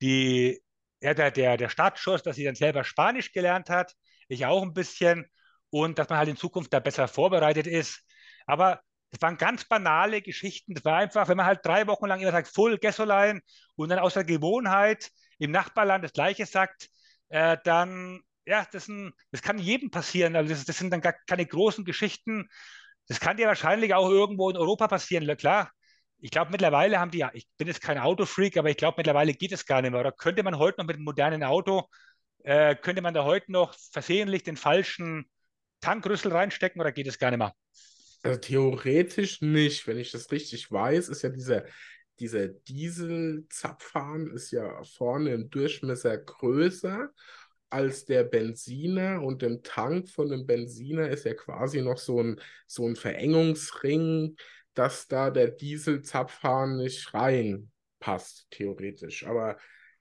[0.00, 0.60] die
[1.02, 3.94] ja, der, der, der Startschuss, dass sie dann selber Spanisch gelernt hat,
[4.28, 5.26] ich auch ein bisschen
[5.70, 8.04] und dass man halt in Zukunft da besser vorbereitet ist.
[8.46, 8.80] Aber
[9.10, 10.74] das waren ganz banale Geschichten.
[10.74, 13.40] Das war einfach, wenn man halt drei Wochen lang immer sagt, Full Gasoline
[13.74, 16.88] und dann aus der Gewohnheit im Nachbarland das Gleiche sagt,
[17.28, 20.36] äh, dann, ja, das, ein, das, kann jedem passieren.
[20.36, 22.48] Also das, das, sind dann gar keine großen Geschichten.
[23.08, 25.36] Das kann dir wahrscheinlich auch irgendwo in Europa passieren.
[25.36, 25.72] Klar,
[26.22, 29.34] ich glaube, mittlerweile haben die, ja, ich bin jetzt kein Autofreak, aber ich glaube, mittlerweile
[29.34, 30.00] geht es gar nicht mehr.
[30.00, 31.88] Oder könnte man heute noch mit einem modernen Auto,
[32.44, 35.28] äh, könnte man da heute noch versehentlich den falschen
[35.80, 37.52] Tankrüssel reinstecken oder geht es gar nicht mehr?
[38.22, 41.64] Also theoretisch nicht, wenn ich das richtig weiß, ist ja dieser,
[42.20, 47.10] dieser Dieselzapfhahn ist ja vorne im Durchmesser größer
[47.68, 52.40] als der Benziner und im Tank von dem Benziner ist ja quasi noch so ein,
[52.68, 54.36] so ein Verengungsring,
[54.74, 59.26] dass da der Dieselzapfhahn nicht reinpasst, theoretisch.
[59.26, 59.56] Aber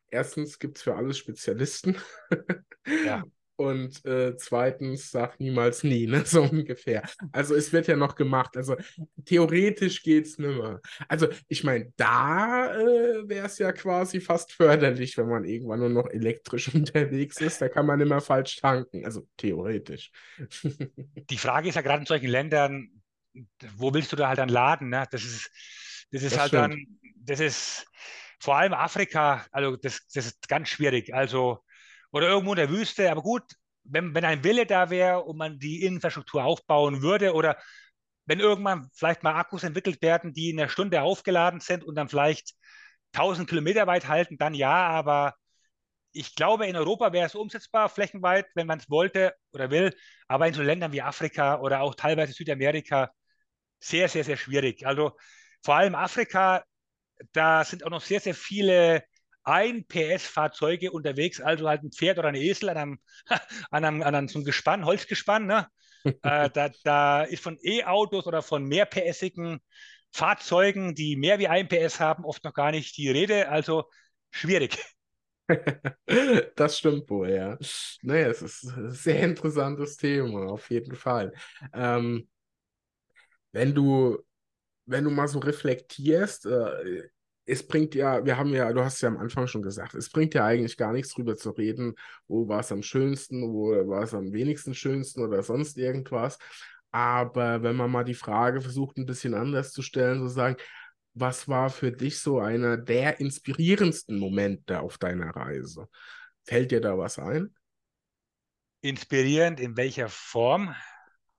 [0.08, 1.98] erstens gibt es für alles Spezialisten.
[3.06, 3.24] Ja.
[3.62, 6.24] Und äh, zweitens, sag niemals nie, ne?
[6.26, 7.04] so ungefähr.
[7.32, 8.58] Also es wird ja noch gemacht.
[8.58, 8.76] Also
[9.24, 10.82] theoretisch geht es nimmer.
[11.08, 15.90] Also ich meine, da äh, wäre es ja quasi fast förderlich, wenn man irgendwann nur
[15.90, 17.62] noch elektrisch unterwegs ist.
[17.62, 19.06] Da kann man immer falsch tanken.
[19.06, 20.12] Also theoretisch.
[21.30, 23.01] Die Frage ist ja gerade in solchen Ländern,
[23.76, 24.90] wo willst du da halt dann laden?
[24.90, 25.06] Ne?
[25.12, 25.50] Das ist,
[26.12, 26.74] das ist das halt stimmt.
[26.74, 27.86] dann, das ist
[28.40, 31.14] vor allem Afrika, also das, das ist ganz schwierig.
[31.14, 31.60] Also
[32.12, 33.10] oder irgendwo in der Wüste.
[33.12, 33.44] Aber gut,
[33.84, 37.58] wenn, wenn ein Wille da wäre und man die Infrastruktur aufbauen würde oder
[38.26, 42.10] wenn irgendwann vielleicht mal Akkus entwickelt werden, die in einer Stunde aufgeladen sind und dann
[42.10, 42.54] vielleicht
[43.14, 45.36] 1000 Kilometer weit halten, dann ja, aber
[46.14, 49.96] ich glaube, in Europa wäre es umsetzbar, flächenweit, wenn man es wollte oder will,
[50.28, 53.12] aber in so Ländern wie Afrika oder auch teilweise Südamerika
[53.82, 54.86] sehr, sehr, sehr schwierig.
[54.86, 55.18] Also
[55.64, 56.64] vor allem Afrika,
[57.34, 59.04] da sind auch noch sehr, sehr viele
[59.44, 63.00] ein PS-Fahrzeuge unterwegs, also halt ein Pferd oder ein Esel an einem,
[63.72, 65.48] an einem, an einem so einem Gespann, Holzgespann.
[65.48, 65.68] Ne?
[66.06, 69.60] äh, da, da ist von E-Autos oder von mehr PSigen
[70.14, 73.50] Fahrzeugen, die mehr wie ein PS haben, oft noch gar nicht die Rede.
[73.50, 73.86] Also
[74.30, 74.78] schwierig.
[76.56, 77.58] Das stimmt wohl, ja.
[78.04, 81.34] Naja, es ist ein sehr interessantes Thema, auf jeden Fall.
[81.74, 82.30] Ähm,
[83.52, 84.20] wenn du,
[84.86, 87.10] wenn du mal so reflektierst, äh,
[87.46, 90.34] es bringt ja, wir haben ja, du hast ja am Anfang schon gesagt, es bringt
[90.34, 91.96] ja eigentlich gar nichts drüber zu reden,
[92.28, 96.38] wo war es am schönsten, wo war es am wenigsten schönsten oder sonst irgendwas.
[96.92, 100.58] Aber wenn man mal die Frage versucht, ein bisschen anders zu stellen, zu sagen,
[101.14, 105.88] was war für dich so einer der inspirierendsten Momente auf deiner Reise?
[106.46, 107.54] Fällt dir da was ein?
[108.82, 110.74] Inspirierend in welcher Form?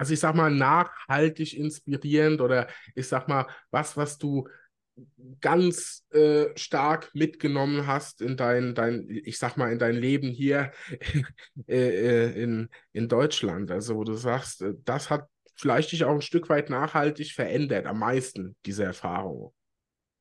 [0.03, 2.67] Also ich sag mal nachhaltig inspirierend oder
[2.97, 4.49] ich sag mal was, was du
[5.41, 10.73] ganz äh, stark mitgenommen hast in dein, dein, ich sag mal, in dein Leben hier
[11.69, 13.71] äh, äh, in, in Deutschland.
[13.71, 17.87] Also wo du sagst, äh, das hat vielleicht dich auch ein Stück weit nachhaltig verändert,
[17.87, 19.55] am meisten, diese Erfahrung.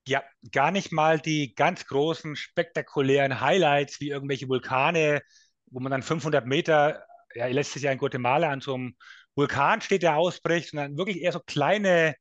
[0.07, 0.21] Ja,
[0.51, 5.23] gar nicht mal die ganz großen, spektakulären Highlights wie irgendwelche Vulkane,
[5.71, 7.03] wo man dann 500 Meter,
[7.33, 8.95] ja, letztes Jahr in Guatemala an so einem
[9.41, 12.15] Vulkan steht, der ausbricht, sondern wirklich eher so kleine,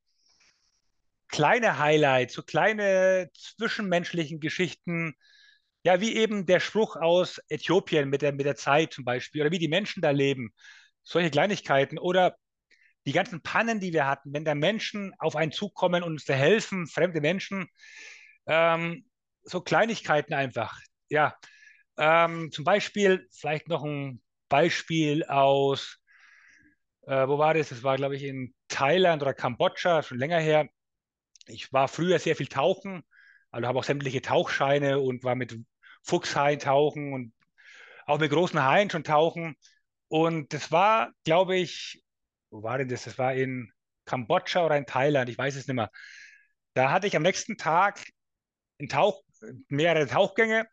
[1.29, 5.15] kleine Highlights, so kleine zwischenmenschlichen Geschichten.
[5.85, 9.51] Ja, wie eben der Spruch aus Äthiopien mit der, mit der Zeit zum Beispiel, oder
[9.51, 10.53] wie die Menschen da leben.
[11.03, 11.99] Solche Kleinigkeiten.
[11.99, 12.37] Oder
[13.07, 16.35] die ganzen Pannen, die wir hatten, wenn da Menschen auf einen zukommen und uns da
[16.35, 17.69] helfen, fremde Menschen,
[18.47, 19.07] ähm,
[19.43, 20.79] so Kleinigkeiten einfach.
[21.09, 21.37] Ja,
[21.99, 26.00] ähm, zum Beispiel, vielleicht noch ein Beispiel aus,
[27.03, 27.71] äh, wo war das?
[27.71, 30.69] Das war, glaube ich, in Thailand oder Kambodscha, schon länger her.
[31.47, 33.03] Ich war früher sehr viel tauchen,
[33.51, 35.59] also habe auch sämtliche Tauchscheine und war mit
[36.03, 37.33] Fuchshaien tauchen und
[38.07, 39.57] auch mit großen Haien schon tauchen.
[40.09, 42.03] Und das war, glaube ich,
[42.51, 43.05] wo war denn das?
[43.05, 43.73] Das war in
[44.05, 45.91] Kambodscha oder in Thailand, ich weiß es nicht mehr.
[46.75, 48.05] Da hatte ich am nächsten Tag
[48.89, 49.23] Tauch,
[49.69, 50.67] mehrere Tauchgänge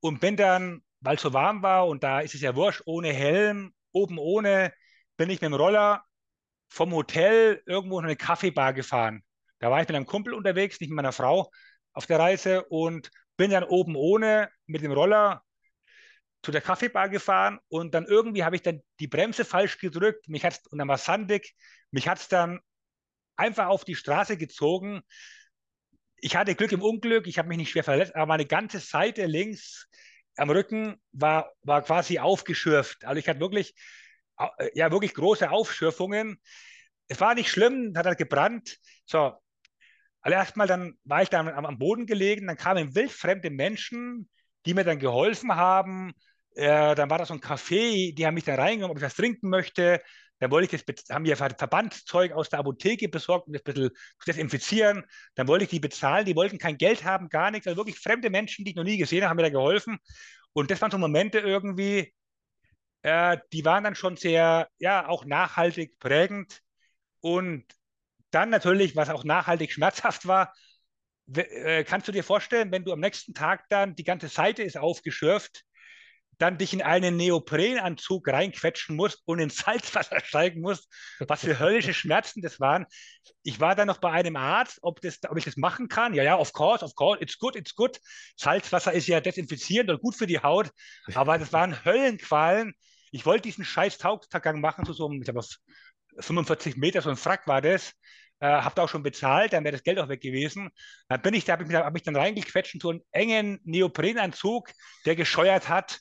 [0.00, 3.12] und bin dann, weil es so warm war und da ist es ja wurscht, ohne
[3.12, 4.72] Helm, oben ohne,
[5.18, 6.02] bin ich mit dem Roller
[6.68, 9.22] vom Hotel irgendwo in eine Kaffeebar gefahren.
[9.58, 11.50] Da war ich mit einem Kumpel unterwegs, nicht mit meiner Frau
[11.92, 15.42] auf der Reise und bin dann oben ohne mit dem Roller
[16.42, 20.28] zu der Kaffeebar gefahren und dann irgendwie habe ich dann die Bremse falsch gedrückt.
[20.28, 21.54] Mich hat's, und dann war sandig.
[21.90, 22.60] Mich hat es dann
[23.36, 25.02] einfach auf die Straße gezogen.
[26.16, 29.26] Ich hatte Glück im Unglück, ich habe mich nicht schwer verletzt, aber meine ganze Seite
[29.26, 29.88] links
[30.36, 33.04] am Rücken war, war quasi aufgeschürft.
[33.04, 33.74] Also ich hatte wirklich,
[34.74, 36.40] ja, wirklich große Aufschürfungen.
[37.08, 38.78] Es war nicht schlimm, hat halt gebrannt.
[39.06, 39.32] So,
[40.20, 44.28] allererst mal dann war ich dann am, am Boden gelegen, dann kamen wildfremde Menschen,
[44.66, 46.12] die mir dann geholfen haben.
[46.54, 49.14] Äh, dann war da so ein Café, die haben mich dann reingenommen, ob ich was
[49.14, 50.02] trinken möchte.
[50.40, 53.90] Dann wollte ich das, haben wir Verbandszeug aus der Apotheke besorgt, um das ein bisschen
[53.90, 55.04] zu desinfizieren.
[55.34, 57.66] Dann wollte ich die bezahlen, die wollten kein Geld haben, gar nichts.
[57.66, 59.98] Also wirklich fremde Menschen, die ich noch nie gesehen habe, haben mir da geholfen.
[60.52, 62.12] Und das waren so Momente irgendwie,
[63.02, 66.62] äh, die waren dann schon sehr, ja, auch nachhaltig prägend.
[67.20, 67.64] Und
[68.30, 70.54] dann natürlich, was auch nachhaltig schmerzhaft war,
[71.34, 74.76] äh, kannst du dir vorstellen, wenn du am nächsten Tag dann, die ganze Seite ist
[74.78, 75.64] aufgeschürft,
[76.38, 80.88] dann dich in einen Neoprenanzug reinquetschen musst und ins Salzwasser steigen musst,
[81.18, 82.86] was für höllische Schmerzen das waren.
[83.42, 86.14] Ich war dann noch bei einem Arzt, ob, das, ob ich das machen kann.
[86.14, 87.98] Ja, ja, of course, of course, it's good, it's good.
[88.36, 90.70] Salzwasser ist ja desinfizierend und gut für die Haut,
[91.14, 92.74] aber das waren Höllenqualen.
[93.10, 95.44] Ich wollte diesen scheiß Tauchgang machen, zu so ich glaube,
[96.20, 97.94] 45 Meter, so ein Frack war das
[98.40, 100.70] äh, habt auch schon bezahlt, dann wäre das Geld auch weg gewesen.
[101.08, 104.70] Dann bin ich da, habe ich, hab ich dann reingequetscht in so einen engen Neoprenanzug,
[105.06, 105.98] der gescheuert hat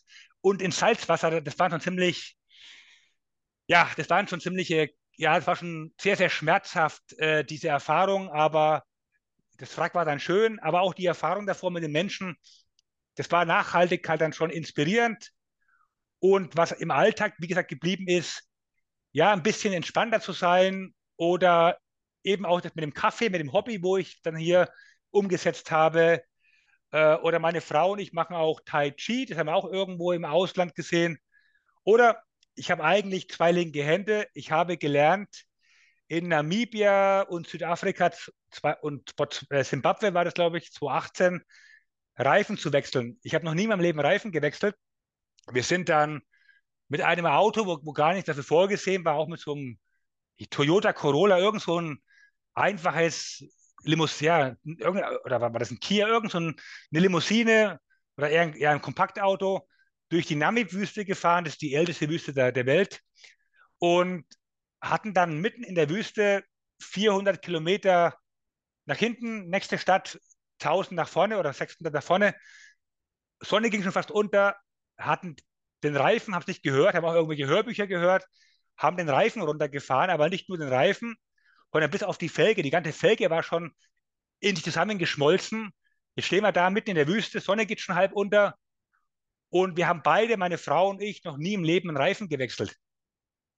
[0.48, 2.38] und in Salzwasser, das war schon ziemlich,
[3.68, 8.30] ja, das waren schon ziemliche, ja, das war schon sehr, sehr schmerzhaft, äh, diese Erfahrung,
[8.30, 8.84] aber
[9.58, 12.38] das Wrack war dann schön, aber auch die Erfahrung davor mit den Menschen,
[13.16, 15.32] das war nachhaltig halt dann schon inspirierend.
[16.20, 18.48] Und was im Alltag, wie gesagt, geblieben ist,
[19.12, 21.78] ja, ein bisschen entspannter zu sein oder
[22.24, 24.70] eben auch das mit dem Kaffee, mit dem Hobby, wo ich dann hier
[25.12, 26.24] umgesetzt habe.
[26.92, 30.12] Äh, oder meine Frau und ich machen auch Tai Chi, das haben wir auch irgendwo
[30.12, 31.20] im Ausland gesehen.
[31.84, 32.24] Oder
[32.56, 34.28] ich habe eigentlich zwei linke Hände.
[34.34, 35.46] Ich habe gelernt,
[36.08, 38.12] in Namibia und Südafrika
[38.52, 39.14] zwei, und
[39.64, 41.44] Zimbabwe äh, war das, glaube ich, 2018,
[42.16, 43.20] Reifen zu wechseln.
[43.24, 44.76] Ich habe noch nie in meinem Leben Reifen gewechselt.
[45.52, 46.22] Wir sind dann
[46.88, 49.78] mit einem Auto, wo, wo gar nicht dafür vorgesehen war, auch mit so einem
[50.50, 52.02] Toyota Corolla, irgend so ein
[52.54, 53.44] einfaches
[53.84, 56.56] Limousine, ja, oder war das ein Kia, irgend so eine
[56.92, 57.80] Limousine
[58.18, 59.68] oder eher eher ein Kompaktauto
[60.10, 63.02] durch die Namib-Wüste gefahren, das ist die älteste Wüste der, der Welt,
[63.80, 64.26] und
[64.82, 66.44] hatten dann mitten in der Wüste
[66.82, 68.18] 400 Kilometer
[68.86, 70.20] nach hinten, nächste Stadt
[70.60, 72.36] 1000 nach vorne oder 600 nach vorne.
[73.42, 74.56] Sonne ging schon fast unter,
[74.98, 75.36] hatten
[75.84, 78.26] den Reifen, haben es nicht gehört, haben auch irgendwelche Hörbücher gehört,
[78.78, 81.16] haben den Reifen runtergefahren, aber nicht nur den Reifen,
[81.72, 82.62] sondern bis auf die Felge.
[82.62, 83.72] Die ganze Felge war schon
[84.40, 85.72] in sich zusammengeschmolzen.
[86.16, 88.56] Jetzt stehen wir da mitten in der Wüste, Sonne geht schon halb unter.
[89.50, 92.76] Und wir haben beide, meine Frau und ich, noch nie im Leben einen Reifen gewechselt.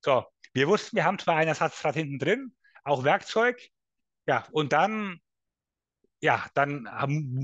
[0.02, 2.54] So, wir wussten, wir haben zwar ein Ersatzrad hinten drin,
[2.84, 3.60] auch Werkzeug.
[4.26, 5.20] Ja, und dann,
[6.20, 6.86] ja, dann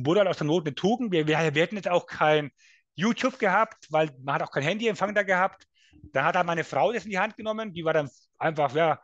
[0.05, 1.12] wurde halt aus der Not eine Tugend.
[1.12, 2.51] Wir, wir, wir hätten jetzt auch kein
[2.94, 5.66] YouTube gehabt, weil man hat auch kein Handyempfang da gehabt.
[6.12, 7.72] Da hat dann meine Frau das in die Hand genommen.
[7.72, 9.01] Die war dann einfach, ja,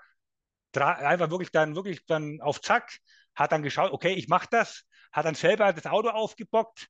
[0.81, 2.99] einfach wirklich dann, wirklich dann auf Zack,
[3.35, 6.89] hat dann geschaut, okay, ich mache das, hat dann selber das Auto aufgebockt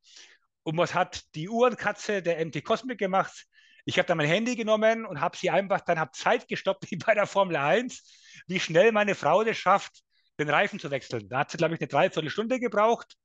[0.63, 3.47] und was hat die Uhrenkatze der MT Cosmic gemacht?
[3.85, 6.97] Ich habe dann mein Handy genommen und habe sie einfach, dann habe Zeit gestoppt wie
[6.97, 10.03] bei der Formel 1, wie schnell meine Frau das schafft,
[10.39, 11.29] den Reifen zu wechseln.
[11.29, 13.17] Da hat sie, glaube ich, eine Dreiviertelstunde gebraucht.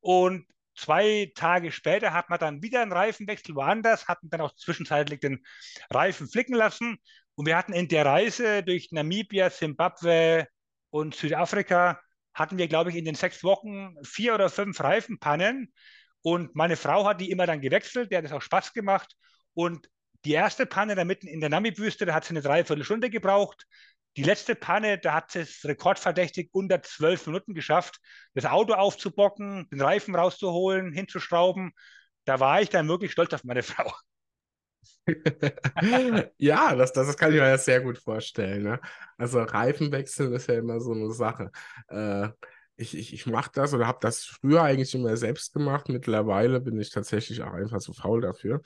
[0.00, 5.20] Und zwei Tage später hat man dann wieder einen Reifenwechsel woanders, hatten dann auch zwischenzeitlich
[5.20, 5.44] den
[5.90, 6.98] Reifen flicken lassen.
[7.36, 10.48] Und wir hatten in der Reise durch Namibia, Simbabwe
[10.90, 12.00] und Südafrika,
[12.34, 15.72] hatten wir, glaube ich, in den sechs Wochen vier oder fünf Reifenpannen.
[16.22, 19.14] Und meine Frau hat die immer dann gewechselt, der hat es auch Spaß gemacht.
[19.54, 19.88] Und
[20.24, 23.66] die erste Panne da mitten in der Namib-Wüste, da hat sie eine Dreiviertelstunde gebraucht.
[24.16, 28.00] Die letzte Panne, da hat es rekordverdächtig unter zwölf Minuten geschafft,
[28.34, 31.72] das Auto aufzubocken, den Reifen rauszuholen, hinzuschrauben.
[32.24, 33.92] Da war ich dann wirklich stolz auf meine Frau.
[36.38, 38.62] ja, das, das kann ich mir ja sehr gut vorstellen.
[38.62, 38.80] Ne?
[39.16, 41.50] Also Reifenwechseln ist ja immer so eine Sache.
[41.88, 42.28] Äh,
[42.76, 45.88] ich, ich, ich mache das oder habe das früher eigentlich immer selbst gemacht.
[45.88, 48.60] Mittlerweile bin ich tatsächlich auch einfach zu faul dafür.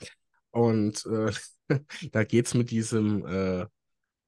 [0.51, 1.31] Und äh,
[2.11, 3.65] da geht es mit diesem äh,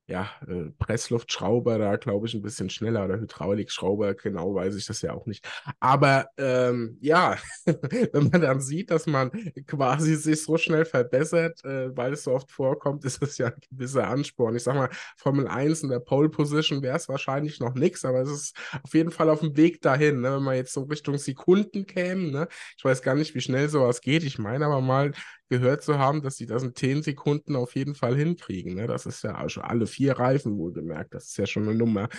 [0.06, 5.02] ja, äh, Pressluftschrauber da, glaube ich, ein bisschen schneller oder Hydraulikschrauber, genau weiß ich das
[5.02, 5.48] ja auch nicht.
[5.80, 9.32] Aber ähm, ja, wenn man dann sieht, dass man
[9.66, 13.62] quasi sich so schnell verbessert, äh, weil es so oft vorkommt, ist das ja ein
[13.72, 14.56] gewisser Ansporn.
[14.56, 18.22] Ich sag mal, Formel 1 in der Pole Position wäre es wahrscheinlich noch nichts, aber
[18.22, 20.36] es ist auf jeden Fall auf dem Weg dahin, ne?
[20.36, 22.30] wenn man jetzt so Richtung Sekunden käme.
[22.30, 22.48] Ne?
[22.78, 24.24] Ich weiß gar nicht, wie schnell sowas geht.
[24.24, 25.14] Ich meine aber mal,
[25.50, 28.76] gehört zu haben, dass sie das in 10 Sekunden auf jeden Fall hinkriegen.
[28.76, 28.88] Ne?
[28.88, 31.14] Das ist ja schon alle vier Reifen wohlgemerkt.
[31.14, 32.10] Das ist ja schon eine Nummer.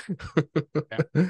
[0.90, 0.98] Ja.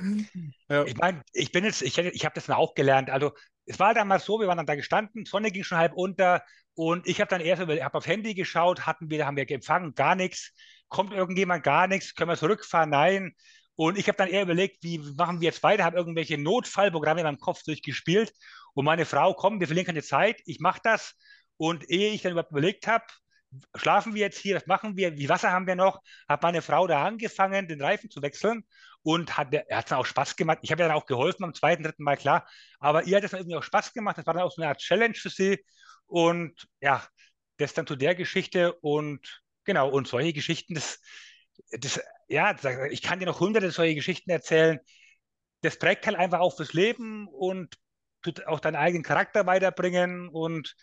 [0.69, 0.85] ja.
[0.85, 3.11] Ich meine, ich bin jetzt, ich, ich habe das mal auch gelernt.
[3.11, 3.33] Also
[3.67, 6.43] es war damals so, wir waren dann da gestanden, Sonne ging schon halb unter
[6.75, 10.15] und ich habe dann erst hab aufs Handy geschaut, hatten wir, haben wir empfangen, gar
[10.15, 10.53] nichts.
[10.89, 12.91] Kommt irgendjemand, gar nichts, können wir zurückfahren?
[12.91, 13.35] Nein.
[13.77, 17.27] Und ich habe dann eher überlegt, wie machen wir jetzt weiter, habe irgendwelche Notfallprogramme in
[17.27, 18.33] meinem Kopf durchgespielt.
[18.75, 21.15] Und meine Frau, komm, wir verlieren keine Zeit, ich mache das.
[21.57, 23.05] Und ehe ich dann überhaupt überlegt habe,
[23.77, 26.87] schlafen wir jetzt hier, was machen wir, wie Wasser haben wir noch, hat meine Frau
[26.87, 28.65] da angefangen, den Reifen zu wechseln
[29.03, 30.59] und hat, er hat dann auch Spaß gemacht.
[30.63, 32.49] Ich habe ja dann auch geholfen am zweiten, dritten Mal, klar,
[32.81, 34.19] aber ihr hat es dann irgendwie auch Spaß gemacht.
[34.19, 35.65] Das war dann auch so eine Art Challenge für sie
[36.07, 37.07] und ja,
[37.59, 41.01] das dann zu der Geschichte und genau, und solche Geschichten, das,
[41.71, 42.57] das, ja,
[42.91, 44.81] ich kann dir noch hunderte solche Geschichten erzählen.
[45.63, 47.75] Das prägt halt einfach auch fürs Leben und
[48.23, 50.75] tut auch deinen eigenen Charakter weiterbringen und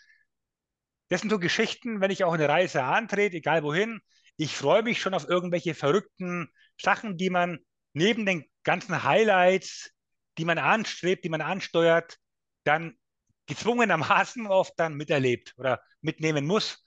[1.12, 4.00] das sind so Geschichten, wenn ich auch eine Reise antrete, egal wohin.
[4.36, 6.48] Ich freue mich schon auf irgendwelche verrückten
[6.80, 7.58] Sachen, die man
[7.92, 9.90] neben den ganzen Highlights,
[10.38, 12.16] die man anstrebt, die man ansteuert,
[12.64, 12.96] dann
[13.44, 16.82] gezwungenermaßen oft dann miterlebt oder mitnehmen muss.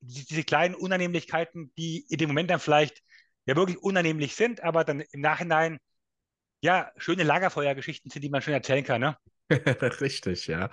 [0.00, 3.02] Diese kleinen Unannehmlichkeiten, die in dem Moment dann vielleicht
[3.44, 5.78] ja wirklich unannehmlich sind, aber dann im Nachhinein
[6.62, 9.02] ja schöne Lagerfeuergeschichten sind, die man schön erzählen kann.
[9.02, 9.18] Ne?
[10.00, 10.70] Richtig, ja.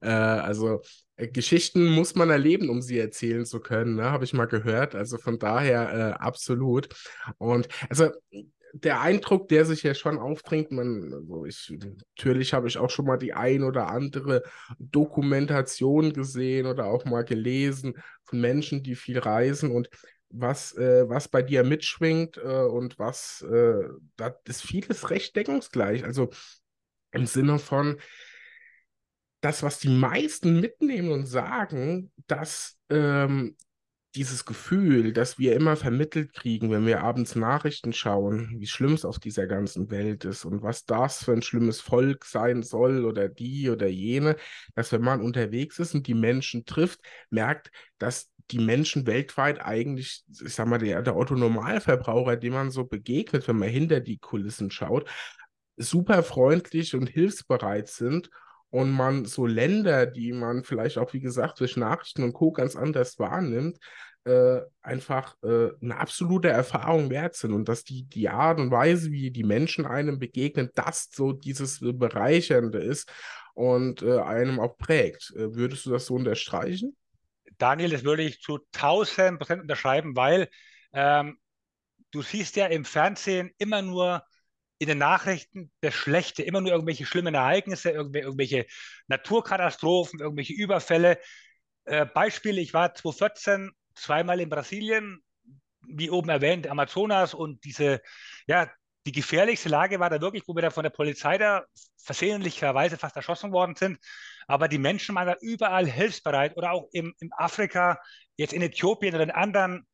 [0.00, 0.82] Äh, also
[1.16, 4.10] äh, Geschichten muss man erleben, um sie erzählen zu können, ne?
[4.10, 4.94] habe ich mal gehört.
[4.94, 6.88] Also von daher äh, absolut.
[7.38, 8.10] Und also
[8.74, 11.72] der Eindruck, der sich ja schon aufdringt, man, also ich,
[12.18, 14.42] natürlich habe ich auch schon mal die ein oder andere
[14.78, 17.94] Dokumentation gesehen oder auch mal gelesen
[18.24, 19.88] von Menschen, die viel reisen und
[20.30, 23.84] was, äh, was bei dir mitschwingt äh, und was, äh,
[24.16, 26.04] da ist vieles recht deckungsgleich.
[26.04, 26.28] Also
[27.12, 27.98] im Sinne von,
[29.40, 33.56] das, was die meisten mitnehmen und sagen, dass ähm,
[34.14, 39.04] dieses Gefühl, das wir immer vermittelt kriegen, wenn wir abends Nachrichten schauen, wie schlimm es
[39.04, 43.28] auf dieser ganzen Welt ist und was das für ein schlimmes Volk sein soll oder
[43.28, 44.36] die oder jene,
[44.74, 50.24] dass wenn man unterwegs ist und die Menschen trifft, merkt, dass die Menschen weltweit eigentlich,
[50.42, 54.70] ich sag mal, der, der Otto-Normalverbraucher, dem man so begegnet, wenn man hinter die Kulissen
[54.70, 55.08] schaut,
[55.78, 58.30] super freundlich und hilfsbereit sind
[58.70, 62.52] und man so Länder, die man vielleicht auch, wie gesagt, durch Nachrichten und Co.
[62.52, 63.78] ganz anders wahrnimmt,
[64.24, 69.10] äh, einfach äh, eine absolute Erfahrung wert sind und dass die, die Art und Weise,
[69.10, 73.10] wie die Menschen einem begegnen, das so dieses Bereichernde ist
[73.54, 75.32] und äh, einem auch prägt.
[75.34, 76.94] Äh, würdest du das so unterstreichen?
[77.56, 80.48] Daniel, das würde ich zu 1000 Prozent unterschreiben, weil
[80.92, 81.38] ähm,
[82.10, 84.22] du siehst ja im Fernsehen immer nur
[84.78, 88.66] in den Nachrichten das Schlechte, immer nur irgendwelche schlimmen Ereignisse, irgendwelche
[89.08, 91.18] Naturkatastrophen, irgendwelche Überfälle.
[91.84, 95.22] Äh, Beispiel, ich war 2014 zweimal in Brasilien,
[95.86, 98.00] wie oben erwähnt, Amazonas und diese,
[98.46, 98.70] ja,
[99.06, 101.64] die gefährlichste Lage war da wirklich, wo wir da von der Polizei da
[101.96, 103.98] versehentlicherweise fast erschossen worden sind.
[104.46, 107.98] Aber die Menschen waren da überall hilfsbereit oder auch im, im Afrika,
[108.36, 109.86] jetzt in Äthiopien oder in anderen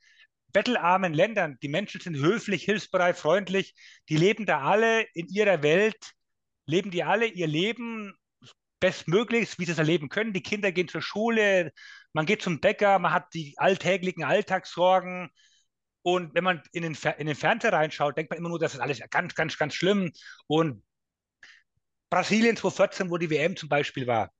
[0.55, 1.59] bettelarmen Ländern.
[1.62, 3.74] Die Menschen sind höflich, hilfsbereit, freundlich.
[4.09, 6.12] Die leben da alle in ihrer Welt,
[6.64, 8.14] leben die alle ihr Leben
[8.81, 10.32] bestmöglichst, wie sie es erleben können.
[10.32, 11.72] Die Kinder gehen zur Schule,
[12.12, 15.31] man geht zum Bäcker, man hat die alltäglichen Alltagssorgen.
[16.02, 18.81] Und wenn man in den, in den Fernseher reinschaut, denkt man immer nur, das ist
[18.81, 20.12] alles ganz, ganz, ganz schlimm.
[20.47, 20.85] Und
[22.10, 24.31] Brasilien 2014, wo die WM zum Beispiel war,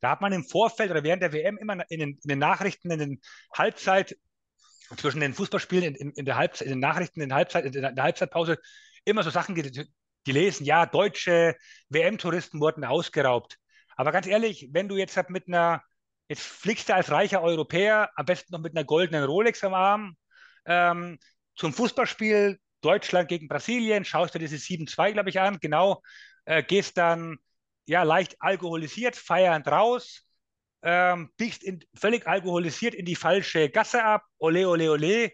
[0.00, 2.90] da hat man im Vorfeld oder während der WM immer in den, in den Nachrichten,
[2.90, 3.20] in den
[3.52, 4.16] Halbzeit,
[4.96, 8.58] zwischen den Fußballspielen, in, in, der Halbzeit, in den Nachrichten, in, Halbzeit, in der Halbzeitpause,
[9.04, 9.54] immer so Sachen
[10.24, 11.56] gelesen, ja, deutsche
[11.88, 13.58] WM-Touristen wurden ausgeraubt.
[13.96, 15.82] Aber ganz ehrlich, wenn du jetzt mit einer,
[16.28, 20.16] jetzt fliegst du als reicher Europäer, am besten noch mit einer goldenen Rolex am Arm,
[20.66, 21.18] ähm,
[21.56, 26.02] zum Fußballspiel Deutschland gegen Brasilien, schaust du diese 7-2, glaube ich, an, genau,
[26.44, 27.38] äh, gehst dann
[27.86, 30.27] ja leicht alkoholisiert, feiernd raus,
[30.82, 35.32] ähm, biegst in, völlig alkoholisiert in die falsche Gasse ab, ole, ole, ole.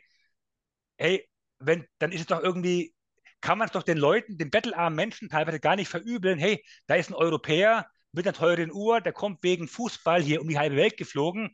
[0.96, 2.94] Hey, wenn, dann ist es doch irgendwie,
[3.40, 6.38] kann man es doch den Leuten, den bettelarmen Menschen teilweise gar nicht verübeln.
[6.38, 10.48] Hey, da ist ein Europäer mit einer teuren Uhr, der kommt wegen Fußball hier um
[10.48, 11.52] die halbe Welt geflogen,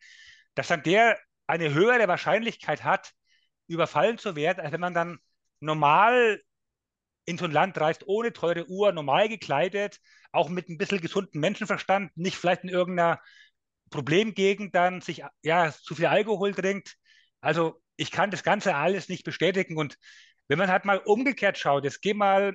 [0.54, 3.12] dass dann der eine höhere Wahrscheinlichkeit hat,
[3.66, 5.18] überfallen zu werden, als wenn man dann
[5.60, 6.40] normal
[7.24, 10.00] in so ein Land reist, ohne teure Uhr, normal gekleidet,
[10.32, 13.20] auch mit ein bisschen gesundem Menschenverstand, nicht vielleicht in irgendeiner
[13.90, 16.96] Problemgegend dann sich ja zu viel Alkohol trinkt.
[17.40, 19.76] Also ich kann das Ganze alles nicht bestätigen.
[19.76, 19.96] Und
[20.48, 22.54] wenn man halt mal umgekehrt schaut, jetzt geh mal,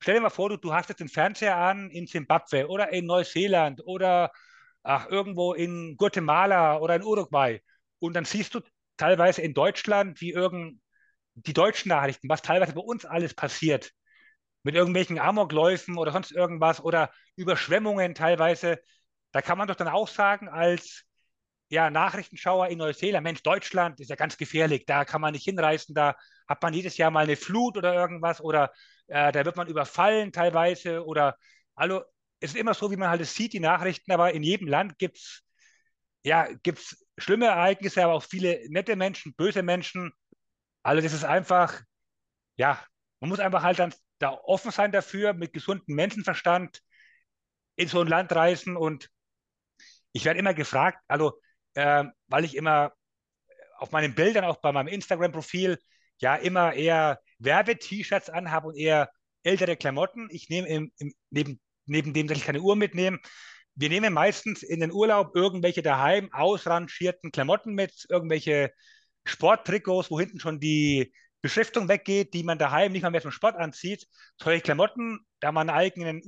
[0.00, 3.06] stell dir mal vor, du, du hast jetzt den Fernseher an in Zimbabwe oder in
[3.06, 4.32] Neuseeland oder
[4.82, 7.60] ach, irgendwo in Guatemala oder in Uruguay.
[7.98, 8.60] Und dann siehst du
[8.96, 10.80] teilweise in Deutschland, wie irgend
[11.34, 13.92] die deutschen Nachrichten, was teilweise bei uns alles passiert,
[14.62, 18.78] mit irgendwelchen Amokläufen oder sonst irgendwas oder Überschwemmungen teilweise,
[19.32, 21.04] da kann man doch dann auch sagen, als
[21.70, 25.94] ja, Nachrichtenschauer in Neuseeland, Mensch, Deutschland ist ja ganz gefährlich, da kann man nicht hinreisen,
[25.94, 26.16] da
[26.48, 28.72] hat man jedes Jahr mal eine Flut oder irgendwas oder
[29.08, 31.36] äh, da wird man überfallen teilweise oder
[31.74, 32.02] also
[32.40, 34.98] es ist immer so, wie man halt es sieht, die Nachrichten, aber in jedem Land
[34.98, 35.42] gibt es
[36.24, 40.12] ja, gibt's schlimme Ereignisse, aber auch viele nette Menschen, böse Menschen.
[40.82, 41.80] Also das ist einfach,
[42.56, 42.82] ja,
[43.20, 46.80] man muss einfach halt dann da offen sein dafür, mit gesundem Menschenverstand
[47.76, 48.76] in so ein Land reisen.
[48.76, 49.10] Und
[50.18, 51.40] ich werde immer gefragt, also
[51.74, 52.92] äh, weil ich immer
[53.78, 55.78] auf meinen Bildern, auch bei meinem Instagram-Profil,
[56.18, 59.10] ja immer eher Werbe-T-Shirts anhabe und eher
[59.44, 60.28] ältere Klamotten.
[60.32, 63.20] Ich nehme im, im, neben, neben dem, dass ich keine Uhr mitnehme,
[63.76, 68.72] wir nehmen meistens in den Urlaub irgendwelche daheim ausrangierten Klamotten mit, irgendwelche
[69.24, 71.12] Sporttrikots, wo hinten schon die
[71.42, 74.04] Beschriftung weggeht, die man daheim nicht mal mehr zum Sport anzieht.
[74.36, 76.22] Solche Klamotten, da man einen eigenen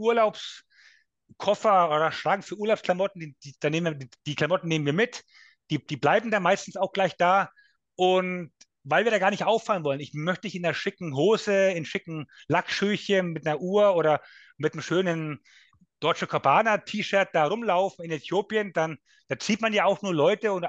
[1.39, 5.23] Urlaubskoffer oder Schrank für Urlaubsklamotten, die, die, da nehmen wir, die Klamotten nehmen wir mit.
[5.71, 7.51] Die, die bleiben da meistens auch gleich da.
[7.97, 8.53] Und
[8.83, 11.85] weil wir da gar nicht auffallen wollen, ich möchte nicht in einer schicken Hose, in
[11.85, 14.21] schicken Lackschüchen mit einer Uhr oder
[14.57, 15.41] mit einem schönen
[16.01, 18.99] Deutsche Cabana-T-Shirt da rumlaufen in Äthiopien, dann
[19.29, 20.67] da zieht man ja auch nur Leute und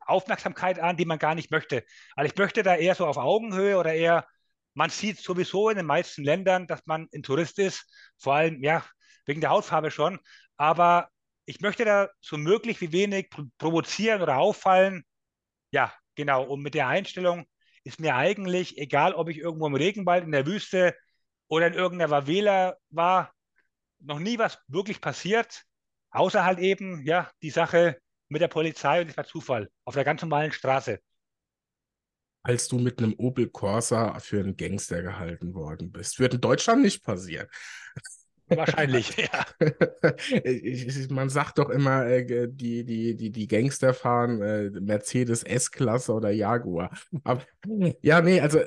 [0.00, 1.84] Aufmerksamkeit an, die man gar nicht möchte.
[2.14, 4.26] Also ich möchte da eher so auf Augenhöhe oder eher,
[4.74, 8.84] man sieht sowieso in den meisten Ländern, dass man ein Tourist ist, vor allem ja
[9.26, 10.18] wegen der Hautfarbe schon,
[10.56, 11.08] aber
[11.46, 15.04] ich möchte da so möglich wie wenig provozieren oder auffallen.
[15.70, 16.44] Ja, genau.
[16.44, 17.46] Und mit der Einstellung
[17.84, 20.96] ist mir eigentlich egal, ob ich irgendwo im Regenwald, in der Wüste
[21.48, 23.32] oder in irgendeiner Favela war,
[24.00, 25.64] noch nie was wirklich passiert,
[26.10, 27.98] außer halt eben, ja, die Sache
[28.28, 31.00] mit der Polizei und das war Zufall auf der ganz normalen Straße.
[32.42, 36.18] Als du mit einem Opel Corsa für einen Gangster gehalten worden bist.
[36.18, 37.48] Wird in Deutschland nicht passieren.
[38.48, 39.46] Wahrscheinlich, ja.
[41.10, 46.30] Man sagt doch immer, äh, die, die, die, die Gangster fahren äh, Mercedes S-Klasse oder
[46.30, 46.90] Jaguar.
[47.24, 47.42] Aber
[48.02, 48.60] ja, nee, also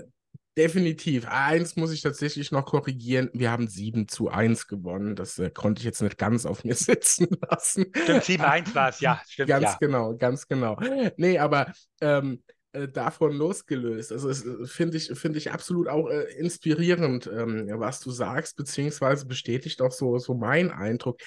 [0.57, 1.27] Definitiv.
[1.27, 3.29] Eins muss ich tatsächlich noch korrigieren.
[3.31, 5.15] Wir haben 7 zu 1 gewonnen.
[5.15, 7.85] Das äh, konnte ich jetzt nicht ganz auf mir sitzen lassen.
[7.95, 9.21] Stimmt, 7-1 war es, ja.
[9.27, 9.77] Stimmt, ganz ja.
[9.79, 10.79] genau, ganz genau.
[11.15, 11.71] Nee, aber
[12.01, 12.41] ähm,
[12.77, 14.11] äh, davon losgelöst.
[14.11, 19.25] Also äh, finde ich, find ich absolut auch äh, inspirierend, ähm, was du sagst, beziehungsweise
[19.25, 21.19] bestätigt auch so, so mein Eindruck.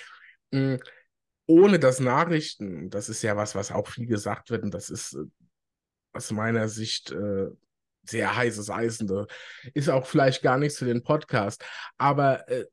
[0.51, 0.81] Mhm.
[1.47, 5.15] Ohne das Nachrichten, das ist ja was, was auch viel gesagt wird, und das ist
[5.15, 5.25] äh,
[6.13, 7.49] aus meiner Sicht äh,
[8.05, 9.07] sehr heißes Eisen.
[9.07, 9.27] Da
[9.75, 11.65] ist auch vielleicht gar nichts für den Podcast.
[11.99, 12.67] Aber äh,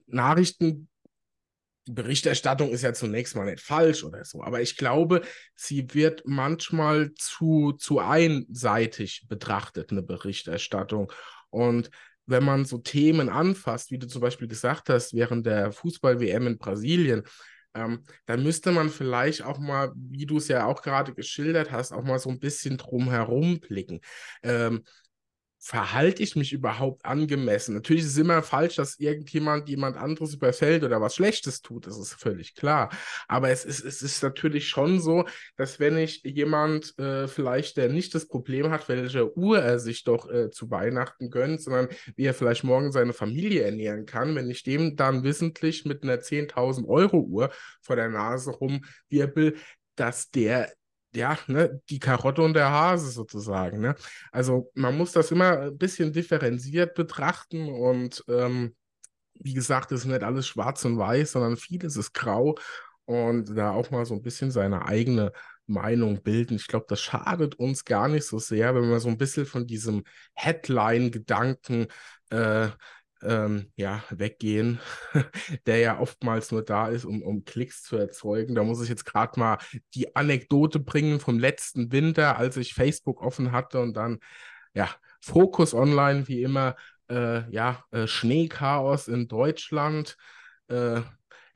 [1.93, 4.43] Berichterstattung ist ja zunächst mal nicht falsch oder so.
[4.43, 5.21] Aber ich glaube,
[5.55, 11.11] sie wird manchmal zu, zu einseitig betrachtet, eine Berichterstattung.
[11.49, 11.89] Und
[12.25, 16.57] wenn man so Themen anfasst, wie du zum Beispiel gesagt hast, während der Fußball-WM in
[16.57, 17.23] Brasilien,
[17.73, 21.91] ähm, dann müsste man vielleicht auch mal, wie du es ja auch gerade geschildert hast,
[21.91, 24.01] auch mal so ein bisschen drum herum blicken.
[24.43, 24.83] Ähm,
[25.59, 27.75] verhalte ich mich überhaupt angemessen?
[27.75, 31.97] Natürlich ist es immer falsch, dass irgendjemand jemand anderes überfällt oder was Schlechtes tut, das
[31.97, 32.89] ist völlig klar.
[33.27, 35.25] Aber es ist, es ist natürlich schon so,
[35.55, 40.03] dass wenn ich jemand äh, vielleicht, der nicht das Problem hat, welche Uhr er sich
[40.03, 44.49] doch äh, zu Weihnachten gönnt, sondern wie er vielleicht morgen seine Familie ernähren kann, wenn
[44.49, 47.51] ich dem dann wissentlich mit einer 10.000 Euro Uhr
[47.81, 49.55] vor der Nase rumwirbel,
[49.95, 50.71] dass der
[51.15, 53.79] ja, ne, die Karotte und der Hase sozusagen.
[53.79, 53.95] Ne?
[54.31, 58.75] Also man muss das immer ein bisschen differenziert betrachten und ähm,
[59.39, 62.55] wie gesagt, es ist nicht alles schwarz und weiß, sondern vieles ist grau
[63.05, 65.31] und da auch mal so ein bisschen seine eigene
[65.67, 66.55] Meinung bilden.
[66.55, 69.67] Ich glaube, das schadet uns gar nicht so sehr, wenn wir so ein bisschen von
[69.67, 70.03] diesem
[70.33, 71.87] Headline-Gedanken
[72.29, 72.69] äh,
[73.23, 74.79] ähm, ja, weggehen,
[75.65, 78.55] der ja oftmals nur da ist, um, um Klicks zu erzeugen.
[78.55, 79.57] Da muss ich jetzt gerade mal
[79.93, 84.19] die Anekdote bringen vom letzten Winter, als ich Facebook offen hatte und dann,
[84.73, 84.89] ja,
[85.19, 86.75] Fokus online, wie immer,
[87.09, 90.17] äh, ja, äh, Schneechaos in Deutschland.
[90.67, 91.01] Äh,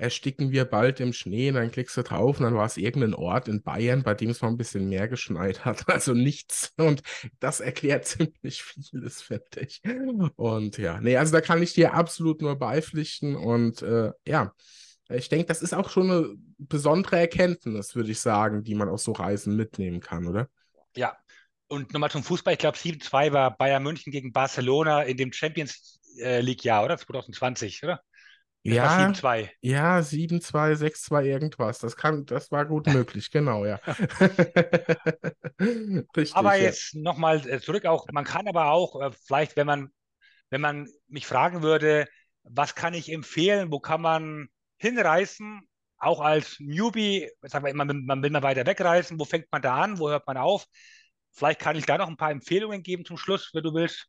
[0.02, 1.52] ersticken wir bald im Schnee.
[1.52, 4.42] Dann klickst du drauf und dann war es irgendein Ort in Bayern, bei dem es
[4.42, 5.86] mal ein bisschen mehr geschneit hat.
[5.92, 6.74] Also nichts.
[6.78, 7.04] Und
[7.40, 9.82] das erklärt ziemlich vieles, finde ich.
[10.36, 13.36] Und ja, nee, also da kann ich dir absolut nur beipflichten.
[13.36, 14.54] Und äh, ja,
[15.10, 19.04] ich denke, das ist auch schon eine besondere Erkenntnis, würde ich sagen, die man aus
[19.04, 20.50] so Reisen mitnehmen kann, oder?
[20.96, 21.16] Ja.
[21.68, 22.54] Und nochmal zum Fußball.
[22.54, 26.98] Ich glaube, 7-2 war Bayern München gegen Barcelona in dem Champions äh, League-Jahr, oder?
[26.98, 28.02] 2020, oder?
[28.64, 29.50] Das ja, 7-2.
[29.62, 31.80] Ja, 7-2, 6-2, irgendwas.
[31.80, 33.80] Das, kann, das war gut möglich, genau, ja.
[35.60, 36.64] Richtig, aber ja.
[36.64, 39.90] jetzt nochmal äh, zurück auch, man kann aber auch, äh, vielleicht, wenn man,
[40.52, 42.08] wenn man mich fragen würde,
[42.44, 44.48] was kann ich empfehlen, wo kann man
[44.78, 45.68] hinreisen,
[45.98, 49.76] auch als Newbie, sagen wir immer, man will mal weiter wegreisen, wo fängt man da
[49.76, 50.66] an, wo hört man auf?
[51.32, 54.08] Vielleicht kann ich da noch ein paar Empfehlungen geben zum Schluss, wenn du willst.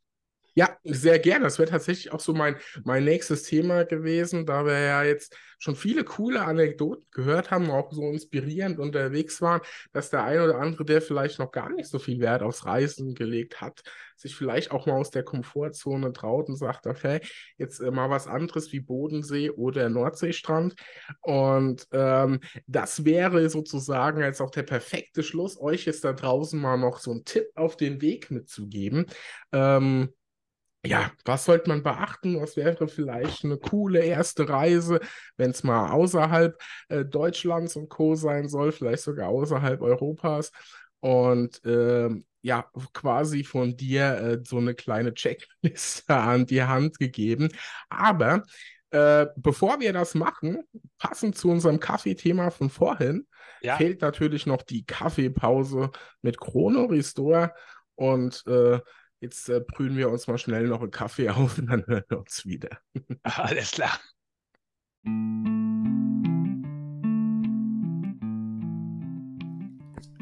[0.54, 1.44] Ja, sehr gerne.
[1.44, 5.76] Das wäre tatsächlich auch so mein, mein nächstes Thema gewesen, da wir ja jetzt schon
[5.76, 9.60] viele coole Anekdoten gehört haben, auch so inspirierend unterwegs waren,
[9.92, 13.14] dass der ein oder andere, der vielleicht noch gar nicht so viel Wert aufs Reisen
[13.14, 13.80] gelegt hat,
[14.16, 17.20] sich vielleicht auch mal aus der Komfortzone traut und sagt, okay,
[17.56, 20.74] jetzt äh, mal was anderes wie Bodensee oder Nordseestrand.
[21.20, 26.76] Und ähm, das wäre sozusagen jetzt auch der perfekte Schluss, euch jetzt da draußen mal
[26.76, 29.06] noch so einen Tipp auf den Weg mitzugeben.
[29.52, 30.12] Ähm,
[30.84, 32.40] ja, was sollte man beachten?
[32.40, 35.00] Was wäre vielleicht eine coole erste Reise,
[35.36, 38.16] wenn es mal außerhalb äh, Deutschlands und Co.
[38.16, 40.50] sein soll, vielleicht sogar außerhalb Europas?
[40.98, 42.10] Und äh,
[42.42, 47.48] ja, quasi von dir äh, so eine kleine Checkliste an die Hand gegeben.
[47.88, 48.42] Aber
[48.90, 50.64] äh, bevor wir das machen,
[50.98, 53.26] passend zu unserem Kaffeethema von vorhin,
[53.62, 53.76] ja.
[53.76, 55.90] fehlt natürlich noch die Kaffeepause
[56.22, 57.52] mit Chrono Restore.
[57.94, 58.80] Und äh,
[59.22, 62.18] Jetzt äh, brühen wir uns mal schnell noch einen Kaffee auf und dann hören wir
[62.18, 62.80] uns wieder.
[63.22, 64.00] Alles klar.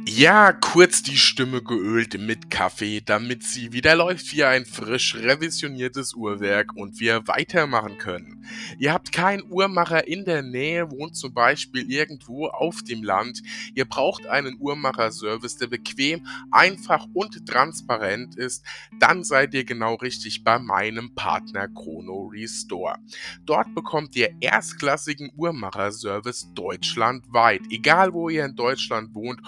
[0.07, 6.15] Ja, kurz die Stimme geölt mit Kaffee, damit sie wieder läuft wie ein frisch revisioniertes
[6.15, 8.45] Uhrwerk und wir weitermachen können.
[8.79, 13.43] Ihr habt keinen Uhrmacher in der Nähe, wohnt zum Beispiel irgendwo auf dem Land.
[13.75, 18.65] Ihr braucht einen Uhrmacherservice, der bequem, einfach und transparent ist.
[18.99, 22.97] Dann seid ihr genau richtig bei meinem Partner Chrono Restore.
[23.45, 27.63] Dort bekommt ihr erstklassigen Uhrmacherservice deutschlandweit.
[27.71, 29.41] Egal wo ihr in Deutschland wohnt,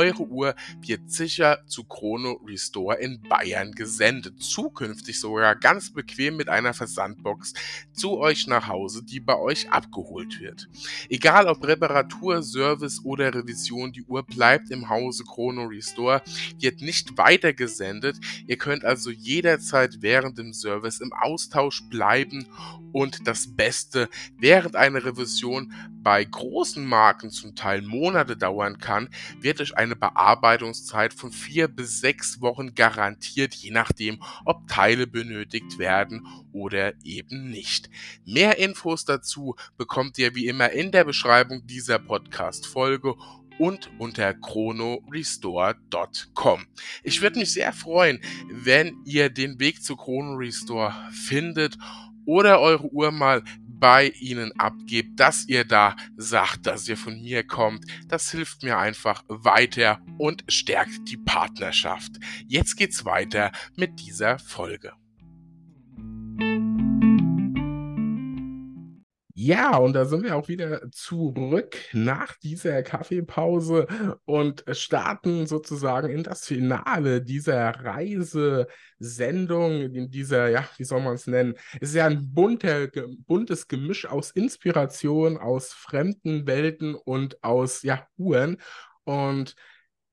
[0.00, 4.42] eure Uhr wird sicher zu Chrono Restore in Bayern gesendet.
[4.42, 7.52] Zukünftig sogar ganz bequem mit einer Versandbox
[7.92, 10.70] zu euch nach Hause, die bei euch abgeholt wird.
[11.10, 16.22] Egal ob Reparatur, Service oder Revision, die Uhr bleibt im Hause Chrono Restore,
[16.58, 18.16] wird nicht weitergesendet.
[18.46, 22.46] Ihr könnt also jederzeit während dem Service im Austausch bleiben
[22.92, 24.08] und das Beste,
[24.38, 25.72] während eine Revision
[26.02, 29.10] bei großen Marken zum Teil Monate dauern kann,
[29.40, 35.78] wird euch eine Bearbeitungszeit von vier bis sechs Wochen garantiert, je nachdem, ob Teile benötigt
[35.78, 37.88] werden oder eben nicht.
[38.24, 43.14] Mehr Infos dazu bekommt ihr wie immer in der Beschreibung dieser Podcast-Folge
[43.58, 46.66] und unter chronorestore.com.
[47.02, 51.76] Ich würde mich sehr freuen, wenn ihr den Weg zu Chrono Restore findet
[52.24, 53.44] oder eure Uhr mal
[53.80, 57.84] bei ihnen abgebt, dass ihr da sagt, dass ihr von mir kommt.
[58.08, 62.12] Das hilft mir einfach weiter und stärkt die Partnerschaft.
[62.46, 64.92] Jetzt geht's weiter mit dieser Folge.
[69.42, 73.86] Ja, und da sind wir auch wieder zurück nach dieser Kaffeepause
[74.26, 81.26] und starten sozusagen in das Finale dieser Reisesendung, in dieser, ja, wie soll man es
[81.26, 81.54] nennen?
[81.80, 82.88] Es ist ja ein bunter,
[83.26, 88.58] buntes Gemisch aus Inspiration, aus fremden Welten und aus, ja, Uhren.
[89.04, 89.56] Und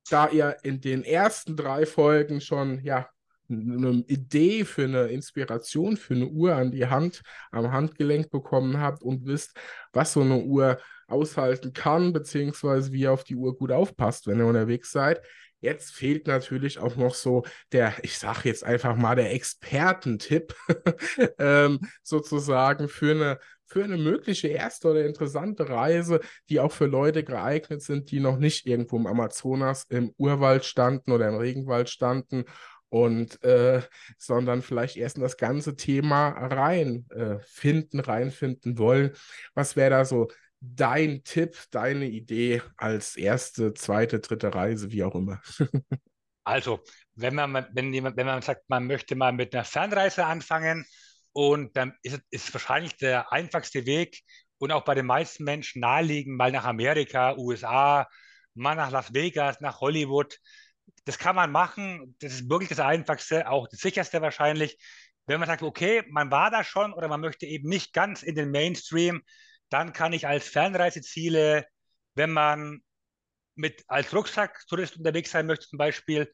[0.09, 3.09] da ihr in den ersten drei Folgen schon, ja,
[3.49, 7.21] eine Idee für eine Inspiration für eine Uhr an die Hand,
[7.51, 9.57] am Handgelenk bekommen habt und wisst,
[9.93, 14.39] was so eine Uhr aushalten kann, beziehungsweise wie ihr auf die Uhr gut aufpasst, wenn
[14.39, 15.21] ihr unterwegs seid.
[15.59, 20.53] Jetzt fehlt natürlich auch noch so der, ich sage jetzt einfach mal, der Expertentipp
[21.39, 26.19] ähm, sozusagen für eine, für eine mögliche erste oder interessante Reise,
[26.49, 31.11] die auch für Leute geeignet sind, die noch nicht irgendwo im Amazonas im Urwald standen
[31.11, 32.45] oder im Regenwald standen
[32.89, 33.81] und äh,
[34.17, 39.11] sondern vielleicht erst in das ganze Thema reinfinden, äh, reinfinden wollen.
[39.53, 45.15] Was wäre da so dein Tipp, deine Idee als erste, zweite, dritte Reise, wie auch
[45.15, 45.41] immer?
[46.43, 46.79] also,
[47.15, 50.85] wenn man, wenn jemand, wenn man sagt, man möchte mal mit einer Fernreise anfangen
[51.33, 54.21] und dann ist es wahrscheinlich der einfachste Weg
[54.59, 58.07] und auch bei den meisten Menschen naheliegend, mal nach Amerika, USA,
[58.55, 60.39] mal nach Las Vegas, nach Hollywood
[61.07, 62.15] das kann man machen.
[62.19, 64.77] Das ist wirklich das Einfachste, auch das sicherste wahrscheinlich.
[65.25, 68.35] Wenn man sagt, okay, man war da schon oder man möchte eben nicht ganz in
[68.35, 69.23] den Mainstream,
[69.69, 71.65] dann kann ich als Fernreiseziele,
[72.15, 72.81] wenn man
[73.55, 76.29] mit als Rucksacktourist unterwegs sein möchte, zum Beispiel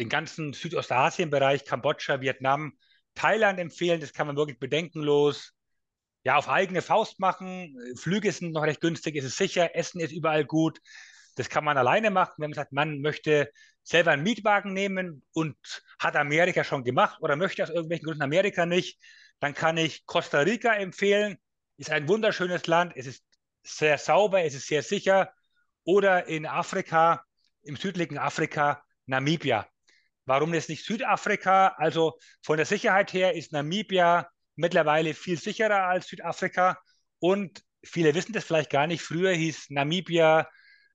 [0.00, 2.72] den ganzen Südostasien-Bereich, Kambodscha, Vietnam,
[3.14, 4.00] Thailand empfehlen.
[4.00, 5.52] Das kann man wirklich bedenkenlos
[6.24, 7.76] ja, auf eigene Faust machen.
[7.94, 10.80] Flüge sind noch recht günstig, ist es sicher, Essen ist überall gut.
[11.38, 13.52] Das kann man alleine machen, wenn man sagt, man möchte
[13.84, 15.56] selber einen Mietwagen nehmen und
[16.00, 19.00] hat Amerika schon gemacht oder möchte aus irgendwelchen Gründen Amerika nicht,
[19.38, 21.38] dann kann ich Costa Rica empfehlen.
[21.76, 23.24] Ist ein wunderschönes Land, es ist
[23.62, 25.32] sehr sauber, es ist sehr sicher.
[25.84, 27.24] Oder in Afrika,
[27.62, 29.68] im südlichen Afrika, Namibia.
[30.24, 31.68] Warum jetzt nicht Südafrika?
[31.76, 36.80] Also von der Sicherheit her ist Namibia mittlerweile viel sicherer als Südafrika.
[37.20, 39.02] Und viele wissen das vielleicht gar nicht.
[39.02, 40.48] Früher hieß Namibia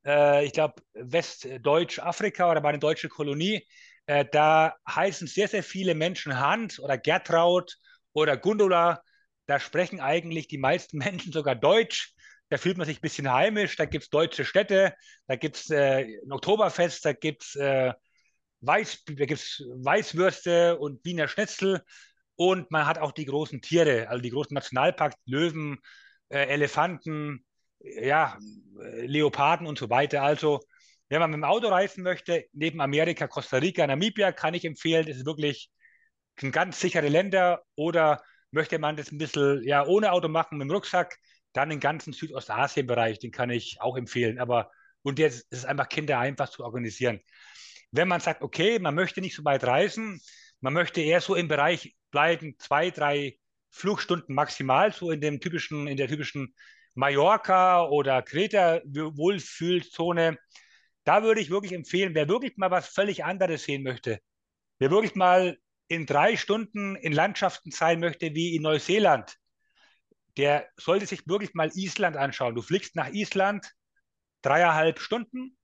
[0.06, 3.66] äh, ich glaube, Westdeutsch-Afrika oder bei einer deutschen Kolonie,
[4.06, 7.78] äh, da heißen sehr, sehr viele Menschen Hans oder Gertraud
[8.14, 9.02] oder Gundula.
[9.46, 12.14] Da sprechen eigentlich die meisten Menschen sogar Deutsch.
[12.50, 13.76] Da fühlt man sich ein bisschen heimisch.
[13.78, 14.94] Da gibt es deutsche Städte,
[15.28, 17.94] da gibt es äh, ein Oktoberfest, da gibt es äh,
[18.62, 21.84] Weiß, Weißwürste und Wiener Schnitzel.
[22.36, 25.80] Und man hat auch die großen Tiere, also die großen Nationalparks, Löwen,
[26.30, 27.46] äh, Elefanten,
[27.84, 28.38] ja,
[29.02, 30.24] Leoparden und so weiter.
[30.24, 30.60] Also,
[31.10, 35.06] wenn man mit dem Auto reisen möchte, neben Amerika, Costa Rica, Namibia, kann ich empfehlen,
[35.06, 35.70] das ist wirklich
[36.42, 37.64] ein ganz sichere Länder.
[37.76, 41.18] Oder möchte man das ein bisschen ja, ohne Auto machen, mit dem Rucksack,
[41.54, 44.40] dann den ganzen Südostasien-Bereich, den kann ich auch empfehlen.
[44.40, 44.72] Aber
[45.04, 47.20] und jetzt ist es einfach Kinder einfach zu organisieren.
[47.92, 50.20] Wenn man sagt, okay, man möchte nicht so weit reisen,
[50.62, 53.38] man möchte eher so im Bereich bleiben, zwei, drei
[53.70, 56.56] Flugstunden maximal, so in dem typischen, in der typischen
[56.96, 60.38] Mallorca oder Kreta Wohlfühlzone.
[61.04, 64.20] Da würde ich wirklich empfehlen, wer wirklich mal was völlig anderes sehen möchte,
[64.80, 65.58] wer wirklich mal
[65.88, 69.38] in drei Stunden in Landschaften sein möchte wie in Neuseeland,
[70.38, 72.56] der sollte sich wirklich mal Island anschauen.
[72.56, 73.72] Du fliegst nach Island
[74.42, 75.58] dreieinhalb Stunden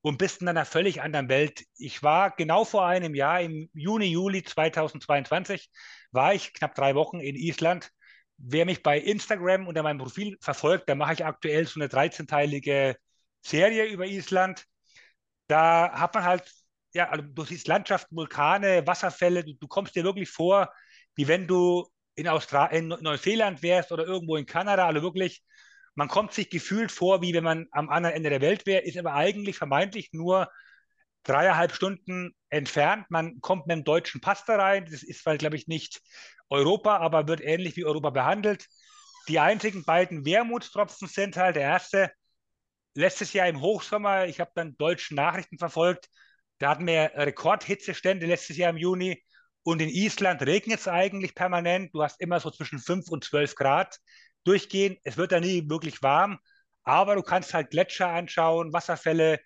[0.00, 1.64] und bist in einer völlig anderen Welt.
[1.76, 5.70] Ich war genau vor einem Jahr, im Juni, Juli 2022,
[6.10, 7.90] war ich knapp drei Wochen in Island
[8.38, 12.96] wer mich bei Instagram unter meinem Profil verfolgt, da mache ich aktuell so eine 13-teilige
[13.42, 14.64] Serie über Island.
[15.46, 16.50] Da hat man halt,
[16.94, 20.72] ja, also du siehst Landschaften, Vulkane, Wasserfälle, du, du kommst dir wirklich vor,
[21.14, 25.42] wie wenn du in, Austra in Neuseeland wärst oder irgendwo in Kanada, also wirklich,
[25.94, 28.96] man kommt sich gefühlt vor, wie wenn man am anderen Ende der Welt wäre, ist
[28.96, 30.48] aber eigentlich vermeintlich nur
[31.24, 33.06] dreieinhalb Stunden entfernt.
[33.10, 34.86] Man kommt mit dem deutschen Pass da rein.
[34.90, 36.00] Das ist, glaube ich, nicht
[36.48, 38.66] Europa, aber wird ähnlich wie Europa behandelt.
[39.28, 42.10] Die einzigen beiden Wermutstropfen sind halt der erste,
[42.94, 46.08] letztes Jahr im Hochsommer, ich habe dann deutsche Nachrichten verfolgt,
[46.58, 49.22] da hatten wir Rekordhitzestände letztes Jahr im Juni
[49.62, 51.94] und in Island regnet es eigentlich permanent.
[51.94, 53.98] Du hast immer so zwischen 5 und 12 Grad
[54.44, 54.96] durchgehen.
[55.04, 56.38] Es wird da nie wirklich warm,
[56.84, 59.40] aber du kannst halt Gletscher anschauen, Wasserfälle,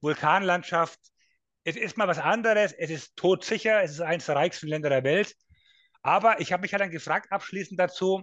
[0.00, 0.98] Vulkanlandschaft
[1.64, 5.04] es ist mal was anderes, es ist todsicher, es ist eines der reichsten Länder der
[5.04, 5.34] Welt.
[6.02, 8.22] Aber ich habe mich halt dann gefragt, abschließend dazu,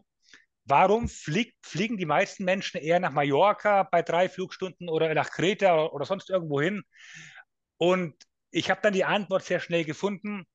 [0.65, 5.75] warum fliegt, fliegen die meisten Menschen eher nach Mallorca bei drei Flugstunden oder nach Kreta
[5.75, 6.83] oder, oder sonst irgendwo hin?
[7.77, 8.15] Und
[8.51, 10.45] ich habe dann die Antwort sehr schnell gefunden.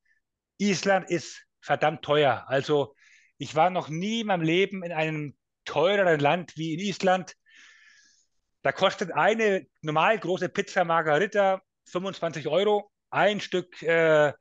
[0.58, 2.44] Island ist verdammt teuer.
[2.48, 2.96] Also
[3.38, 7.34] ich war noch nie in meinem Leben in einem teureren Land wie in Island.
[8.62, 14.32] Da kostet eine normal große Pizza Margarita 25 Euro, ein Stück äh,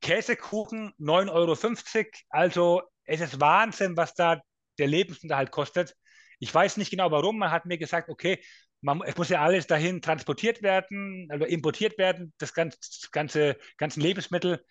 [0.00, 2.10] Käsekuchen 9,50 Euro.
[2.28, 4.42] Also es ist Wahnsinn, was da
[4.78, 5.96] der Lebensunterhalt kostet.
[6.40, 7.38] Ich weiß nicht genau warum.
[7.38, 8.42] Man hat mir gesagt, okay,
[8.80, 12.78] man, es muss ja alles dahin transportiert werden, also importiert werden, das ganze,
[13.12, 14.62] ganze ganzen Lebensmittel.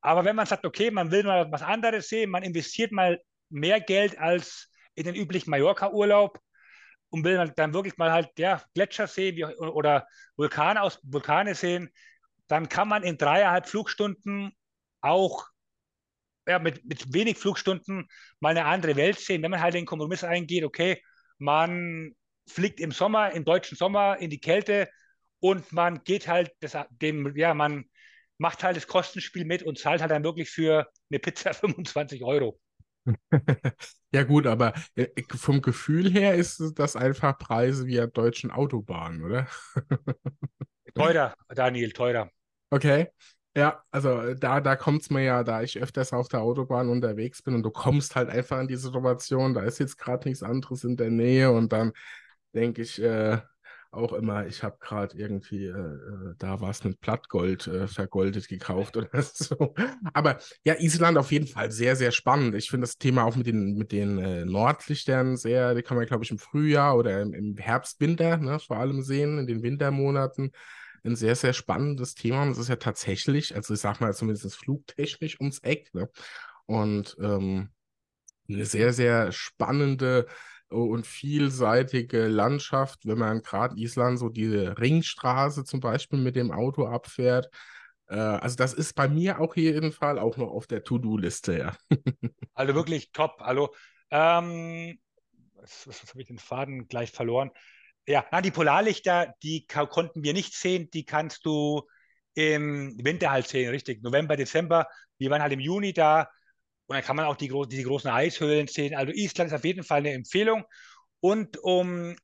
[0.00, 3.80] Aber wenn man sagt, okay, man will mal was anderes sehen, man investiert mal mehr
[3.80, 6.38] Geld als in den üblichen Mallorca-Urlaub
[7.10, 10.06] und will dann wirklich mal halt ja, Gletscher sehen wie, oder
[10.36, 11.90] Vulkane, aus, Vulkane sehen,
[12.48, 14.52] dann kann man in dreieinhalb Flugstunden
[15.00, 15.46] auch
[16.46, 18.08] ja, mit, mit wenig Flugstunden
[18.40, 21.02] mal eine andere Welt sehen, wenn man halt den Kompromiss eingeht, okay,
[21.38, 22.14] man
[22.48, 24.88] fliegt im Sommer, im deutschen Sommer in die Kälte
[25.40, 27.84] und man geht halt das, dem, ja, man
[28.38, 32.58] macht halt das Kostenspiel mit und zahlt halt dann wirklich für eine Pizza 25 Euro.
[34.12, 39.22] Ja gut, aber äh, vom Gefühl her ist das einfach Preise wie an deutschen Autobahnen,
[39.24, 39.46] oder?
[40.94, 42.30] teurer, Daniel, teurer.
[42.70, 43.08] Okay.
[43.56, 46.88] Ja, also äh, da, da kommt es mir ja, da ich öfters auf der Autobahn
[46.88, 50.42] unterwegs bin und du kommst halt einfach in die Situation, da ist jetzt gerade nichts
[50.42, 51.92] anderes in der Nähe und dann
[52.54, 53.38] denke ich äh,
[53.90, 58.48] auch immer, ich habe gerade irgendwie, äh, äh da war es mit Plattgold äh, vergoldet
[58.48, 59.74] gekauft oder so.
[60.12, 62.54] Aber ja, Island auf jeden Fall sehr, sehr spannend.
[62.54, 66.06] Ich finde das Thema auch mit den, mit den äh, Nordlichtern sehr, die kann man,
[66.06, 69.62] glaube ich, im Frühjahr oder im, im Herbst, Winter ne, vor allem sehen, in den
[69.62, 70.52] Wintermonaten.
[71.04, 72.42] Ein sehr, sehr spannendes Thema.
[72.42, 75.94] Und es ist ja tatsächlich, also ich sag mal zumindest flugtechnisch ums Eck.
[75.94, 76.10] Ne?
[76.66, 77.70] Und ähm,
[78.48, 80.26] eine sehr, sehr spannende
[80.68, 86.86] und vielseitige Landschaft, wenn man gerade Island so diese Ringstraße zum Beispiel mit dem Auto
[86.86, 87.48] abfährt.
[88.08, 91.76] Äh, also das ist bei mir auch jeden Fall auch noch auf der To-Do-Liste, ja.
[92.54, 93.36] also wirklich top.
[93.40, 93.74] Also
[94.10, 94.98] ähm,
[95.54, 97.50] was, was habe ich den Faden gleich verloren?
[98.06, 101.82] Ja, na, die Polarlichter, die konnten wir nicht sehen, die kannst du
[102.34, 104.02] im Winter halt sehen, richtig.
[104.02, 104.86] November, Dezember.
[105.18, 106.30] Wir waren halt im Juni da
[106.88, 108.94] und dann kann man auch die, die großen Eishöhlen sehen.
[108.94, 110.64] Also Island ist auf jeden Fall eine Empfehlung.
[111.20, 112.16] Und um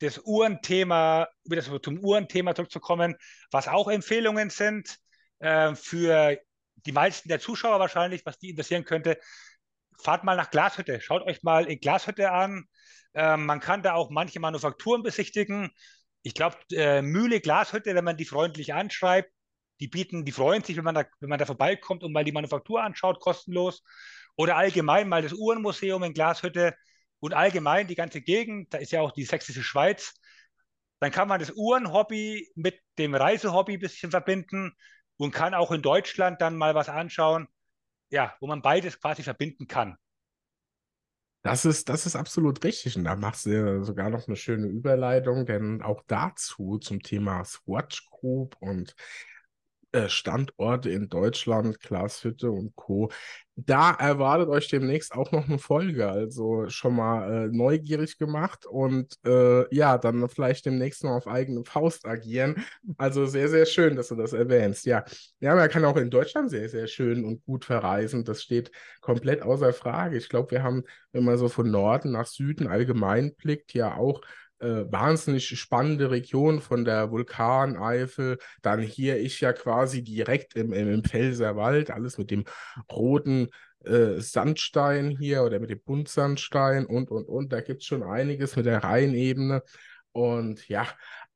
[0.00, 3.14] das Uhrenthema, wieder zum Uhrenthema zurückzukommen,
[3.52, 4.98] was auch Empfehlungen sind
[5.38, 6.36] äh, für
[6.74, 9.18] die meisten der Zuschauer wahrscheinlich, was die interessieren könnte,
[10.02, 11.00] fahrt mal nach Glashütte.
[11.00, 12.64] Schaut euch mal in Glashütte an.
[13.14, 15.70] Äh, man kann da auch manche Manufakturen besichtigen.
[16.22, 19.30] Ich glaube, äh, Mühle Glashütte, wenn man die freundlich anschreibt,
[19.80, 22.32] die bieten, die freuen sich, wenn man da, wenn man da vorbeikommt und mal die
[22.32, 23.82] Manufaktur anschaut, kostenlos.
[24.36, 26.76] Oder allgemein mal das Uhrenmuseum in Glashütte
[27.20, 30.14] und allgemein die ganze Gegend, da ist ja auch die sächsische Schweiz.
[31.00, 34.76] Dann kann man das Uhrenhobby mit dem Reisehobby ein bisschen verbinden
[35.16, 37.48] und kann auch in Deutschland dann mal was anschauen,
[38.10, 39.96] ja, wo man beides quasi verbinden kann.
[41.42, 42.96] Das ist, das ist absolut richtig.
[42.96, 48.08] Und da machst du sogar noch eine schöne Überleitung, denn auch dazu zum Thema Swatch
[48.10, 48.94] Group und
[50.08, 53.10] Standorte in Deutschland, Glashütte und Co.
[53.56, 59.18] Da erwartet euch demnächst auch noch eine Folge, also schon mal äh, neugierig gemacht und
[59.26, 62.64] äh, ja, dann vielleicht demnächst noch auf eigene Faust agieren.
[62.98, 64.86] Also sehr, sehr schön, dass du das erwähnst.
[64.86, 65.04] Ja,
[65.40, 68.24] ja, man kann auch in Deutschland sehr, sehr schön und gut verreisen.
[68.24, 68.70] Das steht
[69.00, 70.18] komplett außer Frage.
[70.18, 74.20] Ich glaube, wir haben, wenn man so von Norden nach Süden allgemein blickt, ja auch
[74.60, 78.38] äh, wahnsinnig spannende Region von der Vulkaneifel.
[78.62, 82.44] Dann hier ich ja quasi direkt im, im, im Pfälzerwald, alles mit dem
[82.90, 83.48] roten
[83.84, 87.52] äh, Sandstein hier oder mit dem Buntsandstein und, und, und.
[87.52, 89.62] Da gibt es schon einiges mit der Rheinebene.
[90.12, 90.86] Und ja,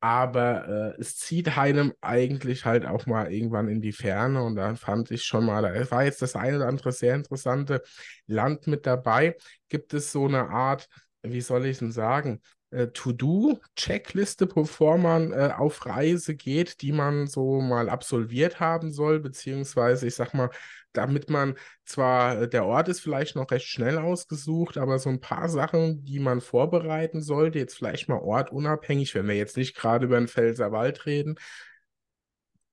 [0.01, 4.75] aber äh, es zieht einem eigentlich halt auch mal irgendwann in die Ferne und da
[4.75, 7.81] fand ich schon mal, da war jetzt das eine oder andere sehr interessante
[8.27, 9.37] Land mit dabei.
[9.69, 10.89] Gibt es so eine Art,
[11.21, 12.41] wie soll ich denn sagen,
[12.73, 19.19] äh, To-Do-Checkliste, bevor man äh, auf Reise geht, die man so mal absolviert haben soll,
[19.19, 20.49] beziehungsweise ich sag mal,
[20.93, 21.55] damit man
[21.85, 26.03] zwar, äh, der Ort ist vielleicht noch recht schnell ausgesucht, aber so ein paar Sachen,
[26.05, 30.27] die man vorbereiten sollte, jetzt vielleicht mal ortunabhängig, wenn wir jetzt nicht gerade über den
[30.27, 31.35] Pfälzerwald reden.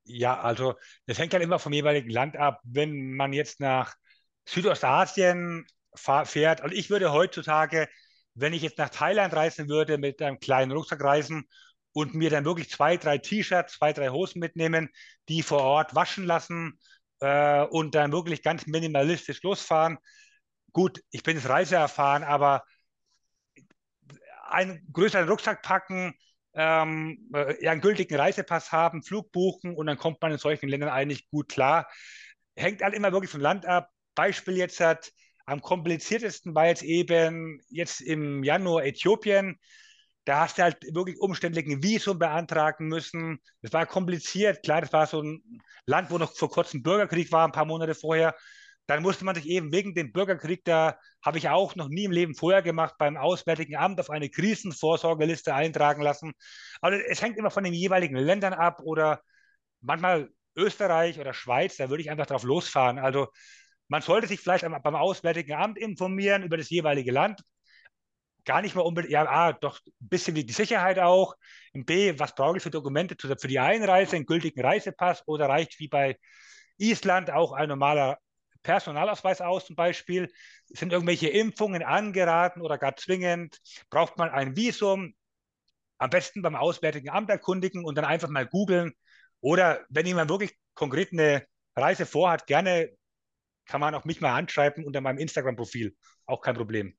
[0.05, 0.75] Ja, also
[1.07, 2.61] das hängt halt immer vom jeweiligen Land ab.
[2.65, 3.95] Wenn man jetzt nach
[4.45, 7.89] Südostasien fährt, also ich würde heutzutage
[8.35, 11.49] wenn ich jetzt nach Thailand reisen würde, mit einem kleinen Rucksack reisen
[11.93, 14.91] und mir dann wirklich zwei, drei T-Shirts, zwei, drei Hosen mitnehmen,
[15.29, 16.79] die vor Ort waschen lassen
[17.21, 19.99] äh, und dann wirklich ganz minimalistisch losfahren.
[20.73, 22.63] Gut, ich bin jetzt reiseerfahren, aber
[24.49, 26.15] einen größeren Rucksack packen,
[26.55, 30.91] ähm, äh, einen gültigen Reisepass haben, Flug buchen und dann kommt man in solchen Ländern
[30.91, 31.89] eigentlich gut klar.
[32.57, 33.91] Hängt halt immer wirklich vom Land ab.
[34.15, 35.11] Beispiel jetzt hat
[35.51, 39.59] Am kompliziertesten war jetzt eben jetzt im Januar Äthiopien.
[40.25, 43.41] Da hast du halt wirklich umständlich ein Visum beantragen müssen.
[43.61, 44.63] Das war kompliziert.
[44.63, 45.43] Klar, das war so ein
[45.87, 48.37] Land, wo noch vor kurzem Bürgerkrieg war, ein paar Monate vorher.
[48.87, 52.13] Dann musste man sich eben wegen dem Bürgerkrieg, da habe ich auch noch nie im
[52.13, 56.33] Leben vorher gemacht, beim Auswärtigen Amt auf eine Krisenvorsorgeliste eintragen lassen.
[56.81, 59.21] Also es hängt immer von den jeweiligen Ländern ab oder
[59.81, 63.01] manchmal Österreich oder Schweiz, da würde ich einfach drauf losfahren.
[63.01, 63.29] Also
[63.91, 67.43] man sollte sich vielleicht beim Auswärtigen Amt informieren über das jeweilige Land.
[68.45, 71.35] Gar nicht mal unbedingt, ja, A, doch ein bisschen wie die Sicherheit auch.
[71.75, 75.81] Und B, was brauche ich für Dokumente für die Einreise, einen gültigen Reisepass oder reicht
[75.81, 76.17] wie bei
[76.79, 78.19] Island auch ein normaler
[78.63, 80.31] Personalausweis aus zum Beispiel?
[80.67, 83.59] Sind irgendwelche Impfungen angeraten oder gar zwingend?
[83.91, 85.15] Braucht man ein Visum?
[85.99, 88.93] Am besten beim Auswärtigen Amt erkundigen und dann einfach mal googeln.
[89.41, 91.45] Oder wenn jemand wirklich konkret eine
[91.75, 92.91] Reise vorhat, gerne
[93.67, 95.95] kann man auch mich mal anschreiben unter meinem Instagram-Profil.
[96.27, 96.97] Auch kein Problem.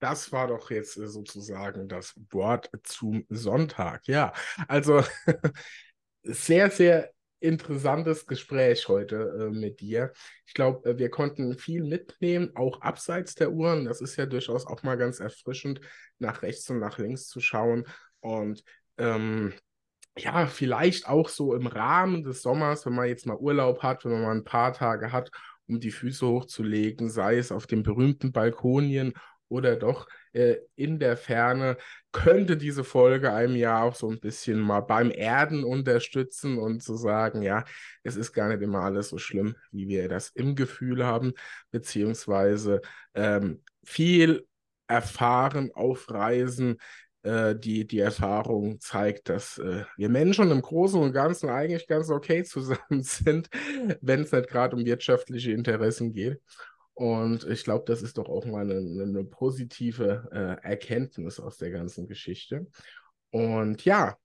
[0.00, 4.06] Das war doch jetzt äh, sozusagen das Wort zum Sonntag.
[4.06, 4.32] Ja,
[4.68, 5.02] also
[6.22, 7.10] sehr, sehr
[7.40, 10.12] interessantes Gespräch heute äh, mit dir.
[10.46, 13.84] Ich glaube, äh, wir konnten viel mitnehmen, auch abseits der Uhren.
[13.84, 15.80] Das ist ja durchaus auch mal ganz erfrischend,
[16.18, 17.86] nach rechts und nach links zu schauen.
[18.20, 18.64] Und
[18.98, 19.54] ähm,
[20.16, 24.12] ja, vielleicht auch so im Rahmen des Sommers, wenn man jetzt mal Urlaub hat, wenn
[24.12, 25.30] man mal ein paar Tage hat,
[25.66, 29.14] um die Füße hochzulegen, sei es auf den berühmten Balkonien
[29.48, 31.76] oder doch äh, in der Ferne,
[32.12, 36.96] könnte diese Folge einem ja auch so ein bisschen mal beim Erden unterstützen und zu
[36.96, 37.64] sagen, ja,
[38.02, 41.32] es ist gar nicht immer alles so schlimm, wie wir das im Gefühl haben,
[41.70, 42.80] beziehungsweise
[43.14, 44.46] ähm, viel
[44.86, 46.78] erfahren auf Reisen,
[47.24, 52.10] äh, die, die Erfahrung zeigt, dass äh, wir Menschen im Großen und Ganzen eigentlich ganz
[52.10, 53.48] okay zusammen sind,
[54.00, 56.40] wenn es nicht gerade um wirtschaftliche Interessen geht.
[56.92, 61.70] Und ich glaube, das ist doch auch mal eine, eine positive äh, Erkenntnis aus der
[61.70, 62.66] ganzen Geschichte.
[63.30, 64.16] Und ja,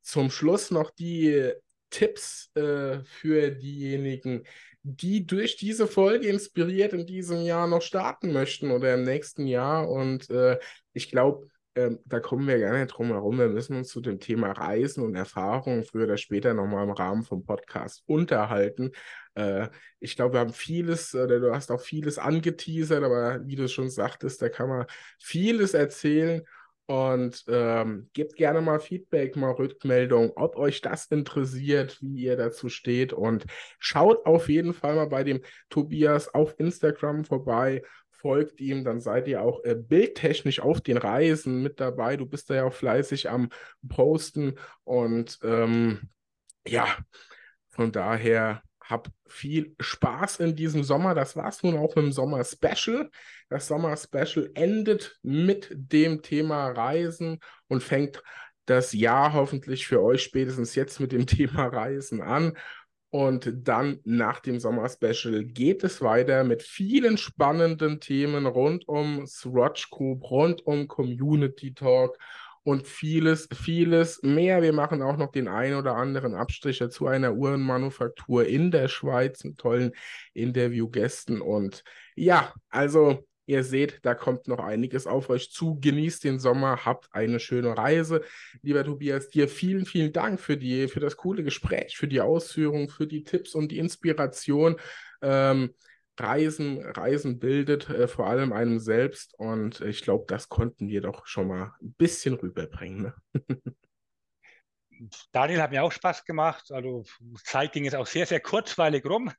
[0.00, 1.52] zum Schluss noch die
[1.90, 4.44] Tipps äh, für diejenigen,
[4.82, 9.90] die durch diese Folge inspiriert in diesem Jahr noch starten möchten oder im nächsten Jahr.
[9.90, 10.58] Und äh,
[10.92, 13.38] ich glaube, ähm, da kommen wir nicht drum herum.
[13.38, 17.22] Wir müssen uns zu dem Thema Reisen und Erfahrungen früher oder später nochmal im Rahmen
[17.22, 18.92] vom Podcast unterhalten.
[19.34, 19.68] Äh,
[20.00, 23.90] ich glaube, wir haben vieles, oder du hast auch vieles angeteasert, aber wie du schon
[23.90, 24.86] sagtest, da kann man
[25.20, 26.42] vieles erzählen.
[26.88, 32.68] Und ähm, gebt gerne mal Feedback, mal Rückmeldung, ob euch das interessiert, wie ihr dazu
[32.68, 33.12] steht.
[33.12, 33.44] Und
[33.80, 37.82] schaut auf jeden Fall mal bei dem Tobias auf Instagram vorbei
[38.20, 42.16] folgt ihm, dann seid ihr auch äh, bildtechnisch auf den Reisen mit dabei.
[42.16, 43.50] Du bist da ja auch fleißig am
[43.88, 46.08] Posten und ähm,
[46.66, 46.86] ja,
[47.68, 51.14] von daher hab viel Spaß in diesem Sommer.
[51.14, 53.10] Das war es nun auch im Sommer-Special.
[53.48, 58.22] Das Sommer-Special endet mit dem Thema Reisen und fängt
[58.66, 62.56] das Jahr hoffentlich für euch spätestens jetzt mit dem Thema Reisen an.
[63.10, 69.90] Und dann nach dem Sommer-Special geht es weiter mit vielen spannenden Themen rund um Swatch
[69.90, 72.18] Group, rund um Community Talk
[72.66, 74.60] und vieles, vieles mehr.
[74.60, 79.44] Wir machen auch noch den einen oder anderen Abstriche zu einer Uhrenmanufaktur in der Schweiz
[79.44, 79.92] mit tollen
[80.34, 81.40] Interviewgästen.
[81.40, 81.84] Und
[82.16, 85.78] ja, also Ihr seht, da kommt noch einiges auf euch zu.
[85.80, 88.22] Genießt den Sommer, habt eine schöne Reise.
[88.62, 92.88] Lieber Tobias, dir vielen, vielen Dank für, die, für das coole Gespräch, für die Ausführungen,
[92.88, 94.76] für die Tipps und die Inspiration.
[95.22, 95.74] Ähm,
[96.18, 101.26] Reisen, Reisen bildet äh, vor allem einem selbst und ich glaube, das konnten wir doch
[101.26, 103.02] schon mal ein bisschen rüberbringen.
[103.02, 103.14] Ne?
[105.32, 106.70] Daniel hat mir auch Spaß gemacht.
[106.72, 107.04] Also
[107.44, 109.30] Zeit ging jetzt auch sehr, sehr kurzweilig rum.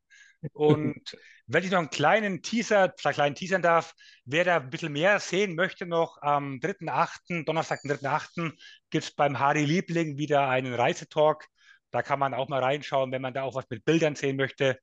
[0.53, 3.93] Und wenn ich noch einen kleinen Teaser, vielleicht kleinen teasern darf,
[4.25, 8.53] wer da ein bisschen mehr sehen möchte, noch am 3.8., Donnerstag, den 3.8.,
[8.89, 11.45] gibt es beim Harry Liebling wieder einen Reisetalk.
[11.91, 14.77] Da kann man auch mal reinschauen, wenn man da auch was mit Bildern sehen möchte.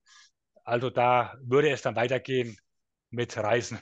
[0.64, 2.56] Also da würde es dann weitergehen
[3.10, 3.78] mit Reisen.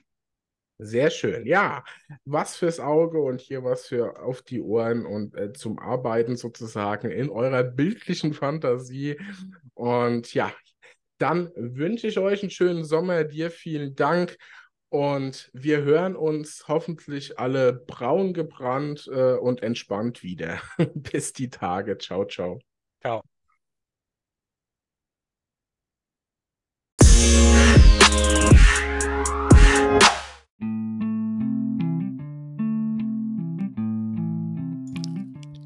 [0.78, 1.46] Sehr schön.
[1.46, 1.84] Ja,
[2.24, 7.12] was fürs Auge und hier was für auf die Ohren und äh, zum Arbeiten sozusagen
[7.12, 9.16] in eurer bildlichen Fantasie.
[9.74, 10.52] Und ja,
[11.22, 13.24] dann wünsche ich euch einen schönen Sommer.
[13.24, 14.36] Dir vielen Dank.
[14.88, 20.60] Und wir hören uns hoffentlich alle braun gebrannt äh, und entspannt wieder.
[20.94, 21.96] Bis die Tage.
[21.96, 22.58] Ciao, ciao.
[23.00, 23.22] Ciao.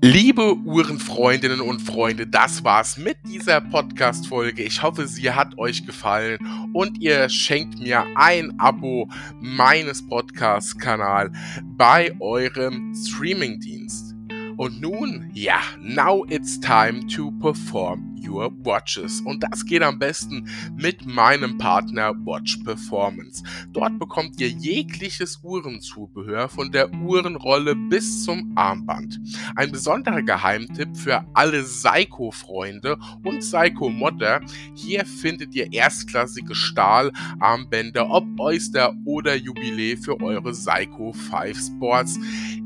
[0.07, 4.63] Liebe Uhrenfreundinnen und Freunde, das war's mit dieser Podcast-Folge.
[4.63, 6.39] Ich hoffe, sie hat euch gefallen
[6.73, 9.09] und ihr schenkt mir ein Abo
[9.41, 11.37] meines Podcast-Kanals
[11.77, 14.16] bei eurem Streamingdienst.
[14.57, 19.21] Und nun, ja, now it's time to perform your watches.
[19.21, 23.43] Und das geht am besten mit meinem Partner Watch Performance.
[23.73, 29.21] Dort bekommt ihr jegliches Uhrenzubehör von der Uhrenrolle bis zum Armband.
[29.57, 34.41] Ein besonderer Geheimtipp für alle Seiko-Freunde und Seiko-Modder.
[34.75, 42.19] Hier findet ihr erstklassige Stahlarmbänder, ob Oyster oder Jubiläe für eure Seiko 5 Sports.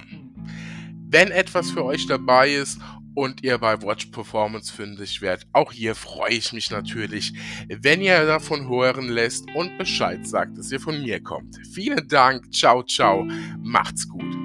[1.14, 2.80] Wenn etwas für euch dabei ist
[3.16, 5.48] und ihr bei Watch Performance fündig werdet.
[5.54, 7.34] Auch hier freue ich mich natürlich,
[7.68, 11.58] wenn ihr davon hören lässt und Bescheid sagt, dass ihr von mir kommt.
[11.74, 13.28] Vielen Dank, ciao, ciao,
[13.62, 14.41] macht's gut.